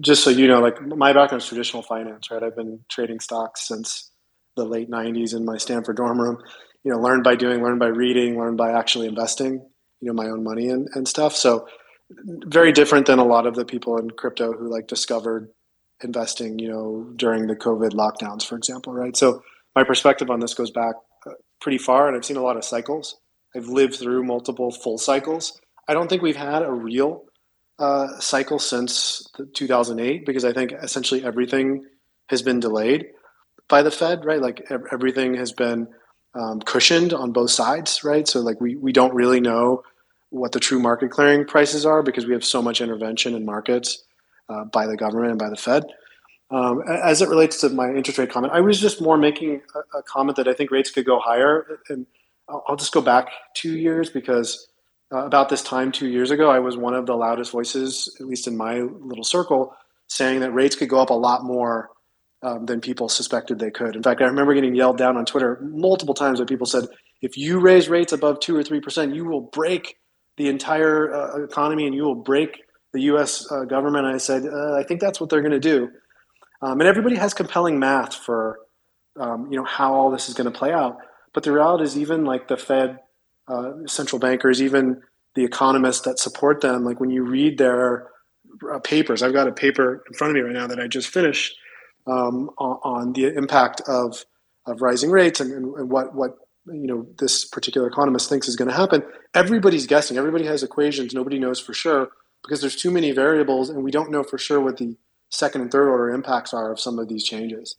just 0.00 0.24
so 0.24 0.30
you 0.30 0.48
know 0.48 0.60
like 0.60 0.80
my 0.82 1.12
background 1.12 1.42
is 1.42 1.48
traditional 1.48 1.82
finance 1.82 2.30
right? 2.30 2.42
I've 2.42 2.56
been 2.56 2.80
trading 2.88 3.20
stocks 3.20 3.68
since 3.68 4.10
the 4.56 4.64
late 4.64 4.90
90s 4.90 5.34
in 5.34 5.44
my 5.44 5.56
stanford 5.56 5.96
dorm 5.96 6.20
room. 6.20 6.38
You 6.84 6.92
know 6.92 6.98
learned 6.98 7.24
by 7.24 7.36
doing 7.36 7.62
learned 7.62 7.80
by 7.80 7.88
reading 7.88 8.38
learned 8.38 8.56
by 8.56 8.72
actually 8.72 9.06
investing 9.06 9.60
you 10.00 10.08
know 10.08 10.14
my 10.14 10.28
own 10.28 10.42
money 10.44 10.68
and, 10.68 10.88
and 10.94 11.06
stuff. 11.06 11.36
So 11.36 11.66
very 12.10 12.72
different 12.72 13.06
than 13.06 13.18
a 13.18 13.24
lot 13.24 13.46
of 13.46 13.54
the 13.54 13.64
people 13.64 13.98
in 13.98 14.10
crypto 14.10 14.52
who 14.52 14.70
like 14.70 14.86
discovered 14.86 15.50
investing, 16.02 16.58
you 16.58 16.68
know, 16.68 17.12
during 17.16 17.46
the 17.46 17.56
COVID 17.56 17.90
lockdowns, 17.90 18.44
for 18.44 18.56
example, 18.56 18.92
right? 18.92 19.16
So 19.16 19.42
my 19.74 19.84
perspective 19.84 20.30
on 20.30 20.40
this 20.40 20.54
goes 20.54 20.70
back 20.70 20.94
uh, 21.26 21.32
pretty 21.60 21.78
far, 21.78 22.08
and 22.08 22.16
I've 22.16 22.24
seen 22.24 22.36
a 22.36 22.42
lot 22.42 22.56
of 22.56 22.64
cycles. 22.64 23.16
I've 23.56 23.66
lived 23.66 23.96
through 23.96 24.24
multiple 24.24 24.70
full 24.70 24.98
cycles. 24.98 25.60
I 25.88 25.94
don't 25.94 26.08
think 26.08 26.22
we've 26.22 26.36
had 26.36 26.62
a 26.62 26.72
real 26.72 27.24
uh, 27.78 28.18
cycle 28.18 28.58
since 28.58 29.26
2008 29.54 30.26
because 30.26 30.44
I 30.44 30.52
think 30.52 30.72
essentially 30.72 31.24
everything 31.24 31.86
has 32.28 32.42
been 32.42 32.60
delayed 32.60 33.06
by 33.68 33.82
the 33.82 33.90
Fed, 33.90 34.24
right? 34.24 34.40
Like 34.40 34.70
everything 34.92 35.34
has 35.34 35.52
been 35.52 35.88
um, 36.34 36.60
cushioned 36.60 37.12
on 37.12 37.32
both 37.32 37.50
sides, 37.50 38.04
right? 38.04 38.26
So 38.28 38.40
like 38.40 38.60
we 38.60 38.76
we 38.76 38.92
don't 38.92 39.14
really 39.14 39.40
know 39.40 39.82
what 40.30 40.52
the 40.52 40.60
true 40.60 40.78
market 40.78 41.10
clearing 41.10 41.46
prices 41.46 41.86
are 41.86 42.02
because 42.02 42.26
we 42.26 42.34
have 42.34 42.44
so 42.44 42.60
much 42.60 42.80
intervention 42.80 43.34
in 43.34 43.44
markets 43.46 44.04
uh, 44.48 44.64
by 44.64 44.86
the 44.86 44.96
government 44.96 45.30
and 45.30 45.38
by 45.38 45.50
the 45.50 45.56
Fed. 45.56 45.84
Um, 46.50 46.82
as 46.88 47.20
it 47.20 47.28
relates 47.28 47.60
to 47.60 47.68
my 47.68 47.90
interest 47.90 48.18
rate 48.18 48.30
comment, 48.30 48.52
I 48.54 48.60
was 48.60 48.80
just 48.80 49.02
more 49.02 49.18
making 49.18 49.60
a, 49.74 49.98
a, 49.98 50.02
comment 50.02 50.36
that 50.36 50.48
I 50.48 50.54
think 50.54 50.70
rates 50.70 50.90
could 50.90 51.04
go 51.04 51.18
higher. 51.20 51.80
And 51.90 52.06
I'll 52.48 52.76
just 52.76 52.92
go 52.92 53.02
back 53.02 53.28
two 53.52 53.76
years 53.76 54.08
because 54.08 54.66
uh, 55.12 55.26
about 55.26 55.50
this 55.50 55.62
time 55.62 55.92
two 55.92 56.08
years 56.08 56.30
ago, 56.30 56.50
I 56.50 56.58
was 56.58 56.76
one 56.76 56.94
of 56.94 57.04
the 57.04 57.14
loudest 57.14 57.52
voices, 57.52 58.16
at 58.18 58.26
least 58.26 58.46
in 58.46 58.56
my 58.56 58.80
little 58.80 59.24
circle, 59.24 59.76
saying 60.06 60.40
that 60.40 60.52
rates 60.52 60.74
could 60.74 60.88
go 60.88 61.00
up 61.00 61.10
a 61.10 61.14
lot 61.14 61.44
more 61.44 61.90
um, 62.42 62.64
than 62.64 62.80
people 62.80 63.08
suspected 63.08 63.58
they 63.58 63.70
could. 63.70 63.96
In 63.96 64.02
fact, 64.02 64.22
I 64.22 64.24
remember 64.24 64.54
getting 64.54 64.74
yelled 64.74 64.96
down 64.96 65.16
on 65.16 65.26
Twitter 65.26 65.58
multiple 65.62 66.14
times 66.14 66.38
when 66.38 66.46
people 66.46 66.66
said, 66.66 66.86
if 67.20 67.36
you 67.36 67.60
raise 67.60 67.88
rates 67.88 68.12
above 68.12 68.40
two 68.40 68.56
or 68.56 68.62
three 68.62 68.80
percent, 68.80 69.14
you 69.14 69.24
will 69.24 69.40
break 69.40 69.98
the 70.36 70.48
entire 70.48 71.12
uh, 71.12 71.42
economy 71.42 71.84
and 71.84 71.94
you 71.94 72.04
will 72.04 72.14
break 72.14 72.62
the 72.98 73.04
U.S. 73.04 73.50
Uh, 73.50 73.64
government. 73.64 74.06
I 74.06 74.18
said, 74.18 74.44
uh, 74.44 74.74
I 74.74 74.82
think 74.82 75.00
that's 75.00 75.20
what 75.20 75.30
they're 75.30 75.40
going 75.40 75.52
to 75.52 75.60
do. 75.60 75.90
Um, 76.60 76.80
and 76.80 76.88
everybody 76.88 77.14
has 77.14 77.32
compelling 77.32 77.78
math 77.78 78.14
for, 78.14 78.58
um, 79.18 79.48
you 79.50 79.56
know, 79.56 79.64
how 79.64 79.94
all 79.94 80.10
this 80.10 80.28
is 80.28 80.34
going 80.34 80.50
to 80.52 80.58
play 80.58 80.72
out. 80.72 80.98
But 81.32 81.44
the 81.44 81.52
reality 81.52 81.84
is, 81.84 81.96
even 81.96 82.24
like 82.24 82.48
the 82.48 82.56
Fed, 82.56 82.98
uh, 83.46 83.72
central 83.86 84.18
bankers, 84.18 84.60
even 84.60 85.02
the 85.36 85.44
economists 85.44 86.00
that 86.02 86.18
support 86.18 86.60
them, 86.60 86.84
like 86.84 86.98
when 86.98 87.10
you 87.10 87.22
read 87.22 87.58
their 87.58 88.08
uh, 88.72 88.80
papers, 88.80 89.22
I've 89.22 89.32
got 89.32 89.46
a 89.46 89.52
paper 89.52 90.02
in 90.08 90.14
front 90.14 90.32
of 90.32 90.34
me 90.34 90.40
right 90.40 90.52
now 90.52 90.66
that 90.66 90.80
I 90.80 90.88
just 90.88 91.08
finished 91.08 91.56
um, 92.06 92.50
on, 92.58 92.80
on, 92.82 93.12
the 93.12 93.26
impact 93.26 93.82
of 93.86 94.24
of 94.66 94.82
rising 94.82 95.10
rates 95.10 95.40
and, 95.40 95.52
and, 95.52 95.74
and 95.76 95.90
what 95.90 96.14
what 96.14 96.36
you 96.66 96.86
know 96.86 97.06
this 97.18 97.44
particular 97.44 97.86
economist 97.86 98.28
thinks 98.28 98.48
is 98.48 98.56
going 98.56 98.68
to 98.68 98.74
happen. 98.74 99.02
Everybody's 99.34 99.86
guessing. 99.86 100.16
Everybody 100.16 100.46
has 100.46 100.62
equations. 100.62 101.14
Nobody 101.14 101.38
knows 101.38 101.60
for 101.60 101.74
sure 101.74 102.08
because 102.48 102.62
there's 102.62 102.76
too 102.76 102.90
many 102.90 103.12
variables, 103.12 103.68
and 103.68 103.84
we 103.84 103.90
don't 103.90 104.10
know 104.10 104.22
for 104.22 104.38
sure 104.38 104.58
what 104.58 104.78
the 104.78 104.96
second 105.28 105.60
and 105.60 105.70
third 105.70 105.86
order 105.86 106.08
impacts 106.08 106.54
are 106.54 106.72
of 106.72 106.80
some 106.80 106.98
of 106.98 107.06
these 107.06 107.22
changes. 107.22 107.76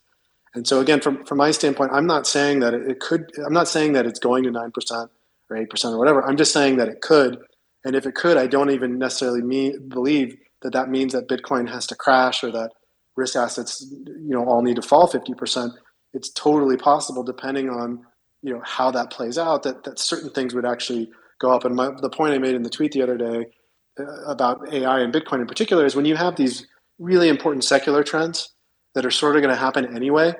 And 0.53 0.67
so 0.67 0.79
again, 0.79 1.01
from, 1.01 1.25
from 1.25 1.39
my 1.39 1.49
standpoint, 1.49 1.91
I'm 1.91 2.05
not 2.05 2.27
saying 2.27 2.60
that 2.60 2.75
it 2.75 2.99
could, 2.99 3.32
I'm 3.43 3.53
not 3.53 3.67
saying 3.67 3.93
that 3.93 4.05
it's 4.05 4.19
going 4.19 4.43
to 4.43 4.51
9% 4.51 5.10
or 5.49 5.58
8% 5.58 5.86
or 5.86 5.97
whatever. 5.97 6.23
I'm 6.23 6.38
just 6.38 6.53
saying 6.53 6.77
that 6.77 6.88
it 6.88 7.01
could. 7.01 7.39
And 7.84 7.95
if 7.95 8.05
it 8.05 8.13
could, 8.13 8.38
I 8.38 8.45
don't 8.45 8.69
even 8.69 8.99
necessarily 8.99 9.41
mean, 9.41 9.89
believe 9.89 10.38
that 10.62 10.73
that 10.73 10.89
means 10.89 11.13
that 11.13 11.27
Bitcoin 11.27 11.67
has 11.69 11.88
to 11.88 11.95
crash 11.95 12.43
or 12.43 12.51
that 12.51 12.71
risk 13.15 13.36
assets, 13.36 13.86
you 13.91 14.36
know, 14.36 14.45
all 14.45 14.62
need 14.62 14.75
to 14.75 14.82
fall 14.84 15.08
50%. 15.08 15.71
It's 16.13 16.29
totally 16.29 16.77
possible 16.77 17.23
depending 17.23 17.69
on, 17.69 18.05
you 18.43 18.53
know, 18.53 18.62
how 18.63 18.91
that 18.91 19.12
plays 19.12 19.38
out 19.38 19.63
that, 19.63 19.84
that 19.84 19.97
certain 19.97 20.29
things 20.29 20.53
would 20.53 20.65
actually 20.65 21.10
go 21.39 21.51
up. 21.51 21.65
And 21.65 21.75
my, 21.75 21.91
the 22.01 22.10
point 22.10 22.34
I 22.34 22.38
made 22.38 22.55
in 22.55 22.63
the 22.63 22.69
tweet 22.69 22.91
the 22.91 23.01
other 23.01 23.17
day 23.17 23.47
about 24.25 24.73
AI 24.73 24.99
and 24.99 25.13
Bitcoin 25.13 25.41
in 25.41 25.47
particular 25.47 25.85
is 25.85 25.95
when 25.95 26.05
you 26.05 26.15
have 26.15 26.35
these 26.35 26.67
really 26.97 27.29
important 27.29 27.63
secular 27.63 28.03
trends 28.03 28.53
that 28.95 29.05
are 29.05 29.12
sort 29.12 29.35
of 29.35 29.41
going 29.41 29.53
to 29.53 29.59
happen 29.59 29.95
anyway, 29.95 30.33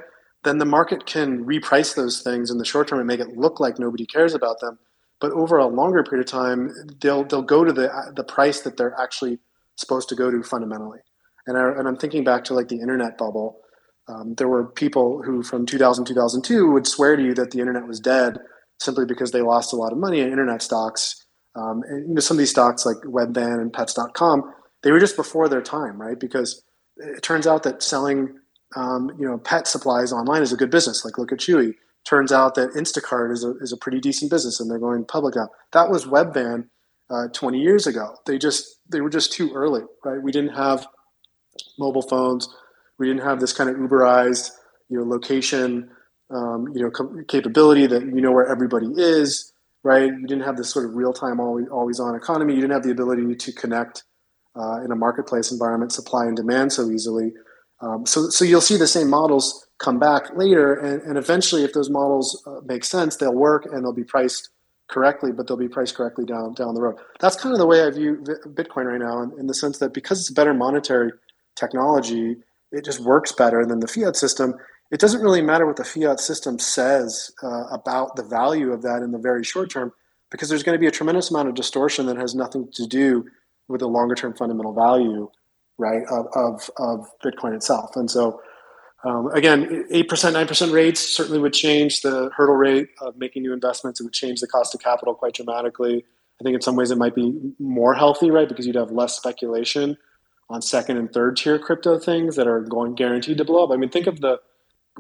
then 0.43 0.58
the 0.58 0.65
market 0.65 1.06
can 1.06 1.45
reprice 1.45 1.95
those 1.95 2.22
things 2.22 2.50
in 2.50 2.58
the 2.58 2.65
short 2.65 2.88
term 2.88 3.00
and 3.00 3.08
make 3.08 3.19
it 3.19 3.38
look 3.38 3.60
like 3.60 3.80
nobody 3.80 4.06
cares 4.06 4.34
about 4.34 4.60
them. 4.60 4.80
But 5.19 5.32
over 5.34 5.58
a 5.58 5.67
longer 5.67 6.04
period 6.04 6.26
of 6.26 6.32
time, 6.32 6.72
they'll 7.02 7.26
they'll 7.26 7.41
go 7.41 7.63
to 7.63 7.74
the 7.74 8.13
the 8.15 8.24
price 8.24 8.62
that 8.62 8.78
they're 8.78 8.98
actually 9.00 9.39
supposed 9.76 10.10
to 10.10 10.15
go 10.15 10.32
to 10.32 10.43
fundamentally. 10.43 11.00
And, 11.48 11.58
I, 11.58 11.72
and 11.72 11.88
I'm 11.88 11.98
thinking 11.98 12.24
back 12.24 12.43
to 12.45 12.54
like 12.54 12.67
the 12.67 12.80
internet 12.80 13.17
bubble. 13.17 13.62
Um, 14.08 14.36
there 14.36 14.48
were 14.48 14.65
people 14.65 15.22
who 15.22 15.43
from 15.43 15.65
2000 15.65 16.06
2002 16.06 16.72
would 16.72 16.88
swear 16.88 17.15
to 17.15 17.24
you 17.24 17.34
that 17.36 17.52
the 17.52 17.60
internet 17.60 17.88
was 17.88 18.00
dead 18.00 18.39
simply 18.80 19.06
because 19.06 19.32
they 19.32 19.41
lost 19.41 19.74
a 19.74 19.76
lot 19.76 19.91
of 19.91 19.98
money 19.98 20.22
in 20.22 20.30
internet 20.30 20.62
stocks. 20.62 21.19
Um, 21.56 21.84
and 21.88 22.08
you 22.08 22.14
know 22.14 22.22
some 22.22 22.36
of 22.36 22.40
these 22.40 22.52
stocks 22.52 22.86
like 22.86 22.98
Webvan 22.98 23.62
and 23.62 23.74
Pets.com 23.74 24.54
they 24.84 24.92
were 24.92 25.00
just 25.00 25.16
before 25.16 25.50
their 25.50 25.62
time, 25.62 26.02
right? 26.02 26.20
Because 26.20 26.64
it 26.98 27.22
turns 27.22 27.48
out 27.48 27.64
that 27.64 27.84
selling 27.84 28.40
um, 28.76 29.12
you 29.20 29.28
know 29.28 29.38
pet 29.38 29.68
supplies 29.68 30.14
online 30.14 30.42
is 30.42 30.54
a 30.54 30.58
good 30.58 30.72
business. 30.72 31.04
Like 31.04 31.18
look 31.18 31.32
at 31.32 31.40
Chewy. 31.40 31.76
Turns 32.06 32.32
out 32.32 32.56
that 32.56 32.72
Instacart 32.72 33.32
is 33.32 33.44
a, 33.44 33.58
is 33.58 33.74
a 33.74 33.78
pretty 33.78 34.00
decent 34.00 34.32
business, 34.32 34.60
and 34.60 34.70
they're 34.70 34.80
going 34.80 35.06
public 35.06 35.36
now. 35.36 35.50
That 35.74 35.90
was 35.90 36.06
Webvan 36.06 36.68
uh, 37.10 37.28
20 37.34 37.60
years 37.60 37.88
ago. 37.88 38.16
They 38.26 38.38
just 38.38 38.80
they 38.90 39.02
were 39.02 39.10
just 39.10 39.34
too 39.34 39.52
early, 39.54 39.82
right? 40.04 40.22
We 40.22 40.32
didn't 40.32 40.56
have 40.56 40.88
mobile 41.78 42.02
phones. 42.02 42.48
We 42.98 43.08
didn't 43.08 43.24
have 43.24 43.40
this 43.40 43.54
kind 43.54 43.70
of 43.70 43.76
Uberized 43.76 44.52
you 44.90 44.98
know 44.98 45.04
location 45.04 45.90
um, 46.32 46.68
you 46.74 46.84
know 46.84 46.92
com- 46.92 47.26
capability 47.28 47.88
that 47.88 48.04
you 48.04 48.22
know 48.22 48.32
where 48.32 48.48
everybody 48.48 48.88
is, 48.96 49.52
right? 49.84 50.06
You 50.08 50.28
didn't 50.28 50.44
have 50.44 50.58
this 50.58 50.70
sort 50.70 50.86
of 50.86 50.96
real 50.96 51.13
time 51.13 51.39
always 51.39 51.68
always 51.70 52.00
on 52.00 52.15
economy. 52.15 52.54
You 52.56 52.62
didn't 52.62 52.74
have 52.74 52.84
the 52.84 52.92
ability 52.92 53.36
to 53.36 53.52
connect 53.54 54.04
uh, 54.56 54.84
in 54.84 54.92
a 54.92 54.96
marketplace 54.96 55.52
environment, 55.52 55.92
supply 55.92 56.26
and 56.26 56.36
demand 56.36 56.74
so 56.74 56.89
easily. 56.89 57.34
Um, 57.82 58.06
so, 58.06 58.30
so 58.30 58.44
you'll 58.44 58.62
see 58.62 58.78
the 58.78 58.88
same 58.88 59.10
models 59.10 59.68
come 59.78 60.00
back 60.00 60.36
later, 60.36 60.74
and, 60.74 61.02
and 61.04 61.18
eventually, 61.18 61.63
if 61.63 61.74
those 61.74 61.89
models 61.89 62.44
uh, 62.46 62.60
make 62.65 62.84
sense, 62.84 63.15
they'll 63.15 63.34
work 63.34 63.65
and 63.65 63.84
they'll 63.84 63.94
be 63.94 64.04
priced 64.04 64.50
correctly, 64.89 65.32
but 65.32 65.48
they'll 65.48 65.56
be 65.56 65.70
priced 65.70 65.96
correctly 65.96 66.26
down 66.26 66.54
down 66.54 66.74
the 66.74 66.82
road. 66.82 66.98
That's 67.20 67.36
kind 67.36 67.54
of 67.54 67.60
the 67.60 67.68
way 67.68 67.84
I 67.84 67.89
view 67.89 68.24
Bitcoin 68.48 68.86
right 68.86 69.00
now, 69.00 69.22
in, 69.22 69.32
in 69.39 69.48
the 69.48 69.54
sense 69.54 69.78
that 69.80 69.94
because 69.94 70.20
it's 70.20 70.30
a 70.30 70.34
better 70.34 70.54
monetary 70.54 71.12
technology, 71.56 72.38
it 72.72 72.84
just 72.84 73.00
works 73.00 73.32
better 73.32 73.65
than 73.65 73.80
the 73.80 73.88
fiat 73.88 74.15
system. 74.15 74.56
It 74.91 74.99
doesn't 74.99 75.21
really 75.21 75.41
matter 75.41 75.65
what 75.65 75.75
the 75.75 75.84
fiat 75.84 76.19
system 76.19 76.58
says 76.58 77.32
uh, 77.43 77.65
about 77.71 78.15
the 78.15 78.23
value 78.23 78.71
of 78.71 78.82
that 78.82 79.04
in 79.04 79.12
the 79.12 79.19
very 79.19 79.43
short 79.43 79.69
term, 79.69 79.93
because 80.32 80.49
there's 80.49 80.63
going 80.63 80.75
to 80.75 80.80
be 80.80 80.88
a 80.88 80.91
tremendous 80.91 81.30
amount 81.30 81.47
of 81.47 81.56
distortion 81.56 82.08
that 82.08 82.17
has 82.17 82.34
nothing 82.34 82.69
to 82.73 82.88
do 82.88 83.25
with 83.67 83.82
the 83.82 83.88
longer 83.88 84.15
term 84.15 84.34
fundamental 84.34 84.73
value, 84.73 85.30
right, 85.78 86.04
of, 86.10 86.28
of, 86.34 86.69
of 86.78 87.08
Bitcoin 87.23 87.56
itself. 87.56 87.95
And 87.95 88.10
so, 88.10 88.41
um, 89.04 89.28
again, 89.28 89.86
8%, 89.91 90.08
9% 90.08 90.73
rates 90.73 90.99
certainly 90.99 91.39
would 91.39 91.54
change 91.54 92.02
the 92.02 92.32
hurdle 92.36 92.56
rate 92.56 92.89
of 92.99 93.15
making 93.15 93.43
new 93.43 93.54
investments. 93.54 93.99
It 93.99 94.04
would 94.04 94.13
change 94.13 94.41
the 94.41 94.47
cost 94.47 94.73
of 94.73 94.82
capital 94.82 95.13
quite 95.13 95.36
dramatically. 95.36 96.04
I 96.41 96.43
think 96.43 96.56
in 96.56 96.62
some 96.62 96.75
ways 96.75 96.89
it 96.89 96.97
might 96.97 97.15
be 97.15 97.54
more 97.60 97.93
healthy, 97.93 98.32
right, 98.32 98.49
because 98.49 98.65
you'd 98.65 98.75
have 98.75 98.91
less 98.91 99.15
speculation 99.15 99.97
on 100.49 100.62
second 100.62 100.97
and 100.97 101.13
third 101.13 101.38
tier 101.38 101.60
crypto 101.60 101.99
things 101.99 102.36
that 102.36 102.47
are 102.47 102.62
going 102.62 102.95
guaranteed 102.95 103.38
to 103.38 103.45
blow 103.45 103.63
up. 103.63 103.71
I 103.71 103.78
mean, 103.78 103.89
think 103.89 104.08
of 104.08 104.19
the 104.19 104.39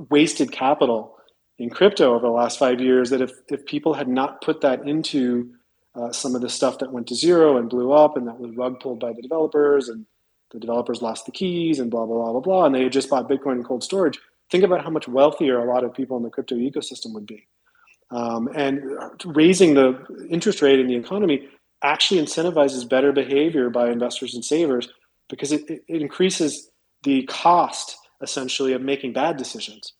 wasted 0.09 0.51
capital 0.51 1.15
in 1.57 1.69
crypto 1.69 2.15
over 2.15 2.25
the 2.27 2.31
last 2.31 2.57
five 2.57 2.79
years 2.79 3.09
that 3.09 3.21
if, 3.21 3.31
if 3.49 3.65
people 3.65 3.93
had 3.93 4.07
not 4.07 4.41
put 4.41 4.61
that 4.61 4.87
into 4.87 5.51
uh, 5.95 6.11
some 6.11 6.35
of 6.35 6.41
the 6.41 6.49
stuff 6.49 6.79
that 6.79 6.91
went 6.91 7.07
to 7.07 7.15
zero 7.15 7.57
and 7.57 7.69
blew 7.69 7.91
up 7.91 8.15
and 8.15 8.27
that 8.27 8.39
was 8.39 8.55
rug 8.55 8.79
pulled 8.79 8.99
by 8.99 9.11
the 9.11 9.21
developers 9.21 9.89
and 9.89 10.05
the 10.51 10.59
developers 10.59 11.01
lost 11.01 11.25
the 11.25 11.31
keys 11.31 11.79
and 11.79 11.91
blah 11.91 12.05
blah 12.05 12.15
blah 12.15 12.31
blah 12.31 12.41
blah 12.41 12.65
and 12.65 12.75
they 12.75 12.83
had 12.83 12.91
just 12.91 13.09
bought 13.09 13.29
bitcoin 13.29 13.53
and 13.53 13.65
cold 13.65 13.83
storage 13.83 14.19
think 14.49 14.63
about 14.63 14.83
how 14.83 14.89
much 14.89 15.07
wealthier 15.07 15.59
a 15.59 15.71
lot 15.71 15.83
of 15.83 15.93
people 15.93 16.17
in 16.17 16.23
the 16.23 16.29
crypto 16.29 16.55
ecosystem 16.55 17.13
would 17.13 17.25
be. 17.25 17.47
Um, 18.11 18.49
and 18.55 18.81
raising 19.25 19.75
the 19.75 20.03
interest 20.29 20.61
rate 20.61 20.79
in 20.79 20.87
the 20.87 20.95
economy 20.95 21.47
actually 21.83 22.21
incentivizes 22.21 22.87
better 22.87 23.11
behavior 23.11 23.69
by 23.69 23.89
investors 23.89 24.33
and 24.33 24.43
savers 24.43 24.89
because 25.29 25.51
it, 25.51 25.69
it 25.69 26.01
increases 26.01 26.69
the 27.03 27.23
cost 27.23 27.97
essentially 28.21 28.73
of 28.73 28.81
making 28.81 29.13
bad 29.13 29.37
decisions 29.37 29.93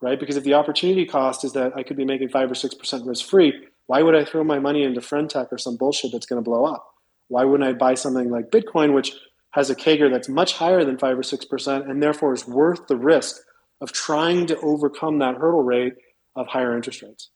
right 0.00 0.20
because 0.20 0.36
if 0.36 0.44
the 0.44 0.54
opportunity 0.54 1.04
cost 1.04 1.44
is 1.44 1.52
that 1.52 1.72
i 1.76 1.82
could 1.82 1.96
be 1.96 2.04
making 2.04 2.28
5 2.28 2.50
or 2.50 2.54
6% 2.54 3.06
risk 3.06 3.24
free 3.26 3.52
why 3.86 4.02
would 4.02 4.14
I 4.14 4.24
throw 4.24 4.44
my 4.44 4.58
money 4.58 4.82
into 4.82 5.00
Friend.tech 5.00 5.48
or 5.50 5.58
some 5.58 5.76
bullshit 5.76 6.12
that's 6.12 6.26
going 6.26 6.42
to 6.42 6.48
blow 6.48 6.64
up? 6.64 6.86
Why 7.28 7.44
wouldn't 7.44 7.68
I 7.68 7.72
buy 7.72 7.94
something 7.94 8.30
like 8.30 8.50
Bitcoin, 8.50 8.94
which 8.94 9.12
has 9.50 9.70
a 9.70 9.74
CAGR 9.74 10.10
that's 10.10 10.28
much 10.28 10.54
higher 10.54 10.84
than 10.84 10.98
five 10.98 11.18
or 11.18 11.22
six 11.22 11.44
percent, 11.44 11.88
and 11.88 12.02
therefore 12.02 12.34
is 12.34 12.46
worth 12.46 12.86
the 12.88 12.96
risk 12.96 13.36
of 13.80 13.92
trying 13.92 14.46
to 14.46 14.58
overcome 14.60 15.18
that 15.20 15.36
hurdle 15.36 15.62
rate 15.62 15.94
of 16.34 16.46
higher 16.46 16.76
interest 16.76 17.02
rates? 17.02 17.30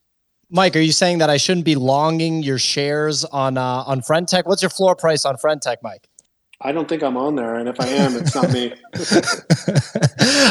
Mike, 0.51 0.75
are 0.75 0.81
you 0.81 0.93
saying 0.93 1.19
that 1.19 1.31
I 1.31 1.37
shouldn't 1.37 1.65
be 1.65 1.77
longing 1.77 2.43
your 2.43 2.59
shares 2.59 3.25
on 3.25 3.57
uh, 3.57 3.85
on 3.87 4.03
Friend.tech? 4.03 4.47
What's 4.47 4.63
your 4.63 4.71
floor 4.71 4.97
price 4.97 5.25
on 5.25 5.37
Friend.tech, 5.37 5.79
Mike? 5.83 6.09
I 6.63 6.73
don't 6.73 6.87
think 6.87 7.03
I'm 7.03 7.17
on 7.17 7.37
there, 7.37 7.55
and 7.55 7.71
if 7.71 7.81
I 7.81 7.87
am, 7.87 8.17
it's 8.17 8.35
not 8.35 8.53
me. 8.53 8.75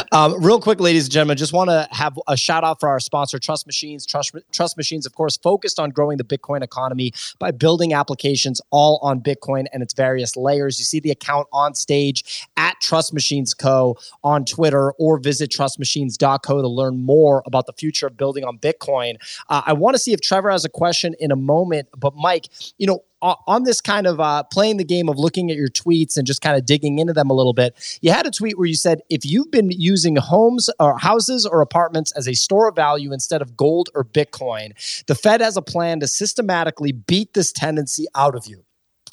um, 0.12 0.44
real 0.44 0.60
quick, 0.60 0.80
ladies 0.80 1.06
and 1.06 1.12
gentlemen, 1.12 1.38
just 1.38 1.54
want 1.54 1.70
to 1.70 1.88
have 1.92 2.18
a 2.28 2.36
shout 2.36 2.64
out 2.64 2.80
for 2.80 2.90
our 2.90 3.00
sponsor, 3.00 3.38
Trust 3.38 3.68
Machines. 3.68 4.08
Trust, 4.08 4.36
Trust 4.52 4.76
Machines, 4.76 5.06
of 5.06 5.14
course, 5.14 5.38
focused 5.38 5.80
on 5.80 5.92
growing 5.92 6.18
the 6.18 6.24
Bitcoin 6.24 6.64
economy 6.64 7.12
by 7.38 7.52
building 7.52 7.94
applications 7.94 8.60
all 8.72 8.98
on 9.04 9.22
Bitcoin 9.22 9.68
and 9.72 9.84
its 9.84 9.94
various 9.94 10.36
layers. 10.36 10.80
You 10.80 10.86
see 10.86 11.00
the 11.00 11.12
account 11.12 11.48
on 11.54 11.76
stage 11.76 12.48
at 12.58 12.76
Trust 12.82 13.14
Machines 13.14 13.54
Co. 13.54 13.96
on 14.24 14.46
Twitter, 14.46 14.94
or 14.94 15.20
visit 15.20 15.52
trustmachines.co 15.52 16.62
to 16.62 16.68
learn 16.68 16.98
more 16.98 17.44
about 17.46 17.68
the 17.68 17.74
future 17.74 18.08
of 18.08 18.18
building 18.18 18.44
on 18.44 18.58
Bitcoin. 18.58 19.18
Uh, 19.48 19.62
I 19.64 19.74
want 19.74 19.94
to 19.94 20.00
see 20.00 20.14
if 20.14 20.22
Trevor 20.22 20.50
has 20.50 20.66
a 20.66 20.70
question 20.70 21.14
in 21.20 21.32
a 21.32 21.36
moment, 21.36 21.88
but 21.96 22.16
Mike, 22.16 22.48
you 22.80 22.88
know, 22.88 23.04
on 23.22 23.64
this 23.64 23.82
kind 23.82 24.08
of 24.08 24.20
uh, 24.20 24.44
playing 24.44 24.78
the 24.78 24.84
game 24.84 25.10
of 25.10 25.18
looking 25.18 25.52
at 25.52 25.58
your 25.58 25.68
tweets 25.68 26.18
and 26.18 26.26
just 26.26 26.42
kind 26.42 26.58
of 26.58 26.66
digging 26.66 27.00
into 27.00 27.14
them 27.14 27.30
a 27.30 27.34
little 27.34 27.54
bit, 27.54 27.76
you 28.02 28.12
had 28.12 28.26
a 28.26 28.32
tweet 28.32 28.58
where 28.58 28.68
you 28.68 28.76
said 28.76 29.02
if 29.10 29.26
you've 29.26 29.52
been 29.52 29.72
using 29.72 30.16
homes 30.16 30.70
or 30.80 30.98
houses 30.98 31.46
or 31.46 31.62
apartments 31.62 32.12
as 32.14 32.28
a 32.28 32.34
store 32.34 32.70
of 32.70 32.76
value 32.76 33.12
instead 33.12 33.42
of 33.42 33.58
gold 33.58 33.90
or 33.94 34.04
Bitcoin, 34.04 34.72
the 35.06 35.16
Fed 35.16 35.42
has 35.42 35.58
a 35.58 35.62
plan 35.62 36.00
to 36.00 36.08
systematically 36.08 36.92
beat 36.92 37.34
this 37.34 37.52
tendency 37.52 38.06
out 38.16 38.36
of 38.36 38.46
you 38.48 38.64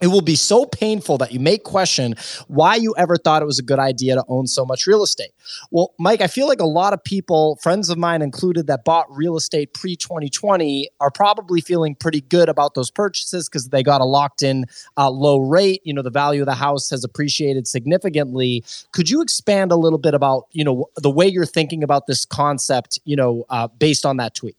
it 0.02 0.08
will 0.08 0.20
be 0.20 0.36
so 0.36 0.66
painful 0.66 1.16
that 1.18 1.32
you 1.32 1.40
may 1.40 1.56
question 1.56 2.14
why 2.48 2.74
you 2.74 2.94
ever 2.98 3.16
thought 3.16 3.40
it 3.40 3.46
was 3.46 3.58
a 3.58 3.62
good 3.62 3.78
idea 3.78 4.14
to 4.14 4.24
own 4.28 4.46
so 4.46 4.64
much 4.64 4.86
real 4.86 5.02
estate. 5.02 5.30
Well, 5.70 5.94
Mike, 5.98 6.20
I 6.20 6.26
feel 6.26 6.46
like 6.46 6.60
a 6.60 6.66
lot 6.66 6.92
of 6.92 7.02
people, 7.02 7.56
friends 7.62 7.88
of 7.88 7.96
mine 7.96 8.20
included, 8.20 8.66
that 8.66 8.84
bought 8.84 9.06
real 9.10 9.36
estate 9.36 9.72
pre 9.72 9.96
2020 9.96 10.88
are 11.00 11.10
probably 11.10 11.60
feeling 11.60 11.94
pretty 11.94 12.20
good 12.20 12.48
about 12.48 12.74
those 12.74 12.90
purchases 12.90 13.48
because 13.48 13.70
they 13.70 13.82
got 13.82 14.00
a 14.00 14.04
locked 14.04 14.42
in 14.42 14.66
uh, 14.98 15.10
low 15.10 15.38
rate. 15.38 15.80
You 15.84 15.94
know, 15.94 16.02
the 16.02 16.10
value 16.10 16.42
of 16.42 16.46
the 16.46 16.54
house 16.54 16.90
has 16.90 17.02
appreciated 17.02 17.66
significantly. 17.66 18.64
Could 18.92 19.08
you 19.08 19.22
expand 19.22 19.72
a 19.72 19.76
little 19.76 19.98
bit 19.98 20.14
about, 20.14 20.46
you 20.52 20.64
know, 20.64 20.86
the 20.96 21.10
way 21.10 21.26
you're 21.26 21.46
thinking 21.46 21.82
about 21.82 22.06
this 22.06 22.26
concept, 22.26 22.98
you 23.04 23.16
know, 23.16 23.44
uh, 23.48 23.68
based 23.68 24.04
on 24.04 24.18
that 24.18 24.34
tweet? 24.34 24.56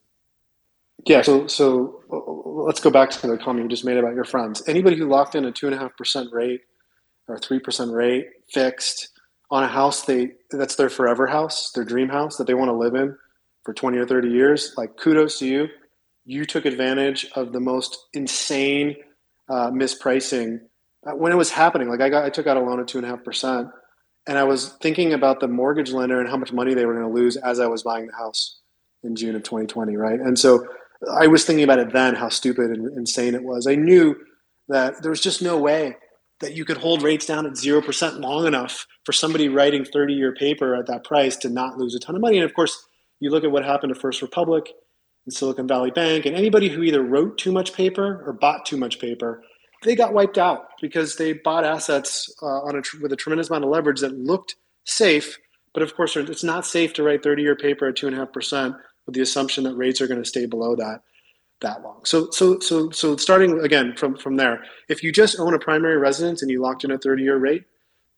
Yeah, 1.05 1.21
so 1.21 1.47
so 1.47 2.01
let's 2.09 2.79
go 2.79 2.89
back 2.89 3.09
to 3.11 3.27
the 3.27 3.37
comment 3.37 3.63
you 3.65 3.69
just 3.69 3.85
made 3.85 3.97
about 3.97 4.15
your 4.15 4.25
friends. 4.25 4.63
Anybody 4.67 4.97
who 4.97 5.07
locked 5.07 5.35
in 5.35 5.45
a 5.45 5.51
two 5.51 5.67
and 5.67 5.75
a 5.75 5.77
half 5.77 5.95
percent 5.97 6.29
rate 6.33 6.61
or 7.27 7.37
3% 7.37 7.93
rate 7.93 8.27
fixed 8.51 9.09
on 9.51 9.63
a 9.63 9.67
house 9.67 10.05
they 10.05 10.31
that's 10.51 10.75
their 10.75 10.89
forever 10.89 11.27
house, 11.27 11.71
their 11.71 11.85
dream 11.85 12.09
house 12.09 12.37
that 12.37 12.47
they 12.47 12.53
want 12.53 12.69
to 12.69 12.73
live 12.73 12.95
in 12.95 13.15
for 13.63 13.73
20 13.73 13.97
or 13.97 14.05
30 14.05 14.29
years, 14.29 14.73
like 14.77 14.97
kudos 14.97 15.39
to 15.39 15.47
you. 15.47 15.67
You 16.25 16.45
took 16.45 16.65
advantage 16.65 17.27
of 17.35 17.53
the 17.53 17.59
most 17.59 17.97
insane 18.13 18.95
uh, 19.49 19.71
mispricing 19.71 20.59
uh, 21.05 21.11
when 21.11 21.31
it 21.31 21.35
was 21.35 21.51
happening. 21.51 21.89
Like 21.89 22.01
I 22.01 22.09
got, 22.09 22.25
I 22.25 22.29
took 22.29 22.47
out 22.47 22.57
a 22.57 22.61
loan 22.61 22.79
of 22.79 22.87
two 22.87 22.97
and 22.97 23.05
a 23.05 23.09
half 23.09 23.23
percent, 23.23 23.69
and 24.27 24.37
I 24.37 24.43
was 24.43 24.69
thinking 24.81 25.13
about 25.13 25.39
the 25.39 25.47
mortgage 25.47 25.91
lender 25.91 26.19
and 26.19 26.29
how 26.29 26.37
much 26.37 26.51
money 26.51 26.73
they 26.73 26.85
were 26.85 26.93
going 26.93 27.07
to 27.07 27.13
lose 27.13 27.37
as 27.37 27.59
I 27.59 27.67
was 27.67 27.83
buying 27.83 28.07
the 28.07 28.15
house 28.15 28.59
in 29.03 29.15
June 29.15 29.35
of 29.35 29.43
2020, 29.43 29.95
right? 29.95 30.19
And 30.19 30.37
so 30.37 30.67
I 31.19 31.27
was 31.27 31.45
thinking 31.45 31.63
about 31.63 31.79
it 31.79 31.93
then, 31.93 32.15
how 32.15 32.29
stupid 32.29 32.71
and 32.71 32.97
insane 32.97 33.35
it 33.35 33.43
was. 33.43 33.67
I 33.67 33.75
knew 33.75 34.15
that 34.67 35.01
there 35.01 35.11
was 35.11 35.21
just 35.21 35.41
no 35.41 35.57
way 35.57 35.95
that 36.39 36.53
you 36.53 36.65
could 36.65 36.77
hold 36.77 37.01
rates 37.01 37.25
down 37.25 37.45
at 37.45 37.53
0% 37.53 38.19
long 38.19 38.45
enough 38.45 38.85
for 39.05 39.11
somebody 39.11 39.49
writing 39.49 39.85
30 39.85 40.13
year 40.13 40.33
paper 40.33 40.75
at 40.75 40.87
that 40.87 41.03
price 41.03 41.35
to 41.37 41.49
not 41.49 41.77
lose 41.77 41.95
a 41.95 41.99
ton 41.99 42.15
of 42.15 42.21
money. 42.21 42.37
And 42.37 42.45
of 42.45 42.53
course, 42.53 42.87
you 43.19 43.29
look 43.29 43.43
at 43.43 43.51
what 43.51 43.65
happened 43.65 43.93
to 43.93 43.99
First 43.99 44.21
Republic 44.21 44.71
and 45.25 45.33
Silicon 45.33 45.67
Valley 45.67 45.91
Bank, 45.91 46.25
and 46.25 46.35
anybody 46.35 46.69
who 46.69 46.83
either 46.83 47.01
wrote 47.01 47.37
too 47.37 47.51
much 47.51 47.73
paper 47.73 48.23
or 48.25 48.33
bought 48.33 48.65
too 48.65 48.77
much 48.77 48.99
paper, 48.99 49.43
they 49.83 49.95
got 49.95 50.13
wiped 50.13 50.37
out 50.37 50.65
because 50.81 51.15
they 51.15 51.33
bought 51.33 51.63
assets 51.63 52.33
uh, 52.41 52.45
on 52.45 52.75
a 52.75 52.81
tr- 52.81 53.01
with 53.01 53.11
a 53.11 53.15
tremendous 53.15 53.49
amount 53.49 53.63
of 53.63 53.69
leverage 53.69 54.01
that 54.01 54.17
looked 54.17 54.55
safe. 54.85 55.37
But 55.73 55.83
of 55.83 55.95
course, 55.95 56.15
it's 56.15 56.43
not 56.43 56.65
safe 56.65 56.93
to 56.93 57.03
write 57.03 57.23
30 57.23 57.41
year 57.41 57.55
paper 57.55 57.87
at 57.87 57.95
2.5% 57.95 58.77
with 59.07 59.15
the 59.15 59.21
assumption 59.21 59.63
that 59.63 59.75
rates 59.75 59.99
are 60.01 60.07
going 60.07 60.21
to 60.21 60.29
stay 60.29 60.45
below 60.45 60.75
that 60.75 61.01
that 61.61 61.81
long. 61.81 62.05
So 62.05 62.29
so 62.29 62.59
so 62.59 62.91
so 62.91 63.17
starting 63.17 63.59
again 63.61 63.95
from 63.97 64.15
from 64.15 64.35
there, 64.35 64.63
if 64.89 65.01
you 65.01 65.11
just 65.11 65.39
own 65.39 65.55
a 65.55 65.59
primary 65.59 65.97
residence 65.97 66.43
and 66.43 66.51
you 66.51 66.61
locked 66.61 66.83
in 66.83 66.91
a 66.91 66.97
30 66.99 67.23
year 67.23 67.37
rate, 67.37 67.63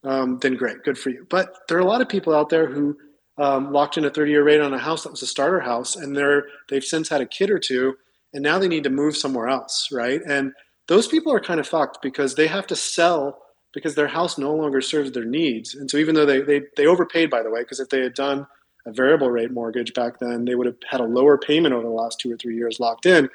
um, 0.04 0.40
then 0.40 0.56
great, 0.56 0.84
good 0.84 0.98
for 0.98 1.10
you. 1.10 1.26
But 1.30 1.56
there 1.70 1.78
are 1.78 1.82
a 1.82 1.86
lot 1.86 2.02
of 2.02 2.10
people 2.10 2.36
out 2.36 2.50
there 2.50 2.68
who 2.68 2.98
um, 3.38 3.72
locked 3.72 3.98
in 3.98 4.04
a 4.04 4.10
30 4.10 4.32
year 4.32 4.44
rate 4.44 4.60
on 4.60 4.74
a 4.74 4.80
house 4.80 5.04
that 5.04 5.12
was 5.12 5.22
a 5.22 5.28
starter 5.28 5.62
house, 5.62 5.96
and 5.96 6.18
they're 6.18 6.48
they've 6.68 6.84
since 6.84 7.08
had 7.08 7.22
a 7.22 7.26
kid 7.26 7.50
or 7.50 7.60
two, 7.60 7.96
and 8.34 8.44
now 8.44 8.60
they 8.60 8.68
need 8.68 8.84
to 8.84 8.90
move 8.90 9.16
somewhere 9.16 9.48
else, 9.48 9.88
right? 9.92 10.22
And 10.28 10.52
those 10.88 11.08
people 11.08 11.32
are 11.32 11.40
kind 11.40 11.60
of 11.60 11.68
fucked 11.68 12.02
because 12.02 12.36
they 12.36 12.48
have 12.48 12.68
to 12.68 12.76
sell 12.76 13.40
because 13.72 13.96
their 13.96 14.08
house 14.08 14.38
no 14.38 14.54
longer 14.54 14.82
serves 14.82 15.12
their 15.12 15.26
needs. 15.26 15.76
And 15.76 15.90
so 15.90 15.98
even 15.98 16.16
though 16.16 16.26
they 16.26 16.42
they, 16.42 16.64
they 16.76 16.88
overpaid, 16.88 17.30
by 17.30 17.42
the 17.42 17.50
way, 17.50 17.62
because 17.62 17.80
if 17.80 17.90
they 17.90 18.02
had 18.02 18.16
done 18.16 18.48
a 18.86 18.92
variable 18.92 19.30
rate 19.30 19.52
mortgage 19.52 19.94
back 19.94 20.20
then, 20.20 20.46
they 20.46 20.56
would 20.56 20.68
have 20.68 20.78
had 20.90 21.02
a 21.02 21.06
lower 21.06 21.38
payment 21.38 21.74
over 21.74 21.84
the 21.84 21.90
last 21.90 22.20
two 22.20 22.32
or 22.32 22.38
three 22.38 22.56
years 22.56 22.80
locked 22.80 23.06
in. 23.06 23.30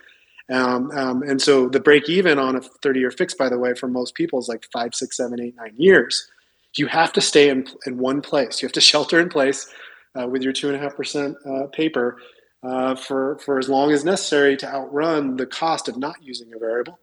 Um, 0.51 0.91
um, 0.91 1.23
and 1.23 1.41
so 1.41 1.69
the 1.69 1.81
break 1.81 2.09
even 2.09 2.39
on 2.39 2.57
a 2.57 2.61
30 2.61 3.01
year 3.01 3.11
fix, 3.11 3.35
by 3.35 3.49
the 3.49 3.59
way, 3.59 3.75
for 3.75 3.89
most 3.89 4.15
people 4.15 4.39
is 4.39 4.49
like 4.49 4.67
five, 4.73 4.95
six, 4.95 5.17
seven, 5.17 5.41
eight, 5.41 5.57
nine 5.57 5.75
years. 5.77 6.29
You 6.77 6.87
have 6.89 7.13
to 7.15 7.21
stay 7.21 7.51
in, 7.51 7.67
in 7.87 7.99
one 7.99 8.21
place. 8.21 8.61
You 8.61 8.67
have 8.67 8.73
to 8.73 8.81
shelter 8.93 9.21
in 9.21 9.29
place 9.29 9.73
uh, 10.19 10.27
with 10.29 10.43
your 10.43 10.53
two 10.53 10.69
and 10.69 10.77
a 10.77 10.81
half 10.81 10.97
percent 10.97 11.37
uh, 11.47 11.67
paper 11.69 12.19
uh, 12.63 12.95
for 12.95 13.39
for 13.45 13.59
as 13.59 13.69
long 13.69 13.93
as 13.93 14.05
necessary 14.05 14.57
to 14.57 14.67
outrun 14.67 15.37
the 15.37 15.47
cost 15.47 15.89
of 15.89 15.97
not 15.97 16.17
using 16.23 16.53
a 16.55 16.59
variable, 16.59 16.99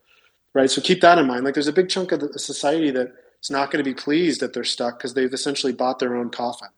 right? 0.53 0.69
So 0.69 0.81
keep 0.81 1.01
that 1.01 1.17
in 1.17 1.27
mind. 1.27 1.45
Like 1.45 1.53
there's 1.53 1.67
a 1.67 1.73
big 1.73 1.89
chunk 1.89 2.11
of 2.11 2.19
the 2.19 2.39
society 2.39 2.91
that 2.91 3.13
is 3.41 3.49
not 3.49 3.71
going 3.71 3.83
to 3.83 3.89
be 3.89 3.93
pleased 3.93 4.41
that 4.41 4.53
they're 4.53 4.63
stuck 4.63 4.97
because 4.97 5.13
they've 5.13 5.33
essentially 5.33 5.73
bought 5.73 5.99
their 5.99 6.15
own 6.15 6.29
coffin. 6.29 6.69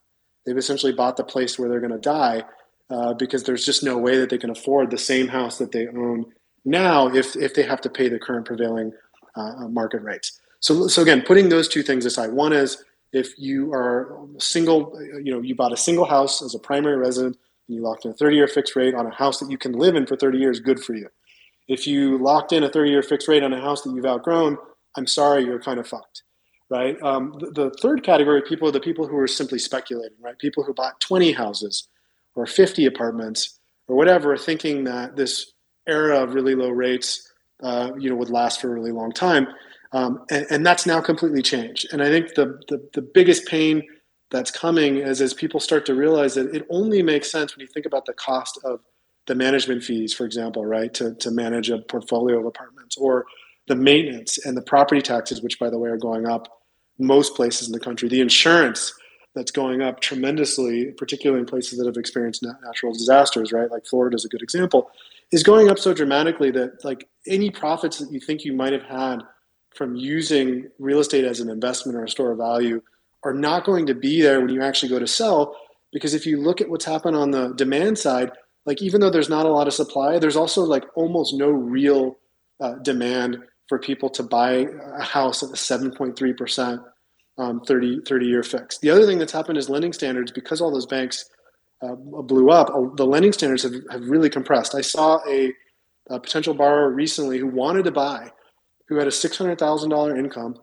They've 0.46 0.58
essentially 0.58 0.94
bought 0.94 1.18
the 1.18 1.24
place 1.24 1.58
where 1.58 1.70
they're 1.70 1.80
going 1.80 1.92
to 1.92 1.98
die 1.98 2.44
uh, 2.90 3.14
because 3.14 3.44
there's 3.44 3.66
just 3.66 3.84
no 3.84 3.98
way 3.98 4.18
that 4.18 4.30
they 4.30 4.38
can 4.38 4.50
afford 4.50 4.92
the 4.92 4.98
same 4.98 5.28
house 5.28 5.58
that 5.58 5.72
they 5.72 5.88
own 5.88 6.26
now 6.66 7.08
if 7.08 7.36
if 7.36 7.54
they 7.54 7.64
have 7.64 7.82
to 7.82 7.90
pay 7.90 8.10
the 8.10 8.20
current 8.20 8.46
prevailing 8.46 8.92
uh, 9.36 9.68
market 9.68 10.02
rates. 10.02 10.40
So 10.60 10.88
so 10.88 11.02
again, 11.02 11.22
putting 11.22 11.50
those 11.50 11.68
two 11.68 11.84
things 11.84 12.06
aside, 12.06 12.32
one 12.32 12.54
is 12.54 12.84
if 13.14 13.38
you 13.38 13.72
are 13.74 14.18
single, 14.40 15.00
you 15.24 15.32
know, 15.32 15.42
you 15.42 15.56
bought 15.56 15.72
a 15.72 15.78
single 15.78 16.06
house 16.06 16.42
as 16.42 16.56
a 16.56 16.60
primary 16.60 16.98
resident 16.98 17.38
and 17.68 17.78
you 17.78 17.84
locked 17.84 18.06
in 18.06 18.12
a 18.12 18.14
30 18.14 18.36
year 18.36 18.48
fixed 18.48 18.76
rate 18.76 18.96
on 18.96 19.06
a 19.06 19.14
house 19.14 19.40
that 19.40 19.50
you 19.50 19.58
can 19.58 19.74
live 19.74 19.96
in 19.96 20.06
for 20.06 20.18
30 20.18 20.40
years, 20.40 20.60
good 20.60 20.84
for 20.84 20.96
you. 20.96 21.08
If 21.68 21.88
you 21.88 22.18
locked 22.18 22.52
in 22.52 22.64
a 22.64 22.70
30 22.70 22.90
year 22.90 23.04
fixed 23.04 23.28
rate 23.28 23.44
on 23.44 23.54
a 23.54 23.62
house 23.62 23.84
that 23.84 23.94
you've 23.94 24.06
outgrown, 24.06 24.58
I'm 24.98 25.08
sorry, 25.08 25.46
you're 25.46 25.62
kind 25.62 25.80
of 25.80 25.88
fucked, 25.88 26.24
right? 26.74 27.00
Um, 27.04 27.36
the, 27.40 27.52
the, 27.52 27.70
third 27.82 28.04
category 28.04 28.40
of 28.40 28.46
people 28.46 28.68
are 28.68 28.72
the 28.72 28.80
people 28.80 29.06
who 29.06 29.16
are 29.18 29.28
simply 29.28 29.60
speculating, 29.60 30.18
right? 30.20 30.38
People 30.40 30.64
who 30.64 30.74
bought 30.74 31.00
20 31.02 31.32
houses 31.32 31.88
or 32.34 32.48
50 32.48 32.88
apartments 32.88 33.60
or 33.88 33.96
whatever, 33.96 34.36
thinking 34.36 34.84
that 34.86 35.16
this 35.16 35.54
era 35.88 36.24
of 36.24 36.34
really 36.34 36.56
low 36.56 36.70
rates, 36.70 37.32
uh, 37.62 37.92
you 38.00 38.10
know, 38.10 38.16
would 38.16 38.32
last 38.32 38.60
for 38.60 38.72
a 38.72 38.74
really 38.74 38.92
long 38.92 39.12
time. 39.12 39.48
Um, 39.92 40.26
and, 40.32 40.48
and, 40.50 40.66
that's 40.66 40.88
now 40.88 41.00
completely 41.00 41.44
changed. 41.44 41.94
And 41.94 42.02
I 42.02 42.08
think 42.08 42.34
the, 42.34 42.60
the, 42.68 42.84
the 42.94 43.04
biggest 43.04 43.46
pain 43.46 43.84
that's 44.32 44.50
coming 44.50 44.98
is 44.98 45.22
as 45.22 45.36
people 45.36 45.60
start 45.60 45.86
to 45.86 45.94
realize 45.94 46.34
that 46.34 46.56
it 46.56 46.66
only 46.72 47.04
makes 47.04 47.32
sense 47.32 47.56
when 47.56 47.62
you 47.62 47.72
think 47.72 47.86
about 47.86 48.06
the 48.06 48.14
cost 48.14 48.60
of 48.66 48.80
the 49.28 49.36
management 49.36 49.84
fees, 49.84 50.12
for 50.12 50.26
example, 50.26 50.66
right, 50.66 50.92
to, 50.96 51.14
to 51.18 51.30
manage 51.30 51.70
a 51.70 51.78
portfolio 51.78 52.40
of 52.40 52.48
apartments, 52.48 52.98
or 52.98 53.28
the 53.68 53.76
maintenance 53.76 54.44
and 54.44 54.58
the 54.58 54.64
property 54.64 55.04
taxes, 55.04 55.44
which 55.44 55.60
by 55.60 55.70
the 55.70 55.78
way 55.78 55.92
are 55.92 55.98
going 55.98 56.26
up 56.26 56.48
most 57.00 57.36
places 57.36 57.68
in 57.68 57.74
the 57.74 57.80
country, 57.80 58.08
the 58.10 58.22
insurance 58.22 58.94
that's 59.36 59.52
going 59.52 59.82
up 59.82 60.00
tremendously, 60.00 60.92
particularly 60.98 61.40
in 61.40 61.46
places 61.46 61.80
that 61.80 61.88
have 61.88 61.98
experienced 61.98 62.46
natural 62.64 62.94
disasters, 62.94 63.52
right? 63.52 63.72
Like 63.72 63.86
Florida 63.86 64.16
is 64.16 64.26
a 64.26 64.30
good 64.30 64.44
example, 64.44 64.92
is 65.32 65.44
going 65.44 65.70
up 65.70 65.80
so 65.80 65.94
dramatically 65.94 66.52
that 66.52 66.84
like 66.86 67.08
any 67.28 67.50
profits 67.50 67.98
that 67.98 68.12
you 68.12 68.20
think 68.20 68.46
you 68.46 68.54
might 68.54 68.74
have 68.74 68.84
had 68.84 69.22
from 69.76 69.96
using 69.96 70.70
real 70.78 71.00
estate 71.00 71.26
as 71.26 71.40
an 71.40 71.50
investment 71.50 71.98
or 71.98 72.04
a 72.04 72.10
store 72.10 72.32
of 72.32 72.38
value 72.38 72.82
are 73.24 73.34
not 73.34 73.66
going 73.66 73.88
to 73.88 73.96
be 73.96 74.22
there 74.22 74.40
when 74.40 74.50
you 74.50 74.62
actually 74.62 74.90
go 74.90 75.00
to 75.00 75.08
sell. 75.08 75.56
Because 75.92 76.14
if 76.14 76.26
you 76.26 76.40
look 76.42 76.62
at 76.62 76.70
what's 76.70 76.86
happened 76.86 77.16
on 77.16 77.32
the 77.32 77.54
demand 77.54 77.98
side, 77.98 78.32
like 78.66 78.82
even 78.82 79.02
though 79.02 79.10
there's 79.10 79.30
not 79.30 79.46
a 79.46 79.50
lot 79.50 79.68
of 79.68 79.74
supply, 79.74 80.20
there's 80.20 80.36
also 80.36 80.62
like 80.62 80.86
almost 80.96 81.34
no 81.34 81.50
real 81.50 82.18
uh, 82.60 82.76
demand 82.76 83.40
for 83.68 83.80
people 83.80 84.10
to 84.10 84.24
buy 84.24 84.68
a 84.98 85.04
house 85.04 85.44
at 85.44 85.50
a 85.50 85.54
7.3% 85.54 86.84
um, 87.38 87.62
30, 87.62 88.02
30 88.08 88.26
year 88.26 88.44
fix. 88.44 88.78
The 88.80 88.90
other 88.90 89.06
thing 89.06 89.18
that's 89.18 89.32
happened 89.32 89.58
is 89.58 89.70
lending 89.70 89.94
standards, 89.94 90.32
because 90.32 90.62
all 90.62 90.72
those 90.72 90.86
banks 90.86 91.30
uh, 91.82 91.96
blew 91.96 92.50
up, 92.50 92.70
uh, 92.70 92.94
the 92.96 93.06
lending 93.06 93.34
standards 93.34 93.64
have, 93.64 93.74
have 93.92 94.08
really 94.08 94.30
compressed. 94.30 94.76
I 94.76 94.82
saw 94.82 95.20
a, 95.28 95.52
a 96.10 96.20
potential 96.20 96.54
borrower 96.54 96.92
recently 96.92 97.40
who 97.40 97.48
wanted 97.48 97.86
to 97.86 97.92
buy 97.92 98.32
who 98.88 98.98
had 98.98 99.08
a 99.08 99.12
$600,000 99.12 100.18
income, 100.18 100.56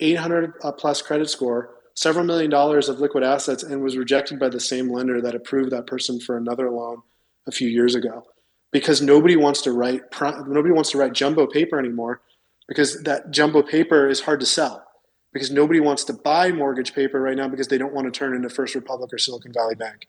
800 0.00 0.52
uh, 0.62 0.72
plus 0.72 1.00
credit 1.00 1.30
score, 1.30 1.76
several 1.94 2.24
million 2.24 2.50
dollars 2.50 2.88
of 2.88 3.00
liquid 3.00 3.24
assets, 3.24 3.62
and 3.62 3.82
was 3.82 3.96
rejected 3.96 4.38
by 4.38 4.48
the 4.48 4.60
same 4.60 4.90
lender 4.90 5.20
that 5.20 5.34
approved 5.34 5.70
that 5.70 5.86
person 5.86 6.20
for 6.20 6.36
another 6.36 6.70
loan 6.70 7.02
a 7.46 7.52
few 7.52 7.68
years 7.68 7.94
ago. 7.94 8.24
Because 8.70 9.00
nobody 9.00 9.36
wants 9.36 9.62
to 9.62 9.72
write 9.72 10.02
nobody 10.46 10.72
wants 10.72 10.90
to 10.90 10.98
write 10.98 11.14
jumbo 11.14 11.46
paper 11.46 11.78
anymore, 11.78 12.20
because 12.68 13.02
that 13.02 13.30
jumbo 13.30 13.62
paper 13.62 14.06
is 14.06 14.20
hard 14.20 14.40
to 14.40 14.46
sell. 14.46 14.84
Because 15.32 15.50
nobody 15.50 15.80
wants 15.80 16.04
to 16.04 16.12
buy 16.12 16.52
mortgage 16.52 16.94
paper 16.94 17.20
right 17.20 17.36
now 17.36 17.48
because 17.48 17.68
they 17.68 17.78
don't 17.78 17.92
want 17.92 18.06
to 18.06 18.16
turn 18.16 18.34
into 18.34 18.48
First 18.48 18.74
Republic 18.74 19.12
or 19.12 19.18
Silicon 19.18 19.52
Valley 19.52 19.74
Bank. 19.74 20.06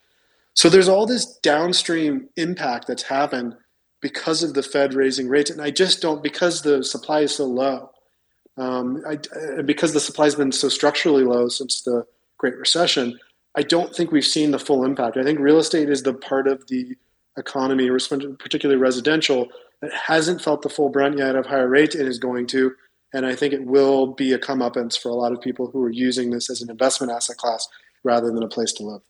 So 0.53 0.70
there's 0.70 0.88
all 0.88 1.05
this 1.05 1.38
downstream 1.38 2.30
impact 2.36 2.88
that's 2.88 3.03
happened 3.03 3.55
because 4.01 4.43
of 4.43 4.53
the 4.53 4.64
Fed 4.64 4.93
raising 4.93 5.28
rates. 5.28 5.49
And 5.49 5.62
I 5.62 5.72
just 5.72 6.01
don't, 6.01 6.24
because 6.24 6.62
the 6.62 6.84
supply 6.84 7.22
is 7.22 7.36
so 7.36 7.45
low, 7.45 7.91
um, 8.57 9.03
I, 9.07 9.18
because 9.62 9.93
the 9.93 9.99
supply 9.99 10.26
has 10.26 10.36
been 10.36 10.51
so 10.51 10.70
structurally 10.70 11.24
low 11.24 11.47
since 11.47 11.82
the 11.82 12.05
Great 12.38 12.57
Recession, 12.57 13.20
I 13.55 13.62
don't 13.62 13.95
think 13.95 14.12
we've 14.12 14.26
seen 14.26 14.51
the 14.51 14.60
full 14.60 14.86
impact. 14.86 15.18
I 15.18 15.24
think 15.24 15.39
real 15.39 15.60
estate 15.60 15.89
is 15.89 16.03
the 16.03 16.14
part 16.14 16.47
of 16.47 16.68
the 16.68 16.95
economy, 17.38 17.89
particularly 17.89 18.80
residential, 18.80 19.49
that 19.82 19.93
hasn't 19.93 20.41
felt 20.41 20.61
the 20.61 20.69
full 20.69 20.89
brunt 20.89 21.17
yet 21.17 21.36
of 21.36 21.45
higher 21.45 21.67
rates 21.67 21.95
and 21.95 22.07
is 22.07 22.19
going 22.19 22.47
to. 22.47 22.73
And 23.13 23.25
I 23.25 23.36
think 23.36 23.53
it 23.53 23.65
will 23.65 24.07
be 24.13 24.34
a 24.34 24.39
comeuppance 24.39 24.99
for 24.99 25.09
a 25.09 25.15
lot 25.15 25.32
of 25.32 25.41
people 25.41 25.71
who 25.71 25.82
are 25.84 25.91
using 25.91 26.30
this 26.30 26.49
as 26.49 26.61
an 26.61 26.69
investment 26.69 27.11
asset 27.11 27.38
class 27.38 27.67
rather 28.03 28.32
than 28.32 28.43
a 28.43 28.47
place 28.47 28.71
to 28.73 28.84
live. 28.84 29.01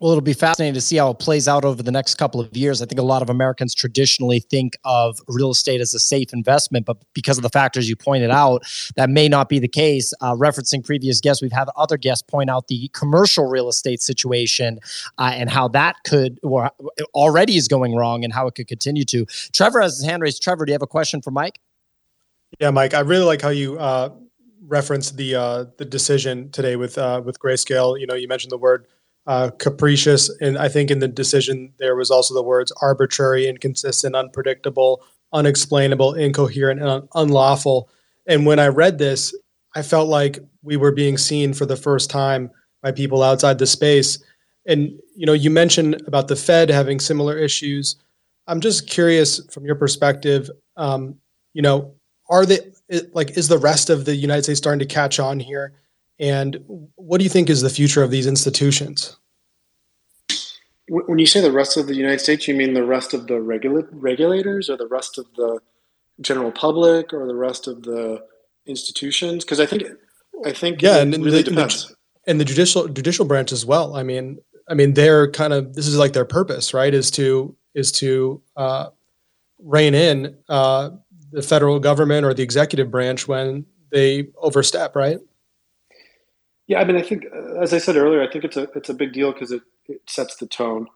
Well, 0.00 0.12
it'll 0.12 0.20
be 0.20 0.34
fascinating 0.34 0.74
to 0.74 0.80
see 0.80 0.96
how 0.96 1.10
it 1.10 1.18
plays 1.18 1.48
out 1.48 1.64
over 1.64 1.82
the 1.82 1.90
next 1.90 2.16
couple 2.16 2.38
of 2.38 2.54
years. 2.54 2.82
I 2.82 2.86
think 2.86 2.98
a 2.98 3.04
lot 3.04 3.22
of 3.22 3.30
Americans 3.30 3.74
traditionally 3.74 4.40
think 4.40 4.76
of 4.84 5.18
real 5.26 5.50
estate 5.50 5.80
as 5.80 5.94
a 5.94 5.98
safe 5.98 6.34
investment, 6.34 6.84
but 6.84 6.98
because 7.14 7.38
of 7.38 7.42
the 7.42 7.48
factors 7.48 7.88
you 7.88 7.96
pointed 7.96 8.30
out, 8.30 8.62
that 8.96 9.08
may 9.08 9.26
not 9.26 9.48
be 9.48 9.58
the 9.58 9.68
case. 9.68 10.12
Uh, 10.20 10.34
referencing 10.34 10.84
previous 10.84 11.20
guests, 11.22 11.40
we've 11.40 11.50
had 11.50 11.68
other 11.76 11.96
guests 11.96 12.22
point 12.22 12.50
out 12.50 12.68
the 12.68 12.88
commercial 12.92 13.46
real 13.46 13.68
estate 13.68 14.02
situation 14.02 14.78
uh, 15.16 15.32
and 15.34 15.48
how 15.48 15.66
that 15.68 15.96
could 16.04 16.38
or 16.42 16.70
already 17.14 17.56
is 17.56 17.66
going 17.66 17.94
wrong 17.94 18.22
and 18.22 18.34
how 18.34 18.46
it 18.46 18.54
could 18.54 18.68
continue 18.68 19.04
to. 19.04 19.24
Trevor 19.52 19.80
has 19.80 19.96
his 19.96 20.04
hand 20.04 20.22
raised. 20.22 20.42
Trevor, 20.42 20.66
do 20.66 20.72
you 20.72 20.74
have 20.74 20.82
a 20.82 20.86
question 20.86 21.22
for 21.22 21.30
Mike? 21.30 21.58
Yeah, 22.60 22.70
Mike, 22.70 22.92
I 22.92 23.00
really 23.00 23.24
like 23.24 23.40
how 23.40 23.48
you 23.48 23.78
uh, 23.78 24.10
referenced 24.66 25.16
the 25.16 25.34
uh, 25.34 25.64
the 25.78 25.84
decision 25.84 26.50
today 26.50 26.76
with 26.76 26.98
uh, 26.98 27.22
with 27.24 27.38
Grayscale. 27.38 27.98
You 27.98 28.06
know, 28.06 28.14
you 28.14 28.28
mentioned 28.28 28.52
the 28.52 28.58
word 28.58 28.86
uh, 29.26 29.50
capricious. 29.58 30.28
And 30.40 30.56
I 30.56 30.68
think 30.68 30.90
in 30.90 31.00
the 31.00 31.08
decision, 31.08 31.72
there 31.78 31.96
was 31.96 32.10
also 32.10 32.34
the 32.34 32.42
words 32.42 32.72
arbitrary, 32.80 33.48
inconsistent, 33.48 34.14
unpredictable, 34.14 35.04
unexplainable, 35.32 36.14
incoherent, 36.14 36.80
and 36.80 36.88
un- 36.88 37.08
unlawful. 37.14 37.88
And 38.26 38.46
when 38.46 38.58
I 38.58 38.68
read 38.68 38.98
this, 38.98 39.34
I 39.74 39.82
felt 39.82 40.08
like 40.08 40.38
we 40.62 40.76
were 40.76 40.92
being 40.92 41.18
seen 41.18 41.52
for 41.54 41.66
the 41.66 41.76
first 41.76 42.08
time 42.10 42.50
by 42.82 42.92
people 42.92 43.22
outside 43.22 43.58
the 43.58 43.66
space. 43.66 44.22
And 44.66 44.98
you 45.14 45.26
know, 45.26 45.32
you 45.32 45.50
mentioned 45.50 46.02
about 46.06 46.28
the 46.28 46.36
Fed 46.36 46.70
having 46.70 47.00
similar 47.00 47.36
issues. 47.36 47.96
I'm 48.46 48.60
just 48.60 48.88
curious 48.88 49.44
from 49.50 49.64
your 49.64 49.74
perspective. 49.74 50.50
Um, 50.76 51.16
you 51.52 51.62
know, 51.62 51.94
are 52.28 52.46
they 52.46 52.60
like 53.12 53.36
is 53.36 53.48
the 53.48 53.58
rest 53.58 53.90
of 53.90 54.04
the 54.04 54.14
United 54.14 54.44
States 54.44 54.58
starting 54.58 54.86
to 54.86 54.94
catch 54.94 55.18
on 55.18 55.40
here? 55.40 55.74
And 56.18 56.58
what 56.94 57.18
do 57.18 57.24
you 57.24 57.30
think 57.30 57.50
is 57.50 57.62
the 57.62 57.70
future 57.70 58.02
of 58.02 58.10
these 58.10 58.26
institutions? 58.26 59.16
When 60.88 61.18
you 61.18 61.26
say 61.26 61.40
the 61.40 61.52
rest 61.52 61.76
of 61.76 61.88
the 61.88 61.96
United 61.96 62.20
States, 62.20 62.46
you 62.46 62.54
mean 62.54 62.74
the 62.74 62.84
rest 62.84 63.12
of 63.12 63.26
the 63.26 63.40
regula- 63.40 63.88
regulators, 63.90 64.70
or 64.70 64.76
the 64.76 64.86
rest 64.86 65.18
of 65.18 65.26
the 65.36 65.58
general 66.20 66.52
public, 66.52 67.12
or 67.12 67.26
the 67.26 67.34
rest 67.34 67.66
of 67.66 67.82
the 67.82 68.24
institutions? 68.66 69.44
Because 69.44 69.58
I 69.58 69.66
think, 69.66 69.82
I 70.44 70.52
think, 70.52 70.82
yeah, 70.82 70.98
and 70.98 71.12
really 71.12 71.42
the, 71.42 71.50
depends. 71.50 71.92
And 72.26 72.38
the 72.38 72.44
judicial 72.44 72.86
judicial 72.86 73.24
branch 73.24 73.50
as 73.50 73.66
well. 73.66 73.96
I 73.96 74.04
mean, 74.04 74.38
I 74.68 74.74
mean, 74.74 74.94
they're 74.94 75.30
kind 75.30 75.52
of 75.52 75.74
this 75.74 75.88
is 75.88 75.98
like 75.98 76.12
their 76.12 76.24
purpose, 76.24 76.72
right? 76.72 76.94
Is 76.94 77.10
to 77.12 77.56
is 77.74 77.90
to 77.92 78.40
uh, 78.56 78.90
rein 79.58 79.94
in 79.94 80.36
uh, 80.48 80.90
the 81.32 81.42
federal 81.42 81.80
government 81.80 82.24
or 82.24 82.32
the 82.32 82.42
executive 82.42 82.90
branch 82.90 83.26
when 83.26 83.66
they 83.90 84.28
overstep, 84.36 84.94
right? 84.96 85.18
Yeah, 86.66 86.80
I 86.80 86.84
mean, 86.84 86.96
I 86.96 87.02
think 87.02 87.24
uh, 87.34 87.60
as 87.60 87.72
I 87.72 87.78
said 87.78 87.96
earlier, 87.96 88.22
I 88.22 88.30
think 88.30 88.44
it's 88.44 88.56
a 88.56 88.64
it's 88.74 88.88
a 88.88 88.94
big 88.94 89.12
deal 89.12 89.32
because 89.32 89.52
it, 89.52 89.62
it 89.88 90.00
sets 90.08 90.36
the 90.36 90.46
tone 90.46 90.88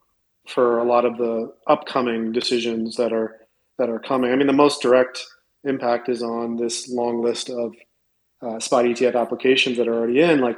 for 0.48 0.78
a 0.78 0.84
lot 0.84 1.04
of 1.04 1.16
the 1.18 1.52
upcoming 1.66 2.32
decisions 2.32 2.96
that 2.96 3.12
are 3.12 3.36
that 3.78 3.88
are 3.90 4.00
coming. 4.00 4.32
I 4.32 4.36
mean, 4.36 4.46
the 4.48 4.52
most 4.52 4.82
direct 4.82 5.24
impact 5.64 6.08
is 6.08 6.22
on 6.22 6.56
this 6.56 6.88
long 6.88 7.22
list 7.22 7.50
of 7.50 7.74
uh, 8.42 8.58
spot 8.58 8.84
ETF 8.84 9.20
applications 9.20 9.76
that 9.78 9.88
are 9.88 9.94
already 9.94 10.20
in. 10.20 10.40
Like, 10.40 10.56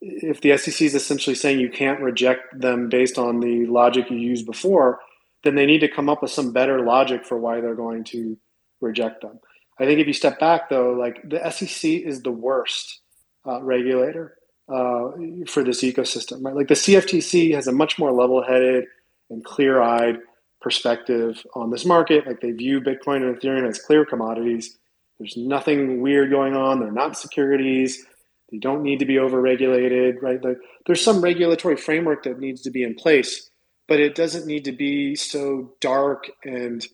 if 0.00 0.40
the 0.40 0.56
SEC 0.56 0.82
is 0.82 0.94
essentially 0.94 1.36
saying 1.36 1.60
you 1.60 1.70
can't 1.70 2.00
reject 2.00 2.58
them 2.60 2.88
based 2.88 3.18
on 3.18 3.40
the 3.40 3.66
logic 3.66 4.10
you 4.10 4.18
used 4.18 4.46
before, 4.46 5.00
then 5.44 5.54
they 5.54 5.66
need 5.66 5.80
to 5.80 5.88
come 5.88 6.08
up 6.08 6.22
with 6.22 6.30
some 6.30 6.52
better 6.52 6.84
logic 6.84 7.24
for 7.24 7.38
why 7.38 7.60
they're 7.60 7.74
going 7.74 8.04
to 8.04 8.36
reject 8.80 9.22
them. 9.22 9.40
I 9.80 9.86
think 9.86 10.00
if 10.00 10.06
you 10.06 10.12
step 10.12 10.38
back, 10.38 10.70
though, 10.70 10.92
like 10.92 11.20
the 11.28 11.50
SEC 11.50 11.90
is 11.90 12.22
the 12.22 12.30
worst 12.30 13.00
uh, 13.46 13.62
regulator 13.62 14.36
uh, 14.72 15.10
for 15.46 15.62
this 15.62 15.82
ecosystem, 15.82 16.42
right? 16.42 16.54
Like 16.54 16.68
the 16.68 16.74
CFTC 16.74 17.54
has 17.54 17.66
a 17.66 17.72
much 17.72 17.98
more 17.98 18.10
level-headed 18.10 18.86
and 19.28 19.44
clear-eyed 19.44 20.18
perspective 20.62 21.44
on 21.54 21.70
this 21.70 21.84
market. 21.84 22.26
Like 22.26 22.40
they 22.40 22.52
view 22.52 22.80
Bitcoin 22.80 23.16
and 23.16 23.36
Ethereum 23.38 23.68
as 23.68 23.78
clear 23.78 24.06
commodities. 24.06 24.78
There's 25.18 25.36
nothing 25.36 26.00
weird 26.00 26.30
going 26.30 26.56
on. 26.56 26.80
They're 26.80 26.90
not 26.90 27.18
securities. 27.18 28.04
They 28.50 28.58
don't 28.58 28.82
need 28.82 29.00
to 29.00 29.06
be 29.06 29.16
overregulated, 29.16 30.22
right? 30.22 30.42
Like 30.42 30.58
there's 30.86 31.02
some 31.02 31.20
regulatory 31.20 31.76
framework 31.76 32.22
that 32.24 32.38
needs 32.38 32.62
to 32.62 32.70
be 32.70 32.82
in 32.82 32.94
place, 32.94 33.50
but 33.88 34.00
it 34.00 34.14
doesn't 34.14 34.46
need 34.46 34.64
to 34.64 34.72
be 34.72 35.16
so 35.16 35.74
dark 35.80 36.30
and 36.44 36.86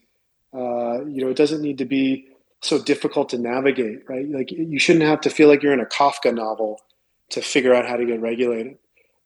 uh, 0.55 1.05
you 1.05 1.22
know 1.22 1.29
it 1.29 1.37
doesn't 1.37 1.61
need 1.61 1.79
to 1.79 1.85
be 1.85 2.26
so 2.61 2.83
difficult 2.83 3.29
to 3.29 3.39
navigate, 3.39 4.09
right? 4.09 4.29
Like 4.29 4.51
you 4.51 4.79
shouldn't 4.79 5.05
have 5.05 5.20
to 5.22 5.31
feel 5.31 5.49
like 5.49 5.62
you're 5.62 5.72
in 5.72 5.81
a 5.81 5.87
Kafka 5.87 6.35
novel 6.35 6.81
to 7.31 7.43
figure 7.43 7.74
out 7.74 7.87
how 7.87 7.97
to 7.97 8.07
get 8.07 8.20
regulated 8.20 8.79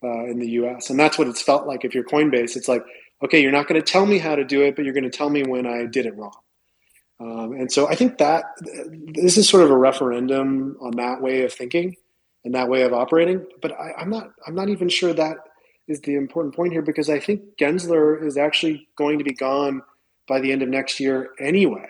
uh, 0.02 0.24
in 0.24 0.38
the 0.38 0.50
U.S. 0.50 0.90
And 0.90 0.98
that's 0.98 1.18
what 1.18 1.28
it's 1.28 1.42
felt 1.42 1.66
like. 1.66 1.84
If 1.84 1.94
you're 1.94 2.04
Coinbase, 2.04 2.56
it's 2.56 2.68
like, 2.68 2.84
okay, 3.24 3.40
you're 3.40 3.52
not 3.52 3.68
going 3.68 3.80
to 3.80 3.92
tell 3.92 4.06
me 4.06 4.18
how 4.18 4.34
to 4.34 4.44
do 4.44 4.62
it, 4.62 4.76
but 4.76 4.84
you're 4.84 4.94
going 4.94 5.04
to 5.04 5.10
tell 5.10 5.30
me 5.30 5.42
when 5.44 5.66
I 5.66 5.86
did 5.86 6.06
it 6.06 6.16
wrong. 6.16 6.36
Um, 7.20 7.52
and 7.52 7.70
so 7.70 7.88
I 7.88 7.94
think 7.94 8.18
that 8.18 8.44
this 9.14 9.36
is 9.36 9.48
sort 9.48 9.62
of 9.62 9.70
a 9.70 9.76
referendum 9.76 10.76
on 10.80 10.96
that 10.96 11.20
way 11.20 11.44
of 11.44 11.52
thinking 11.52 11.94
and 12.44 12.54
that 12.54 12.68
way 12.68 12.82
of 12.82 12.92
operating. 12.92 13.46
But 13.60 13.72
I, 13.72 13.92
I'm 13.98 14.10
not. 14.10 14.32
I'm 14.46 14.54
not 14.54 14.68
even 14.68 14.88
sure 14.88 15.12
that 15.12 15.36
is 15.86 16.00
the 16.00 16.16
important 16.16 16.54
point 16.54 16.72
here 16.72 16.82
because 16.82 17.08
I 17.08 17.20
think 17.20 17.42
Gensler 17.60 18.24
is 18.24 18.36
actually 18.36 18.88
going 18.96 19.18
to 19.18 19.24
be 19.24 19.34
gone 19.34 19.82
by 20.26 20.40
the 20.40 20.50
end 20.50 20.62
of 20.62 20.68
next 20.68 20.98
year 20.98 21.30
anyway. 21.38 21.88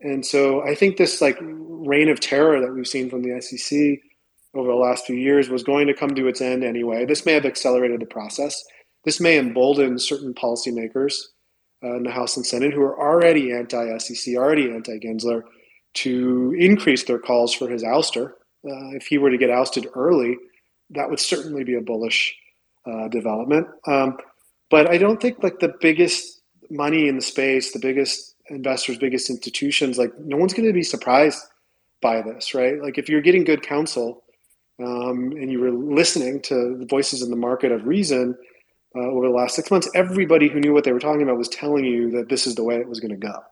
And 0.00 0.24
so 0.24 0.62
I 0.62 0.74
think 0.74 0.96
this 0.96 1.20
like 1.20 1.38
reign 1.40 2.08
of 2.08 2.20
terror 2.20 2.60
that 2.60 2.72
we've 2.72 2.86
seen 2.86 3.10
from 3.10 3.22
the 3.22 3.40
SEC 3.40 3.98
over 4.54 4.68
the 4.68 4.74
last 4.74 5.06
few 5.06 5.16
years 5.16 5.48
was 5.48 5.62
going 5.62 5.86
to 5.86 5.94
come 5.94 6.14
to 6.14 6.26
its 6.26 6.40
end 6.40 6.64
anyway. 6.64 7.04
This 7.04 7.24
may 7.24 7.32
have 7.32 7.46
accelerated 7.46 8.00
the 8.00 8.06
process. 8.06 8.64
This 9.04 9.20
may 9.20 9.38
embolden 9.38 9.98
certain 9.98 10.34
policymakers 10.34 11.14
uh, 11.82 11.96
in 11.96 12.02
the 12.02 12.10
House 12.10 12.36
and 12.36 12.44
Senate 12.44 12.74
who 12.74 12.82
are 12.82 12.98
already 12.98 13.52
anti-SEC, 13.52 14.34
already 14.36 14.70
anti-Gensler, 14.70 15.42
to 15.92 16.54
increase 16.58 17.04
their 17.04 17.18
calls 17.18 17.54
for 17.54 17.68
his 17.68 17.82
ouster. 17.82 18.32
Uh, 18.64 18.92
if 18.94 19.06
he 19.06 19.18
were 19.18 19.30
to 19.30 19.38
get 19.38 19.50
ousted 19.50 19.86
early, 19.94 20.36
that 20.90 21.08
would 21.08 21.20
certainly 21.20 21.64
be 21.64 21.76
a 21.76 21.80
bullish 21.80 22.36
uh, 22.86 23.08
development. 23.08 23.66
Um, 23.86 24.18
but 24.70 24.90
I 24.90 24.98
don't 24.98 25.20
think 25.20 25.42
like 25.42 25.58
the 25.58 25.74
biggest 25.80 26.42
money 26.70 27.08
in 27.08 27.16
the 27.16 27.22
space, 27.22 27.72
the 27.72 27.78
biggest 27.78 28.34
investors, 28.48 28.98
biggest 28.98 29.30
institutions, 29.30 29.98
like 29.98 30.12
no 30.18 30.36
one's 30.36 30.54
going 30.54 30.68
to 30.68 30.74
be 30.74 30.82
surprised 30.82 31.40
by 32.02 32.22
this, 32.22 32.54
right? 32.54 32.80
Like 32.82 32.98
if 32.98 33.08
you're 33.08 33.20
getting 33.20 33.44
good 33.44 33.62
counsel 33.62 34.22
um, 34.82 35.32
and 35.32 35.50
you 35.50 35.60
were 35.60 35.70
listening 35.70 36.40
to 36.42 36.76
the 36.76 36.86
voices 36.86 37.22
in 37.22 37.30
the 37.30 37.36
market 37.36 37.72
of 37.72 37.86
reason 37.86 38.36
uh, 38.96 39.00
over 39.00 39.26
the 39.26 39.32
last 39.32 39.54
six 39.54 39.70
months, 39.70 39.88
everybody 39.94 40.48
who 40.48 40.60
knew 40.60 40.72
what 40.72 40.84
they 40.84 40.92
were 40.92 41.00
talking 41.00 41.22
about 41.22 41.38
was 41.38 41.48
telling 41.48 41.84
you 41.84 42.10
that 42.10 42.28
this 42.28 42.46
is 42.46 42.54
the 42.54 42.64
way 42.64 42.76
it 42.76 42.88
was 42.88 43.00
going 43.00 43.12
to 43.12 43.16
go, 43.16 43.44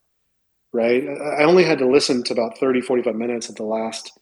right? 0.72 1.06
I 1.08 1.44
only 1.44 1.64
had 1.64 1.78
to 1.78 1.86
listen 1.86 2.22
to 2.24 2.32
about 2.32 2.58
30, 2.58 2.80
45 2.80 3.14
minutes 3.14 3.48
at 3.48 3.56
the 3.56 3.64
last, 3.64 4.18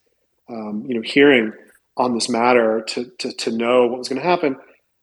um, 0.50 0.84
you 0.86 0.94
know, 0.94 1.02
hearing 1.02 1.52
on 1.96 2.14
this 2.14 2.28
matter 2.28 2.82
to, 2.88 3.10
to, 3.18 3.32
to 3.32 3.50
know 3.50 3.86
what 3.86 3.98
was 3.98 4.08
going 4.08 4.20
to 4.20 4.28
happen. 4.28 4.56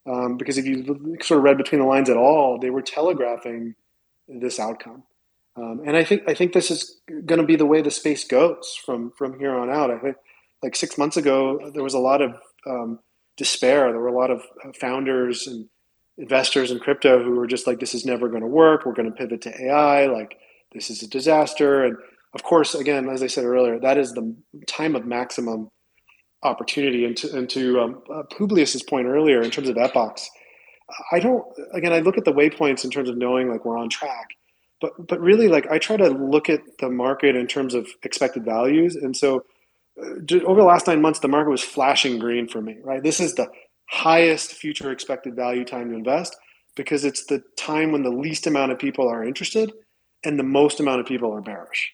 Um, 0.05 0.37
because 0.37 0.57
if 0.57 0.65
you 0.65 1.17
sort 1.21 1.39
of 1.39 1.43
read 1.43 1.57
between 1.57 1.81
the 1.81 1.87
lines 1.87 2.09
at 2.09 2.17
all, 2.17 2.59
they 2.59 2.69
were 2.69 2.81
telegraphing 2.81 3.75
this 4.27 4.59
outcome. 4.59 5.03
Um, 5.55 5.81
and 5.85 5.95
I 5.95 6.03
think 6.03 6.23
I 6.27 6.33
think 6.33 6.53
this 6.53 6.71
is 6.71 6.99
going 7.25 7.39
to 7.39 7.45
be 7.45 7.55
the 7.55 7.65
way 7.65 7.81
the 7.81 7.91
space 7.91 8.25
goes 8.25 8.77
from 8.85 9.11
from 9.11 9.37
here 9.39 9.55
on 9.55 9.69
out. 9.69 9.91
I 9.91 9.99
think 9.99 10.17
like 10.63 10.75
six 10.75 10.97
months 10.97 11.17
ago 11.17 11.71
there 11.73 11.83
was 11.83 11.93
a 11.93 11.99
lot 11.99 12.21
of 12.21 12.35
um, 12.65 12.99
despair. 13.37 13.91
There 13.91 13.99
were 13.99 14.07
a 14.07 14.17
lot 14.17 14.31
of 14.31 14.41
uh, 14.63 14.71
founders 14.79 15.47
and 15.47 15.67
investors 16.17 16.71
in 16.71 16.79
crypto 16.79 17.23
who 17.23 17.35
were 17.35 17.47
just 17.47 17.67
like, 17.67 17.79
"This 17.79 17.93
is 17.93 18.05
never 18.05 18.29
going 18.29 18.41
to 18.41 18.47
work. 18.47 18.85
We're 18.85 18.93
going 18.93 19.11
to 19.11 19.15
pivot 19.15 19.41
to 19.43 19.65
AI. 19.65 20.05
Like 20.07 20.37
this 20.73 20.89
is 20.89 21.03
a 21.03 21.07
disaster." 21.07 21.83
And 21.83 21.97
of 22.33 22.43
course, 22.43 22.75
again, 22.75 23.09
as 23.09 23.23
I 23.23 23.27
said 23.27 23.45
earlier, 23.45 23.79
that 23.79 23.97
is 23.97 24.13
the 24.13 24.35
time 24.67 24.95
of 24.95 25.05
maximum 25.05 25.69
opportunity. 26.43 27.05
And 27.05 27.15
to, 27.17 27.37
and 27.37 27.49
to 27.51 27.79
um, 27.79 28.03
uh, 28.13 28.23
Publius's 28.37 28.83
point 28.83 29.07
earlier, 29.07 29.41
in 29.41 29.51
terms 29.51 29.69
of 29.69 29.77
epochs, 29.77 30.29
I 31.11 31.19
don't. 31.19 31.43
Again, 31.73 31.93
I 31.93 31.99
look 31.99 32.17
at 32.17 32.25
the 32.25 32.33
waypoints 32.33 32.83
in 32.83 32.91
terms 32.91 33.09
of 33.09 33.17
knowing 33.17 33.49
like 33.49 33.65
we're 33.65 33.77
on 33.77 33.89
track 33.89 34.29
but 34.81 34.91
but 35.07 35.19
really 35.21 35.47
like 35.47 35.65
i 35.71 35.77
try 35.77 35.95
to 35.95 36.09
look 36.09 36.49
at 36.49 36.59
the 36.79 36.89
market 36.89 37.35
in 37.35 37.47
terms 37.47 37.73
of 37.73 37.87
expected 38.03 38.43
values 38.43 38.95
and 38.95 39.15
so 39.15 39.43
over 39.97 40.59
the 40.61 40.67
last 40.67 40.87
nine 40.87 41.01
months 41.01 41.19
the 41.19 41.27
market 41.27 41.51
was 41.51 41.63
flashing 41.63 42.19
green 42.19 42.47
for 42.47 42.61
me 42.61 42.77
right? 42.83 43.03
This 43.03 43.19
is 43.19 43.35
the 43.35 43.49
highest 43.89 44.53
future 44.53 44.91
expected 44.91 45.35
value 45.35 45.65
time 45.65 45.89
to 45.89 45.95
invest 45.95 46.35
because 46.75 47.05
it's 47.05 47.25
the 47.25 47.43
time 47.57 47.91
when 47.91 48.03
the 48.03 48.09
least 48.09 48.47
amount 48.47 48.71
of 48.71 48.79
people 48.79 49.07
are 49.07 49.23
interested 49.23 49.71
and 50.23 50.39
the 50.39 50.43
most 50.43 50.79
amount 50.79 50.99
of 50.99 51.05
people 51.05 51.31
are 51.33 51.41
bearish. 51.41 51.91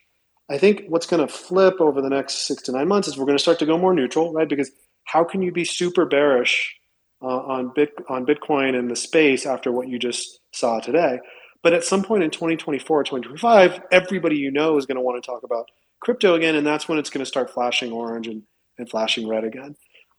I 0.49 0.57
think 0.57 0.83
what's 0.87 1.05
going 1.05 1.25
to 1.25 1.31
flip 1.33 1.75
over 1.79 2.01
the 2.01 2.09
next 2.09 2.47
six 2.47 2.63
to 2.63 2.71
nine 2.71 2.87
months 2.87 3.07
is 3.07 3.17
we're 3.17 3.25
going 3.25 3.37
to 3.37 3.41
start 3.41 3.59
to 3.59 3.65
go 3.65 3.77
more 3.77 3.93
neutral 3.93 4.33
right? 4.33 4.49
Because 4.49 4.71
how 5.05 5.23
can 5.23 5.41
you 5.41 5.51
be 5.51 5.65
super 5.65 6.05
bearish 6.05 6.75
uh, 7.21 7.27
on 7.27 7.71
bit 7.75 7.91
on 8.09 8.25
bitcoin 8.25 8.77
and 8.77 8.89
the 8.89 8.95
space 8.95 9.45
after 9.45 9.71
what 9.71 9.87
you 9.89 9.99
just 9.99 10.39
saw 10.53 10.79
today? 10.79 11.19
But 11.61 11.73
at 11.73 11.83
some 11.83 12.03
point 12.03 12.23
in 12.23 12.29
2024 12.31 13.01
or 13.01 13.03
2025, 13.03 13.81
everybody 13.91 14.37
you 14.37 14.51
know 14.51 14.77
is 14.77 14.85
going 14.85 14.95
to 14.95 15.01
want 15.01 15.21
to 15.21 15.27
talk 15.27 15.43
about 15.43 15.65
crypto 15.99 16.35
again, 16.35 16.55
and 16.55 16.65
that's 16.65 16.87
when 16.87 16.97
it's 16.97 17.09
going 17.09 17.23
to 17.23 17.25
start 17.25 17.51
flashing 17.51 17.91
orange 17.91 18.27
and, 18.27 18.43
and 18.77 18.89
flashing 18.89 19.27
red 19.27 19.43
again. 19.43 19.75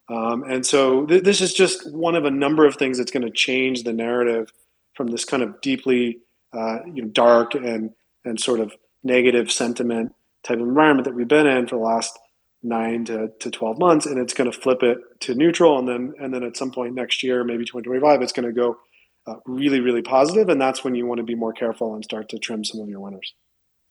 Um, 0.09 0.43
and 0.45 0.64
so 0.66 1.07
th- 1.07 1.22
this 1.22 1.41
is 1.41 1.53
just 1.55 1.91
one 1.93 2.16
of 2.16 2.24
a 2.24 2.31
number 2.31 2.66
of 2.66 2.76
things 2.76 2.99
that's 2.99 3.12
going 3.12 3.24
to 3.24 3.31
change 3.31 3.85
the 3.85 3.93
narrative 3.93 4.53
from 4.95 5.09
this 5.09 5.24
kind 5.24 5.43
of 5.43 5.61
deeply 5.61 6.18
uh, 6.53 6.78
you 6.93 7.03
know, 7.03 7.09
dark 7.09 7.55
and, 7.55 7.91
and 8.24 8.41
sort 8.41 8.61
of 8.61 8.72
negative 9.05 9.51
sentiment 9.51 10.12
type 10.43 10.59
of 10.59 10.66
environment 10.66 11.05
that 11.05 11.14
we've 11.14 11.28
been 11.28 11.47
in 11.47 11.68
for 11.68 11.76
the 11.76 11.83
last 11.83 12.18
nine 12.62 13.05
to, 13.05 13.31
to 13.39 13.51
12 13.51 13.78
months. 13.78 14.05
And 14.05 14.18
it's 14.18 14.35
going 14.35 14.51
to 14.51 14.59
flip 14.59 14.83
it 14.83 14.99
to 15.20 15.35
neutral. 15.35 15.78
And 15.78 15.89
then, 15.89 16.14
and 16.18 16.35
then 16.35 16.43
at 16.43 16.57
some 16.57 16.72
point 16.72 16.95
next 16.95 17.22
year, 17.22 17.45
maybe 17.45 17.64
2025, 17.64 18.20
it's 18.20 18.33
going 18.33 18.47
to 18.47 18.53
go 18.53 18.78
uh, 19.26 19.37
really, 19.47 19.81
really 19.81 20.03
positive, 20.03 20.49
and 20.49 20.61
that's 20.61 20.83
when 20.83 20.95
you 20.95 21.07
want 21.07 21.18
to 21.18 21.24
be 21.24 21.35
more 21.35 21.53
careful 21.53 21.95
and 21.95 22.05
start 22.05 22.28
to 22.31 22.39
trim 22.39 22.64
some 22.64 22.81
of 22.81 22.89
your 22.89 23.01
winners. 23.01 23.35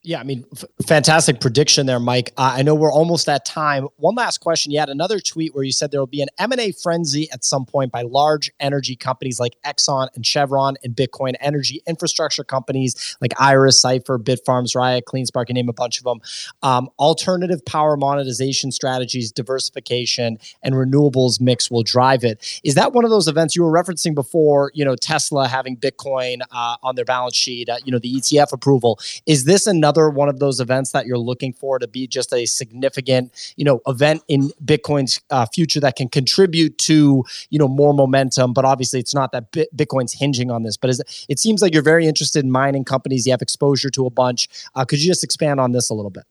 Yeah, 0.01 0.21
I 0.21 0.23
mean, 0.23 0.45
f- 0.55 0.63
fantastic 0.87 1.41
prediction 1.41 1.85
there, 1.85 1.99
Mike. 1.99 2.31
Uh, 2.37 2.53
I 2.55 2.61
know 2.61 2.73
we're 2.73 2.91
almost 2.91 3.27
at 3.27 3.43
time. 3.43 3.85
One 3.97 4.15
last 4.15 4.37
question. 4.37 4.71
You 4.71 4.79
had 4.79 4.87
another 4.87 5.19
tweet 5.19 5.53
where 5.53 5.65
you 5.65 5.73
said 5.73 5.91
there 5.91 5.99
will 5.99 6.07
be 6.07 6.21
an 6.21 6.29
M&A 6.37 6.71
frenzy 6.71 7.29
at 7.33 7.43
some 7.43 7.65
point 7.65 7.91
by 7.91 8.03
large 8.03 8.49
energy 8.61 8.95
companies 8.95 9.41
like 9.41 9.57
Exxon 9.65 10.07
and 10.15 10.25
Chevron 10.25 10.77
and 10.85 10.95
Bitcoin 10.95 11.33
energy 11.41 11.81
infrastructure 11.85 12.45
companies 12.45 13.17
like 13.19 13.33
Iris, 13.41 13.77
Cipher, 13.77 14.17
Bitfarms, 14.17 14.73
Riot, 14.73 15.03
CleanSpark, 15.05 15.49
you 15.49 15.53
name 15.53 15.67
a 15.67 15.73
bunch 15.73 15.97
of 15.97 16.05
them. 16.05 16.21
Um, 16.63 16.87
alternative 16.97 17.65
power 17.65 17.97
monetization 17.97 18.71
strategies, 18.71 19.33
diversification, 19.33 20.37
and 20.63 20.75
renewables 20.75 21.41
mix 21.41 21.69
will 21.69 21.83
drive 21.83 22.23
it. 22.23 22.61
Is 22.63 22.75
that 22.75 22.93
one 22.93 23.03
of 23.03 23.11
those 23.11 23.27
events 23.27 23.53
you 23.53 23.63
were 23.65 23.71
referencing 23.71 24.15
before? 24.15 24.71
You 24.73 24.85
know, 24.85 24.95
Tesla 24.95 25.49
having 25.49 25.75
Bitcoin 25.75 26.39
uh, 26.51 26.77
on 26.83 26.95
their 26.95 27.05
balance 27.05 27.35
sheet, 27.35 27.67
uh, 27.67 27.79
you 27.83 27.91
know, 27.91 27.99
the 27.99 28.13
ETF 28.15 28.53
approval. 28.53 28.97
Is 29.25 29.43
this 29.43 29.67
another 29.67 29.88
another 29.89 30.09
one 30.09 30.29
of 30.29 30.39
those 30.39 30.59
events 30.59 30.91
that 30.91 31.05
you're 31.07 31.17
looking 31.17 31.51
for 31.51 31.79
to 31.79 31.87
be 31.87 32.07
just 32.07 32.31
a 32.31 32.45
significant, 32.45 33.31
you 33.55 33.65
know, 33.65 33.81
event 33.87 34.21
in 34.27 34.51
Bitcoin's 34.63 35.19
uh, 35.31 35.47
future 35.47 35.79
that 35.79 35.95
can 35.95 36.07
contribute 36.07 36.77
to, 36.77 37.23
you 37.49 37.57
know, 37.57 37.67
more 37.67 37.93
momentum? 37.93 38.53
But 38.53 38.65
obviously, 38.65 38.99
it's 38.99 39.15
not 39.15 39.31
that 39.31 39.51
Bitcoin's 39.51 40.13
hinging 40.13 40.51
on 40.51 40.63
this. 40.63 40.77
But 40.77 40.91
is 40.91 41.01
it, 41.27 41.39
seems 41.39 41.61
like 41.61 41.73
you're 41.73 41.81
very 41.81 42.05
interested 42.05 42.43
in 42.43 42.51
mining 42.51 42.85
companies. 42.85 43.25
You 43.25 43.31
have 43.31 43.41
exposure 43.41 43.89
to 43.89 44.05
a 44.05 44.09
bunch. 44.09 44.47
Uh, 44.75 44.85
could 44.85 45.01
you 45.01 45.07
just 45.07 45.23
expand 45.23 45.59
on 45.59 45.71
this 45.71 45.89
a 45.89 45.93
little 45.93 46.11
bit? 46.11 46.25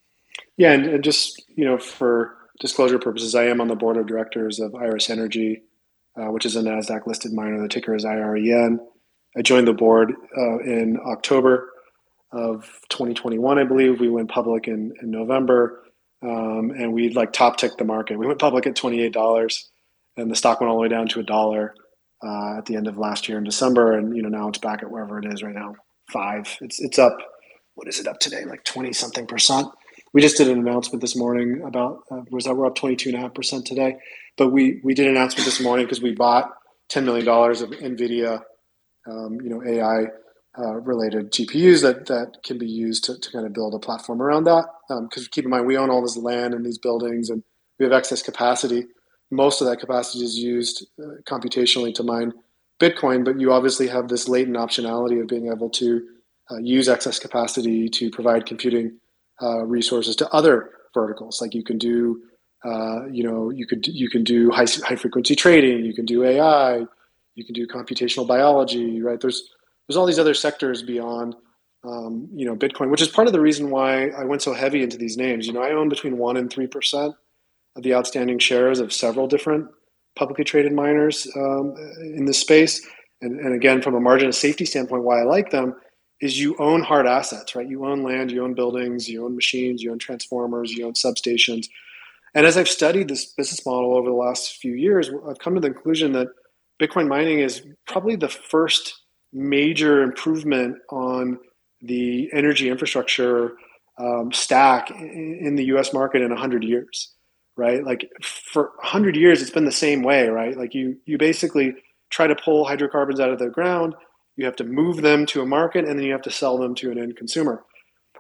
Yeah, 0.57 0.73
and, 0.73 0.87
and 0.87 1.05
just 1.05 1.43
you 1.57 1.65
know, 1.65 1.79
for 1.79 2.37
disclosure 2.61 2.99
purposes, 2.99 3.35
I 3.35 3.47
am 3.47 3.61
on 3.61 3.69
the 3.69 3.77
board 3.77 3.97
of 3.97 4.07
directors 4.07 4.61
of 4.61 4.75
Iris 4.75 5.11
Energy, 5.11 5.63
uh, 6.17 6.31
which 6.31 6.47
is 6.47 6.55
a 6.55 6.63
Nasdaq 6.63 7.07
listed 7.07 7.33
miner. 7.33 7.61
The 7.61 7.69
ticker 7.69 7.95
is 7.95 8.05
IREN. 8.05 8.81
I 9.37 9.43
joined 9.43 9.67
the 9.67 9.73
board 9.73 10.13
uh, 10.37 10.59
in 10.59 10.99
October 11.05 11.71
of 12.33 12.65
2021, 12.91 13.59
I 13.59 13.65
believe. 13.65 14.01
We 14.01 14.09
went 14.11 14.31
public 14.31 14.69
in, 14.69 14.93
in 15.03 15.11
November, 15.11 15.85
um, 16.23 16.71
and 16.71 16.93
we 16.93 17.11
like 17.11 17.33
top 17.33 17.57
ticked 17.57 17.79
the 17.79 17.85
market. 17.85 18.19
We 18.19 18.27
went 18.27 18.39
public 18.39 18.67
at 18.67 18.77
$28, 18.77 19.65
and 20.17 20.31
the 20.31 20.37
stock 20.37 20.61
went 20.61 20.71
all 20.71 20.77
the 20.77 20.83
way 20.83 20.89
down 20.89 21.09
to 21.09 21.21
a 21.21 21.25
dollar 21.25 21.75
uh, 22.25 22.59
at 22.59 22.67
the 22.67 22.77
end 22.77 22.89
of 22.89 22.99
last 22.99 23.29
year 23.29 23.39
in 23.39 23.45
December, 23.45 23.93
and 23.97 24.17
you 24.17 24.23
know 24.23 24.29
now 24.29 24.49
it's 24.49 24.59
back 24.59 24.83
at 24.83 24.91
wherever 24.91 25.19
it 25.19 25.27
is 25.33 25.43
right 25.43 25.55
now, 25.55 25.75
five. 26.13 26.57
It's 26.61 26.81
it's 26.81 26.99
up. 26.99 27.17
What 27.75 27.89
is 27.89 28.01
it 28.01 28.09
up 28.09 28.19
today? 28.19 28.45
Like 28.45 28.65
20 28.65 28.93
something 28.93 29.27
percent. 29.27 29.69
We 30.13 30.21
just 30.21 30.37
did 30.37 30.49
an 30.49 30.59
announcement 30.59 31.01
this 31.01 31.15
morning 31.15 31.63
about 31.65 32.01
uh, 32.11 32.23
was 32.31 32.45
that 32.45 32.57
we're 32.57 32.67
up 32.67 32.75
22 32.75 33.11
and 33.11 33.19
a 33.19 33.21
half 33.21 33.35
percent 33.35 33.67
today, 33.67 33.97
but 34.37 34.49
we 34.49 34.81
we 34.83 34.95
did 34.95 35.07
an 35.07 35.17
announcement 35.17 35.45
this 35.45 35.61
morning 35.61 35.87
because 35.87 36.03
we 36.03 36.13
bought 36.13 36.51
10 36.89 37.05
million 37.05 37.25
dollars 37.25 37.63
of 37.63 37.71
Nvidia, 37.71 38.43
um, 39.09 39.41
you 39.41 39.51
know 39.51 39.63
AI 39.65 40.07
uh, 40.57 40.75
related 40.77 41.33
GPUs 41.33 41.83
that 41.83 42.07
that 42.07 42.43
can 42.45 42.59
be 42.59 42.67
used 42.69 43.05
to, 43.05 43.19
to 43.19 43.31
kind 43.33 43.47
of 43.47 43.53
build 43.53 43.75
a 43.75 43.79
platform 43.79 44.23
around 44.23 44.45
that. 44.45 44.67
Because 44.89 45.25
um, 45.25 45.29
keep 45.31 45.45
in 45.45 45.51
mind, 45.51 45.67
we 45.67 45.77
own 45.77 45.91
all 45.91 46.03
this 46.03 46.17
land 46.17 46.55
and 46.55 46.65
these 46.65 46.79
buildings, 46.79 47.31
and 47.31 47.43
we 47.79 47.85
have 47.85 47.93
excess 47.93 48.23
capacity. 48.23 48.87
Most 49.31 49.61
of 49.61 49.69
that 49.69 49.79
capacity 49.79 50.25
is 50.25 50.39
used 50.39 50.87
uh, 51.03 51.21
computationally 51.29 51.95
to 51.95 52.03
mine 52.03 52.33
Bitcoin, 52.81 53.25
but 53.25 53.41
you 53.41 53.53
obviously 53.53 53.89
have 53.89 54.09
this 54.09 54.29
latent 54.29 54.57
optionality 54.57 55.21
of 55.21 55.27
being 55.27 55.51
able 55.51 55.69
to 55.71 56.07
uh, 56.51 56.59
use 56.59 56.89
excess 56.89 57.19
capacity 57.19 57.89
to 57.89 58.11
provide 58.11 58.47
computing 58.47 58.99
uh, 59.43 59.65
resources 59.65 60.17
to 60.17 60.29
other 60.31 60.71
verticals. 60.95 61.41
Like 61.41 61.55
you 61.55 61.65
can 61.65 61.79
do, 61.79 62.23
uh, 62.65 63.07
you 63.07 63.23
know, 63.23 63.51
you 63.51 63.67
could 63.67 63.87
you 63.87 64.09
can 64.09 64.25
do 64.25 64.51
high 64.51 64.67
high 64.85 64.97
frequency 64.97 65.37
trading, 65.37 65.85
you 65.85 65.95
can 65.95 66.05
do 66.05 66.25
AI, 66.25 66.85
you 67.35 67.45
can 67.45 67.55
do 67.55 67.67
computational 67.67 68.27
biology, 68.27 69.03
right? 69.03 69.21
There's 69.21 69.51
there's 69.89 69.97
all 69.97 70.07
these 70.07 70.19
other 70.19 70.35
sectors 70.35 70.83
beyond 70.83 71.35
um, 71.85 72.29
you 72.35 72.45
know 72.45 72.57
Bitcoin, 72.57 72.91
which 72.91 73.03
is 73.03 73.09
part 73.09 73.27
of 73.27 73.33
the 73.33 73.41
reason 73.41 73.71
why 73.71 74.09
I 74.09 74.25
went 74.25 74.43
so 74.43 74.53
heavy 74.53 74.83
into 74.83 74.99
these 74.99 75.17
names. 75.17 75.47
You 75.47 75.53
know, 75.53 75.63
I 75.63 75.73
own 75.73 75.89
between 75.89 76.19
one 76.19 76.37
and 76.37 76.51
three 76.51 76.67
percent 76.67 77.15
of 77.77 77.83
the 77.83 77.95
outstanding 77.95 78.39
shares 78.39 78.81
of 78.81 78.93
several 78.93 79.27
different 79.27 79.69
publicly 80.17 80.45
traded 80.45 80.73
miners 80.73 81.29
um, 81.37 81.75
in 82.01 82.25
this 82.25 82.39
space. 82.39 82.85
And, 83.23 83.41
and 83.41 83.55
again, 83.55 83.81
from 83.83 83.95
a 83.95 84.01
margin 84.01 84.29
of 84.29 84.35
safety 84.35 84.65
standpoint, 84.65 85.05
why 85.05 85.21
I 85.21 85.25
like 85.25 85.51
them 85.51 85.77
is 86.21 86.39
you 86.39 86.57
own 86.59 86.83
hard 86.83 87.07
assets, 87.07 87.55
right? 87.55 87.69
You 87.69 87.87
own 87.87 88.03
land, 88.03 88.33
you 88.33 88.43
own 88.43 88.55
buildings, 88.55 89.09
you 89.09 89.25
own 89.25 89.37
machines, 89.37 89.83
you 89.83 89.93
own 89.93 89.99
transformers, 89.99 90.73
you 90.73 90.87
own 90.87 90.95
substations. 90.95 91.69
And 92.35 92.47
as 92.47 92.57
I've 92.57 92.69
studied 92.69 93.09
this 93.09 93.27
business 93.27 93.65
model 93.65 93.97
over 93.97 94.11
the 94.11 94.17
last 94.17 94.57
few 94.57 94.75
years, 94.75 95.11
I've 95.29 95.39
come 95.39 95.55
to 95.55 95.61
the 95.61 95.71
conclusion 95.71 96.13
that 96.13 96.29
Bitcoin 96.83 97.09
mining 97.09 97.41
is 97.41 97.63
probably 97.87 98.17
the 98.17 98.29
first 98.29 99.03
major 99.33 100.03
improvement 100.03 100.79
on 100.91 101.39
the 101.83 102.29
energy 102.33 102.69
infrastructure 102.69 103.53
um, 103.99 104.33
stack 104.33 104.91
in 104.91 105.55
the 105.57 105.65
U.S. 105.67 105.93
market 105.93 106.23
in 106.23 106.31
100 106.31 106.65
years, 106.65 107.13
right? 107.57 107.85
Like 107.85 108.09
for 108.23 108.71
100 108.77 109.17
years, 109.17 109.43
it's 109.43 109.51
been 109.51 109.65
the 109.65 109.73
same 109.73 110.03
way, 110.03 110.29
right? 110.29 110.57
Like 110.57 110.75
you 110.75 110.97
you 111.05 111.19
basically 111.19 111.75
try 112.11 112.27
to 112.27 112.37
pull 112.37 112.65
hydrocarbons 112.65 113.21
out 113.21 113.31
of 113.31 113.39
the 113.39 113.49
ground, 113.51 113.95
you 114.37 114.45
have 114.45 114.57
to 114.57 114.65
move 114.65 115.03
them 115.03 115.27
to 115.27 115.43
a 115.43 115.47
market, 115.47 115.85
and 115.85 115.99
then 115.99 116.07
you 116.07 116.13
have 116.13 116.23
to 116.23 116.31
sell 116.31 116.59
them 116.59 116.75
to 116.77 116.91
an 116.91 116.99
end 116.99 117.17
consumer. 117.17 117.65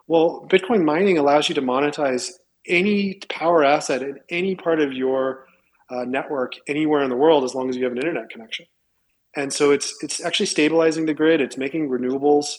Well, 0.09 0.46
Bitcoin 0.50 0.84
mining 0.84 1.18
allows 1.18 1.48
you 1.48 1.54
to 1.54 1.62
monetize 1.62 2.30
any 2.66 3.20
power 3.30 3.64
asset 3.64 4.02
in 4.02 4.18
any 4.28 4.54
part 4.54 4.80
of 4.80 4.92
your 4.92 5.46
uh, 5.90 6.04
network 6.04 6.52
anywhere 6.66 7.02
in 7.02 7.09
the 7.09 7.16
world 7.16 7.44
as 7.44 7.54
long 7.54 7.70
as 7.70 7.76
you 7.76 7.84
have 7.84 7.92
an 7.92 7.98
internet 7.98 8.28
connection 8.28 8.66
and 9.39 9.53
so 9.53 9.70
it's 9.70 9.95
it's 10.03 10.20
actually 10.24 10.47
stabilizing 10.47 11.07
the 11.07 11.14
grid. 11.14 11.41
It's 11.41 11.57
making 11.57 11.89
renewables 11.89 12.57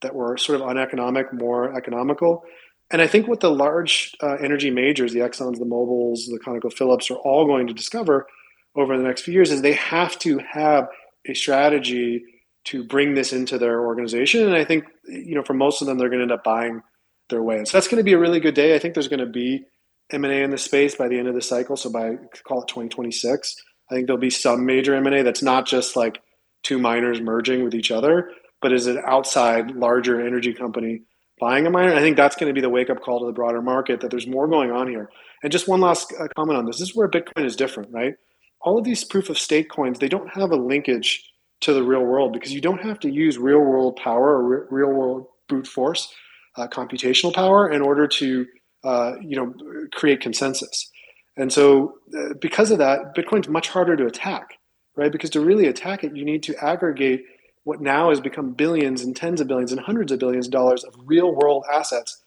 that 0.00 0.14
were 0.14 0.38
sort 0.38 0.60
of 0.60 0.66
uneconomic 0.66 1.30
more 1.32 1.76
economical. 1.76 2.42
And 2.90 3.02
I 3.02 3.06
think 3.06 3.28
what 3.28 3.40
the 3.40 3.50
large 3.50 4.14
uh, 4.22 4.36
energy 4.40 4.70
majors, 4.70 5.12
the 5.12 5.20
Exxon's, 5.20 5.58
the 5.58 5.66
Mobiles, 5.66 6.26
the 6.26 6.38
ConocoPhillips, 6.38 7.10
are 7.10 7.18
all 7.18 7.46
going 7.46 7.66
to 7.66 7.74
discover 7.74 8.26
over 8.74 8.96
the 8.96 9.04
next 9.04 9.22
few 9.22 9.34
years 9.34 9.50
is 9.50 9.60
they 9.60 9.74
have 9.74 10.18
to 10.20 10.38
have 10.38 10.88
a 11.26 11.34
strategy 11.34 12.24
to 12.64 12.82
bring 12.84 13.14
this 13.14 13.32
into 13.34 13.58
their 13.58 13.82
organization. 13.82 14.46
And 14.46 14.56
I 14.56 14.64
think 14.64 14.84
you 15.06 15.34
know 15.34 15.42
for 15.42 15.54
most 15.54 15.82
of 15.82 15.86
them, 15.86 15.98
they're 15.98 16.08
going 16.08 16.20
to 16.20 16.24
end 16.24 16.32
up 16.32 16.44
buying 16.44 16.80
their 17.28 17.42
way. 17.42 17.58
And 17.58 17.68
so 17.68 17.76
that's 17.76 17.88
going 17.88 17.98
to 17.98 18.04
be 18.04 18.14
a 18.14 18.18
really 18.18 18.40
good 18.40 18.54
day. 18.54 18.74
I 18.74 18.78
think 18.78 18.94
there's 18.94 19.08
going 19.08 19.20
to 19.20 19.26
be 19.26 19.66
M 20.10 20.24
and 20.24 20.32
A 20.32 20.42
in 20.42 20.50
the 20.50 20.56
space 20.58 20.94
by 20.94 21.08
the 21.08 21.18
end 21.18 21.28
of 21.28 21.34
the 21.34 21.42
cycle. 21.42 21.76
So 21.76 21.90
by 21.90 22.16
call 22.48 22.62
it 22.62 22.68
2026. 22.68 23.54
I 23.92 23.96
think 23.96 24.06
there'll 24.06 24.18
be 24.18 24.30
some 24.30 24.64
major 24.64 24.94
M&A 24.94 25.22
that's 25.22 25.42
not 25.42 25.66
just 25.66 25.96
like 25.96 26.22
two 26.62 26.78
miners 26.78 27.20
merging 27.20 27.62
with 27.62 27.74
each 27.74 27.90
other, 27.90 28.30
but 28.62 28.72
is 28.72 28.86
an 28.86 29.02
outside 29.04 29.72
larger 29.72 30.26
energy 30.26 30.54
company 30.54 31.02
buying 31.38 31.66
a 31.66 31.70
miner. 31.70 31.92
I 31.92 32.00
think 32.00 32.16
that's 32.16 32.36
going 32.36 32.48
to 32.48 32.54
be 32.54 32.62
the 32.62 32.70
wake 32.70 32.88
up 32.88 33.02
call 33.02 33.20
to 33.20 33.26
the 33.26 33.32
broader 33.32 33.60
market 33.60 34.00
that 34.00 34.10
there's 34.10 34.26
more 34.26 34.48
going 34.48 34.70
on 34.70 34.88
here. 34.88 35.10
And 35.42 35.52
just 35.52 35.68
one 35.68 35.82
last 35.82 36.10
uh, 36.18 36.26
comment 36.34 36.56
on 36.56 36.64
this. 36.64 36.78
This 36.78 36.88
is 36.88 36.96
where 36.96 37.08
Bitcoin 37.08 37.44
is 37.44 37.54
different, 37.54 37.90
right? 37.92 38.14
All 38.62 38.78
of 38.78 38.84
these 38.84 39.04
proof 39.04 39.28
of 39.28 39.38
stake 39.38 39.68
coins, 39.68 39.98
they 39.98 40.08
don't 40.08 40.32
have 40.32 40.52
a 40.52 40.56
linkage 40.56 41.30
to 41.60 41.74
the 41.74 41.82
real 41.82 42.02
world 42.02 42.32
because 42.32 42.52
you 42.52 42.62
don't 42.62 42.80
have 42.80 42.98
to 43.00 43.10
use 43.10 43.36
real 43.36 43.60
world 43.60 43.96
power 44.02 44.30
or 44.30 44.68
real 44.70 44.90
world 44.90 45.26
brute 45.48 45.66
force 45.66 46.12
uh, 46.56 46.66
computational 46.66 47.34
power 47.34 47.70
in 47.70 47.82
order 47.82 48.06
to 48.06 48.46
uh, 48.84 49.14
you 49.20 49.36
know 49.36 49.54
create 49.92 50.20
consensus 50.20 50.90
and 51.36 51.52
so, 51.52 51.94
uh, 52.16 52.34
because 52.40 52.70
of 52.70 52.78
that, 52.78 53.14
Bitcoin's 53.16 53.48
much 53.48 53.68
harder 53.68 53.96
to 53.96 54.06
attack, 54.06 54.58
right? 54.96 55.10
Because 55.10 55.30
to 55.30 55.40
really 55.40 55.66
attack 55.66 56.04
it, 56.04 56.16
you 56.16 56.24
need 56.24 56.42
to 56.44 56.56
aggregate 56.62 57.24
what 57.64 57.80
now 57.80 58.10
has 58.10 58.20
become 58.20 58.52
billions 58.52 59.02
and 59.02 59.16
tens 59.16 59.40
of 59.40 59.48
billions 59.48 59.72
and 59.72 59.80
hundreds 59.80 60.12
of 60.12 60.18
billions 60.18 60.46
of 60.46 60.52
dollars 60.52 60.84
of 60.84 60.94
real 61.04 61.34
world 61.34 61.64
assets 61.72 62.20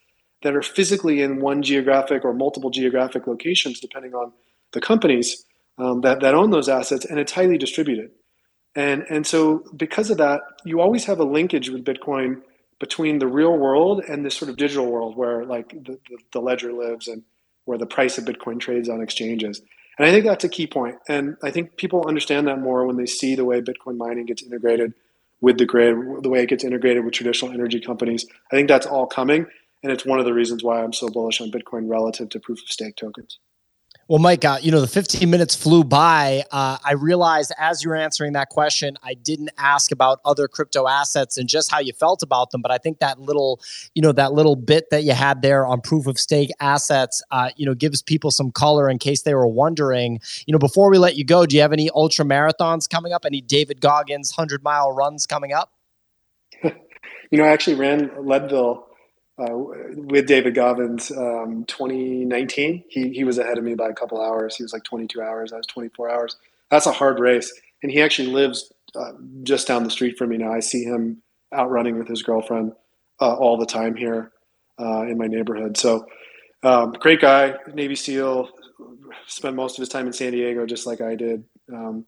that 0.44 0.56
are 0.56 0.62
physically 0.62 1.22
in 1.22 1.40
one 1.40 1.62
geographic 1.62 2.24
or 2.24 2.34
multiple 2.34 2.70
geographic 2.70 3.28
locations, 3.28 3.80
depending 3.80 4.14
on 4.14 4.32
the 4.74 4.82
companies 4.82 5.46
um, 5.78 6.02
that, 6.02 6.22
that 6.22 6.34
own 6.34 6.52
those 6.52 6.70
assets, 6.70 7.06
and 7.06 7.20
it's 7.20 7.32
highly 7.32 7.58
distributed. 7.58 8.12
And, 8.76 9.06
and 9.10 9.26
so, 9.26 9.64
because 9.76 10.10
of 10.10 10.18
that, 10.18 10.42
you 10.66 10.82
always 10.82 11.06
have 11.06 11.20
a 11.20 11.24
linkage 11.24 11.70
with 11.70 11.86
Bitcoin 11.86 12.42
between 12.80 13.20
the 13.20 13.28
real 13.28 13.58
world 13.58 14.04
and 14.08 14.26
this 14.26 14.36
sort 14.36 14.50
of 14.50 14.58
digital 14.58 14.86
world 14.86 15.16
where, 15.16 15.46
like, 15.46 15.70
the, 15.70 15.98
the, 16.10 16.18
the 16.34 16.40
ledger 16.42 16.74
lives 16.74 17.08
and 17.08 17.24
where 17.66 17.78
the 17.78 17.86
price 17.86 18.18
of 18.18 18.26
Bitcoin 18.26 18.60
trades 18.60 18.90
on 18.90 19.02
exchanges. 19.02 19.62
And 19.98 20.08
I 20.08 20.12
think 20.12 20.26
that's 20.26 20.44
a 20.44 20.50
key 20.50 20.68
point. 20.68 20.98
And 21.08 21.38
I 21.44 21.52
think 21.52 21.78
people 21.78 22.08
understand 22.08 22.48
that 22.48 22.60
more 22.60 22.86
when 22.86 22.98
they 22.98 23.06
see 23.06 23.36
the 23.36 23.46
way 23.46 23.62
Bitcoin 23.62 23.98
mining 23.98 24.26
gets 24.26 24.44
integrated 24.44 24.94
with 25.42 25.58
the 25.58 25.66
grid, 25.66 25.96
the 26.24 26.30
way 26.30 26.44
it 26.44 26.50
gets 26.50 26.64
integrated 26.64 27.04
with 27.04 27.14
traditional 27.14 27.52
energy 27.52 27.80
companies. 27.80 28.26
I 28.52 28.56
think 28.56 28.68
that's 28.68 28.86
all 28.86 29.08
coming. 29.08 29.46
And 29.84 29.92
it's 29.92 30.06
one 30.06 30.20
of 30.20 30.26
the 30.26 30.34
reasons 30.34 30.64
why 30.64 30.84
I'm 30.84 30.94
so 30.94 31.10
bullish 31.10 31.40
on 31.42 31.52
Bitcoin 31.52 31.90
relative 31.90 32.30
to 32.30 32.40
proof 32.40 32.62
of 32.62 32.70
stake 32.70 32.96
tokens. 32.96 33.40
Well, 34.08 34.20
Mike, 34.20 34.46
uh, 34.46 34.60
you 34.62 34.70
know, 34.72 34.82
the 34.82 34.88
15 34.88 35.28
minutes 35.28 35.56
flew 35.56 35.84
by. 35.84 36.44
Uh, 36.52 36.78
I 36.86 36.94
realized 36.94 37.52
as 37.58 37.84
you 37.84 37.90
were 37.90 37.96
answering 37.96 38.34
that 38.34 38.50
question, 38.50 38.98
I 39.02 39.16
didn't 39.16 39.50
ask 39.58 39.92
about 39.92 40.20
other 40.24 40.48
crypto 40.48 40.88
assets 40.88 41.40
and 41.40 41.50
just 41.50 41.72
how 41.72 41.80
you 41.80 41.92
felt 41.92 42.22
about 42.22 42.52
them. 42.52 42.62
But 42.62 42.70
I 42.70 42.78
think 42.78 43.00
that 43.00 43.20
little, 43.20 43.60
you 43.96 44.04
know, 44.04 44.12
that 44.12 44.32
little 44.32 44.56
bit 44.56 44.92
that 44.92 45.06
you 45.06 45.14
had 45.14 45.42
there 45.42 45.66
on 45.66 45.82
proof 45.82 46.06
of 46.06 46.20
stake 46.20 46.52
assets, 46.60 47.24
uh, 47.32 47.50
you 47.56 47.66
know, 47.66 47.74
gives 47.74 48.04
people 48.04 48.30
some 48.30 48.52
color 48.52 48.92
in 48.92 49.00
case 49.00 49.24
they 49.24 49.34
were 49.34 49.48
wondering. 49.48 50.20
You 50.46 50.52
know, 50.52 50.60
before 50.60 50.92
we 50.92 51.00
let 51.00 51.16
you 51.16 51.26
go, 51.26 51.48
do 51.48 51.56
you 51.56 51.64
have 51.64 51.74
any 51.74 51.90
ultra 51.90 52.26
marathons 52.26 52.88
coming 52.88 53.12
up? 53.12 53.26
Any 53.26 53.42
David 53.42 53.82
Goggins 53.82 54.32
100 54.38 54.64
mile 54.64 54.92
runs 54.92 55.26
coming 55.26 55.52
up? 55.52 55.72
you 56.64 56.74
know, 57.32 57.44
I 57.46 57.48
actually 57.48 57.78
ran 57.78 58.12
Leadville 58.20 58.88
uh, 59.38 59.48
with 59.52 60.28
David 60.28 60.56
Goggins, 60.56 61.12
um, 61.12 61.66
2019. 61.68 62.84
He 62.90 63.10
he 63.10 63.24
was 63.24 63.38
ahead 63.38 63.58
of 63.58 63.64
me 63.64 63.76
by 63.76 63.90
a 63.90 63.94
couple 63.94 64.22
hours. 64.22 64.56
He 64.56 64.64
was 64.64 64.74
like 64.74 64.84
22 64.84 65.22
hours. 65.22 65.52
I 65.52 65.58
was 65.58 65.68
24 65.68 66.10
hours. 66.10 66.38
That's 66.72 66.86
a 66.86 66.92
hard 66.92 67.20
race, 67.20 67.54
and 67.84 67.92
he 67.92 68.02
actually 68.02 68.30
lives 68.30 68.72
uh, 68.96 69.12
just 69.44 69.68
down 69.68 69.84
the 69.84 69.90
street 69.90 70.18
from 70.18 70.30
me 70.30 70.38
now. 70.38 70.54
I 70.54 70.60
see 70.60 70.84
him 70.84 71.22
out 71.54 71.70
running 71.70 71.98
with 71.98 72.08
his 72.08 72.24
girlfriend 72.24 72.74
uh, 73.22 73.36
all 73.36 73.58
the 73.58 73.66
time 73.66 73.96
here 73.96 74.32
uh, 74.80 75.04
in 75.04 75.18
my 75.18 75.28
neighborhood. 75.28 75.78
So 75.78 76.06
um, 76.64 76.94
great 76.94 77.22
guy, 77.22 77.56
Navy 77.74 77.96
SEAL. 77.96 78.50
Spent 79.28 79.56
most 79.56 79.78
of 79.78 79.82
his 79.82 79.90
time 79.90 80.08
in 80.08 80.14
San 80.14 80.32
Diego, 80.32 80.66
just 80.66 80.86
like 80.86 81.02
I 81.02 81.16
did. 81.16 81.44
Um, 81.72 82.06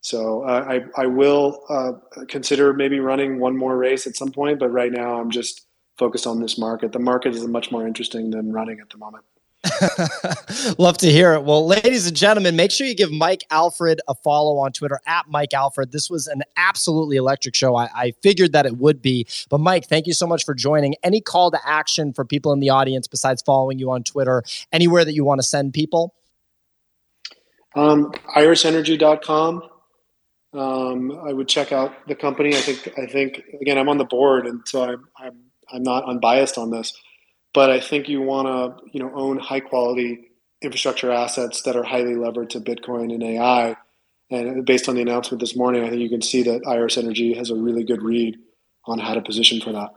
so 0.00 0.42
uh, 0.42 0.64
I 0.68 1.02
I 1.02 1.06
will 1.06 1.64
uh, 1.68 1.92
consider 2.28 2.72
maybe 2.72 3.00
running 3.00 3.38
one 3.38 3.56
more 3.56 3.76
race 3.76 4.06
at 4.06 4.16
some 4.16 4.30
point, 4.30 4.58
but 4.58 4.68
right 4.68 4.92
now 4.92 5.20
I'm 5.20 5.30
just 5.30 5.66
focused 5.98 6.26
on 6.26 6.40
this 6.40 6.58
market. 6.58 6.92
The 6.92 6.98
market 6.98 7.34
is 7.34 7.46
much 7.46 7.70
more 7.70 7.86
interesting 7.86 8.30
than 8.30 8.52
running 8.52 8.80
at 8.80 8.90
the 8.90 8.98
moment. 8.98 9.24
Love 10.78 10.96
to 10.98 11.10
hear 11.10 11.34
it. 11.34 11.44
Well, 11.44 11.66
ladies 11.66 12.06
and 12.06 12.16
gentlemen, 12.16 12.56
make 12.56 12.70
sure 12.70 12.86
you 12.86 12.94
give 12.94 13.10
Mike 13.10 13.44
Alfred 13.50 14.00
a 14.08 14.14
follow 14.14 14.58
on 14.58 14.72
Twitter 14.72 15.00
at 15.06 15.28
Mike 15.28 15.54
Alfred. 15.54 15.92
This 15.92 16.08
was 16.08 16.26
an 16.26 16.42
absolutely 16.56 17.16
electric 17.16 17.54
show. 17.54 17.74
I, 17.74 17.88
I, 17.94 18.10
figured 18.22 18.52
that 18.52 18.66
it 18.66 18.76
would 18.76 19.02
be. 19.02 19.26
But, 19.50 19.58
Mike, 19.58 19.86
thank 19.86 20.06
you 20.06 20.12
so 20.12 20.26
much 20.26 20.44
for 20.44 20.54
joining. 20.54 20.94
Any 21.02 21.20
call 21.20 21.50
to 21.50 21.58
action 21.64 22.12
for 22.12 22.24
people 22.24 22.52
in 22.52 22.60
the 22.60 22.70
audience 22.70 23.06
besides 23.06 23.42
following 23.42 23.78
you 23.78 23.90
on 23.90 24.04
Twitter? 24.04 24.42
Anywhere 24.72 25.04
that 25.04 25.14
you 25.14 25.24
want 25.24 25.40
to 25.40 25.46
send 25.46 25.72
people? 25.72 26.14
Um, 27.74 28.12
irisenergy.com. 28.36 29.62
Um, 30.52 31.20
I 31.26 31.32
would 31.32 31.48
check 31.48 31.72
out 31.72 32.06
the 32.08 32.14
company. 32.14 32.56
I 32.56 32.60
think, 32.60 32.98
I 32.98 33.06
think 33.06 33.42
again, 33.60 33.76
I'm 33.76 33.88
on 33.88 33.98
the 33.98 34.04
board, 34.04 34.46
and 34.46 34.62
so 34.66 34.84
I'm, 34.84 35.08
I'm, 35.18 35.45
I'm 35.72 35.82
not 35.82 36.08
unbiased 36.08 36.58
on 36.58 36.70
this 36.70 36.92
but 37.56 37.70
I 37.70 37.80
think 37.80 38.06
you 38.06 38.20
want 38.20 38.48
to 38.48 38.90
you 38.92 39.00
know 39.00 39.10
own 39.14 39.38
high 39.38 39.60
quality 39.60 40.28
infrastructure 40.60 41.10
assets 41.10 41.62
that 41.62 41.74
are 41.74 41.82
highly 41.82 42.14
levered 42.14 42.50
to 42.50 42.60
Bitcoin 42.60 43.12
and 43.14 43.22
AI. 43.22 43.76
And 44.30 44.66
based 44.66 44.90
on 44.90 44.94
the 44.94 45.00
announcement 45.00 45.40
this 45.40 45.56
morning, 45.56 45.82
I 45.82 45.88
think 45.88 46.02
you 46.02 46.10
can 46.10 46.20
see 46.20 46.42
that 46.42 46.66
Iris 46.66 46.98
Energy 46.98 47.32
has 47.34 47.48
a 47.50 47.54
really 47.54 47.82
good 47.82 48.02
read 48.02 48.36
on 48.84 48.98
how 48.98 49.14
to 49.14 49.22
position 49.22 49.60
for 49.60 49.72
that. 49.72 49.88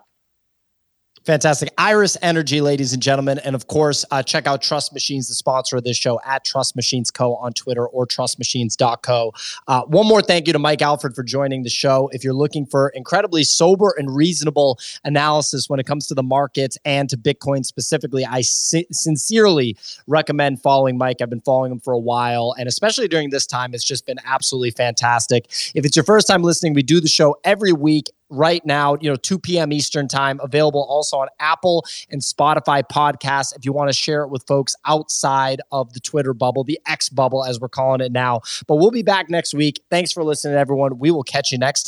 Fantastic. 1.26 1.70
Iris 1.78 2.17
Energy, 2.22 2.61
ladies 2.61 2.93
and 2.93 3.01
gentlemen. 3.01 3.39
And 3.39 3.55
of 3.55 3.67
course, 3.67 4.05
uh, 4.09 4.24
check 4.24 4.47
out 4.47 4.61
Trust 4.61 4.93
Machines, 4.93 5.28
the 5.28 5.34
sponsor 5.34 5.78
of 5.78 5.84
this 5.84 5.97
show, 5.97 6.20
at 6.26 6.45
Trust 6.45 6.76
Machines 6.76 7.11
Co. 7.11 7.36
on 7.36 7.51
Twitter 7.53 7.88
or 7.88 8.07
trustmachines.co. 8.07 9.34
Uh, 9.67 9.82
one 9.84 10.07
more 10.07 10.22
thank 10.22 10.47
you 10.47 10.53
to 10.53 10.59
Mike 10.59 10.82
Alfred 10.82 11.13
for 11.13 11.24
joining 11.24 11.63
the 11.63 11.70
show. 11.70 12.09
If 12.13 12.24
you're 12.24 12.34
looking 12.34 12.65
for 12.65 12.89
incredibly 12.89 13.43
sober 13.43 13.93
and 13.97 14.15
reasonable 14.15 14.80
analysis 15.03 15.70
when 15.70 15.80
it 15.80 15.86
comes 15.86 16.07
to 16.07 16.13
the 16.13 16.24
markets 16.24 16.78
and 16.86 17.09
to 17.09 17.17
Bitcoin 17.17 17.65
specifically, 17.65 18.26
I 18.26 18.41
si- 18.41 18.88
sincerely 18.91 19.76
recommend 20.07 20.61
following 20.61 20.97
Mike. 20.97 21.17
I've 21.22 21.30
been 21.30 21.41
following 21.41 21.72
him 21.72 21.80
for 21.80 21.93
a 21.93 21.99
while, 21.99 22.55
and 22.57 22.67
especially 22.67 23.07
during 23.07 23.30
this 23.30 23.45
time, 23.45 23.74
it's 23.74 23.84
just 23.84 24.05
been 24.05 24.20
absolutely 24.26 24.72
fantastic. 24.72 25.45
If 25.76 25.86
it's 25.86 25.95
your 25.95 26.05
first 26.05 26.28
time 26.28 26.43
listening, 26.43 26.74
we 26.74 26.84
do 26.84 27.01
the 27.01 27.09
show 27.09 27.36
every 27.43 27.74
week 27.74 28.05
right 28.30 28.65
now, 28.65 28.97
you 29.01 29.09
know, 29.09 29.15
2 29.15 29.39
p.m. 29.39 29.71
Eastern 29.73 30.07
time, 30.07 30.39
available 30.41 30.86
also 30.88 31.17
on 31.17 31.27
Apple 31.39 31.86
and 32.09 32.21
Spotify 32.21 32.84
podcasts 32.84 33.55
if 33.55 33.65
you 33.65 33.73
want 33.73 33.89
to 33.89 33.95
share 33.95 34.23
it 34.23 34.30
with 34.30 34.45
folks 34.47 34.75
outside 34.86 35.61
of 35.71 35.93
the 35.93 35.99
Twitter 35.99 36.34
bubble, 36.34 36.63
the 36.63 36.80
X 36.86 37.09
bubble, 37.09 37.43
as 37.43 37.59
we're 37.59 37.69
calling 37.69 38.01
it 38.01 38.11
now. 38.11 38.41
But 38.67 38.75
we'll 38.75 38.91
be 38.91 39.03
back 39.03 39.30
next 39.30 39.53
week. 39.53 39.82
Thanks 39.89 40.11
for 40.11 40.23
listening, 40.23 40.55
everyone. 40.55 40.99
We 40.99 41.11
will 41.11 41.23
catch 41.23 41.51
you 41.51 41.57
next 41.57 41.84
time. 41.84 41.88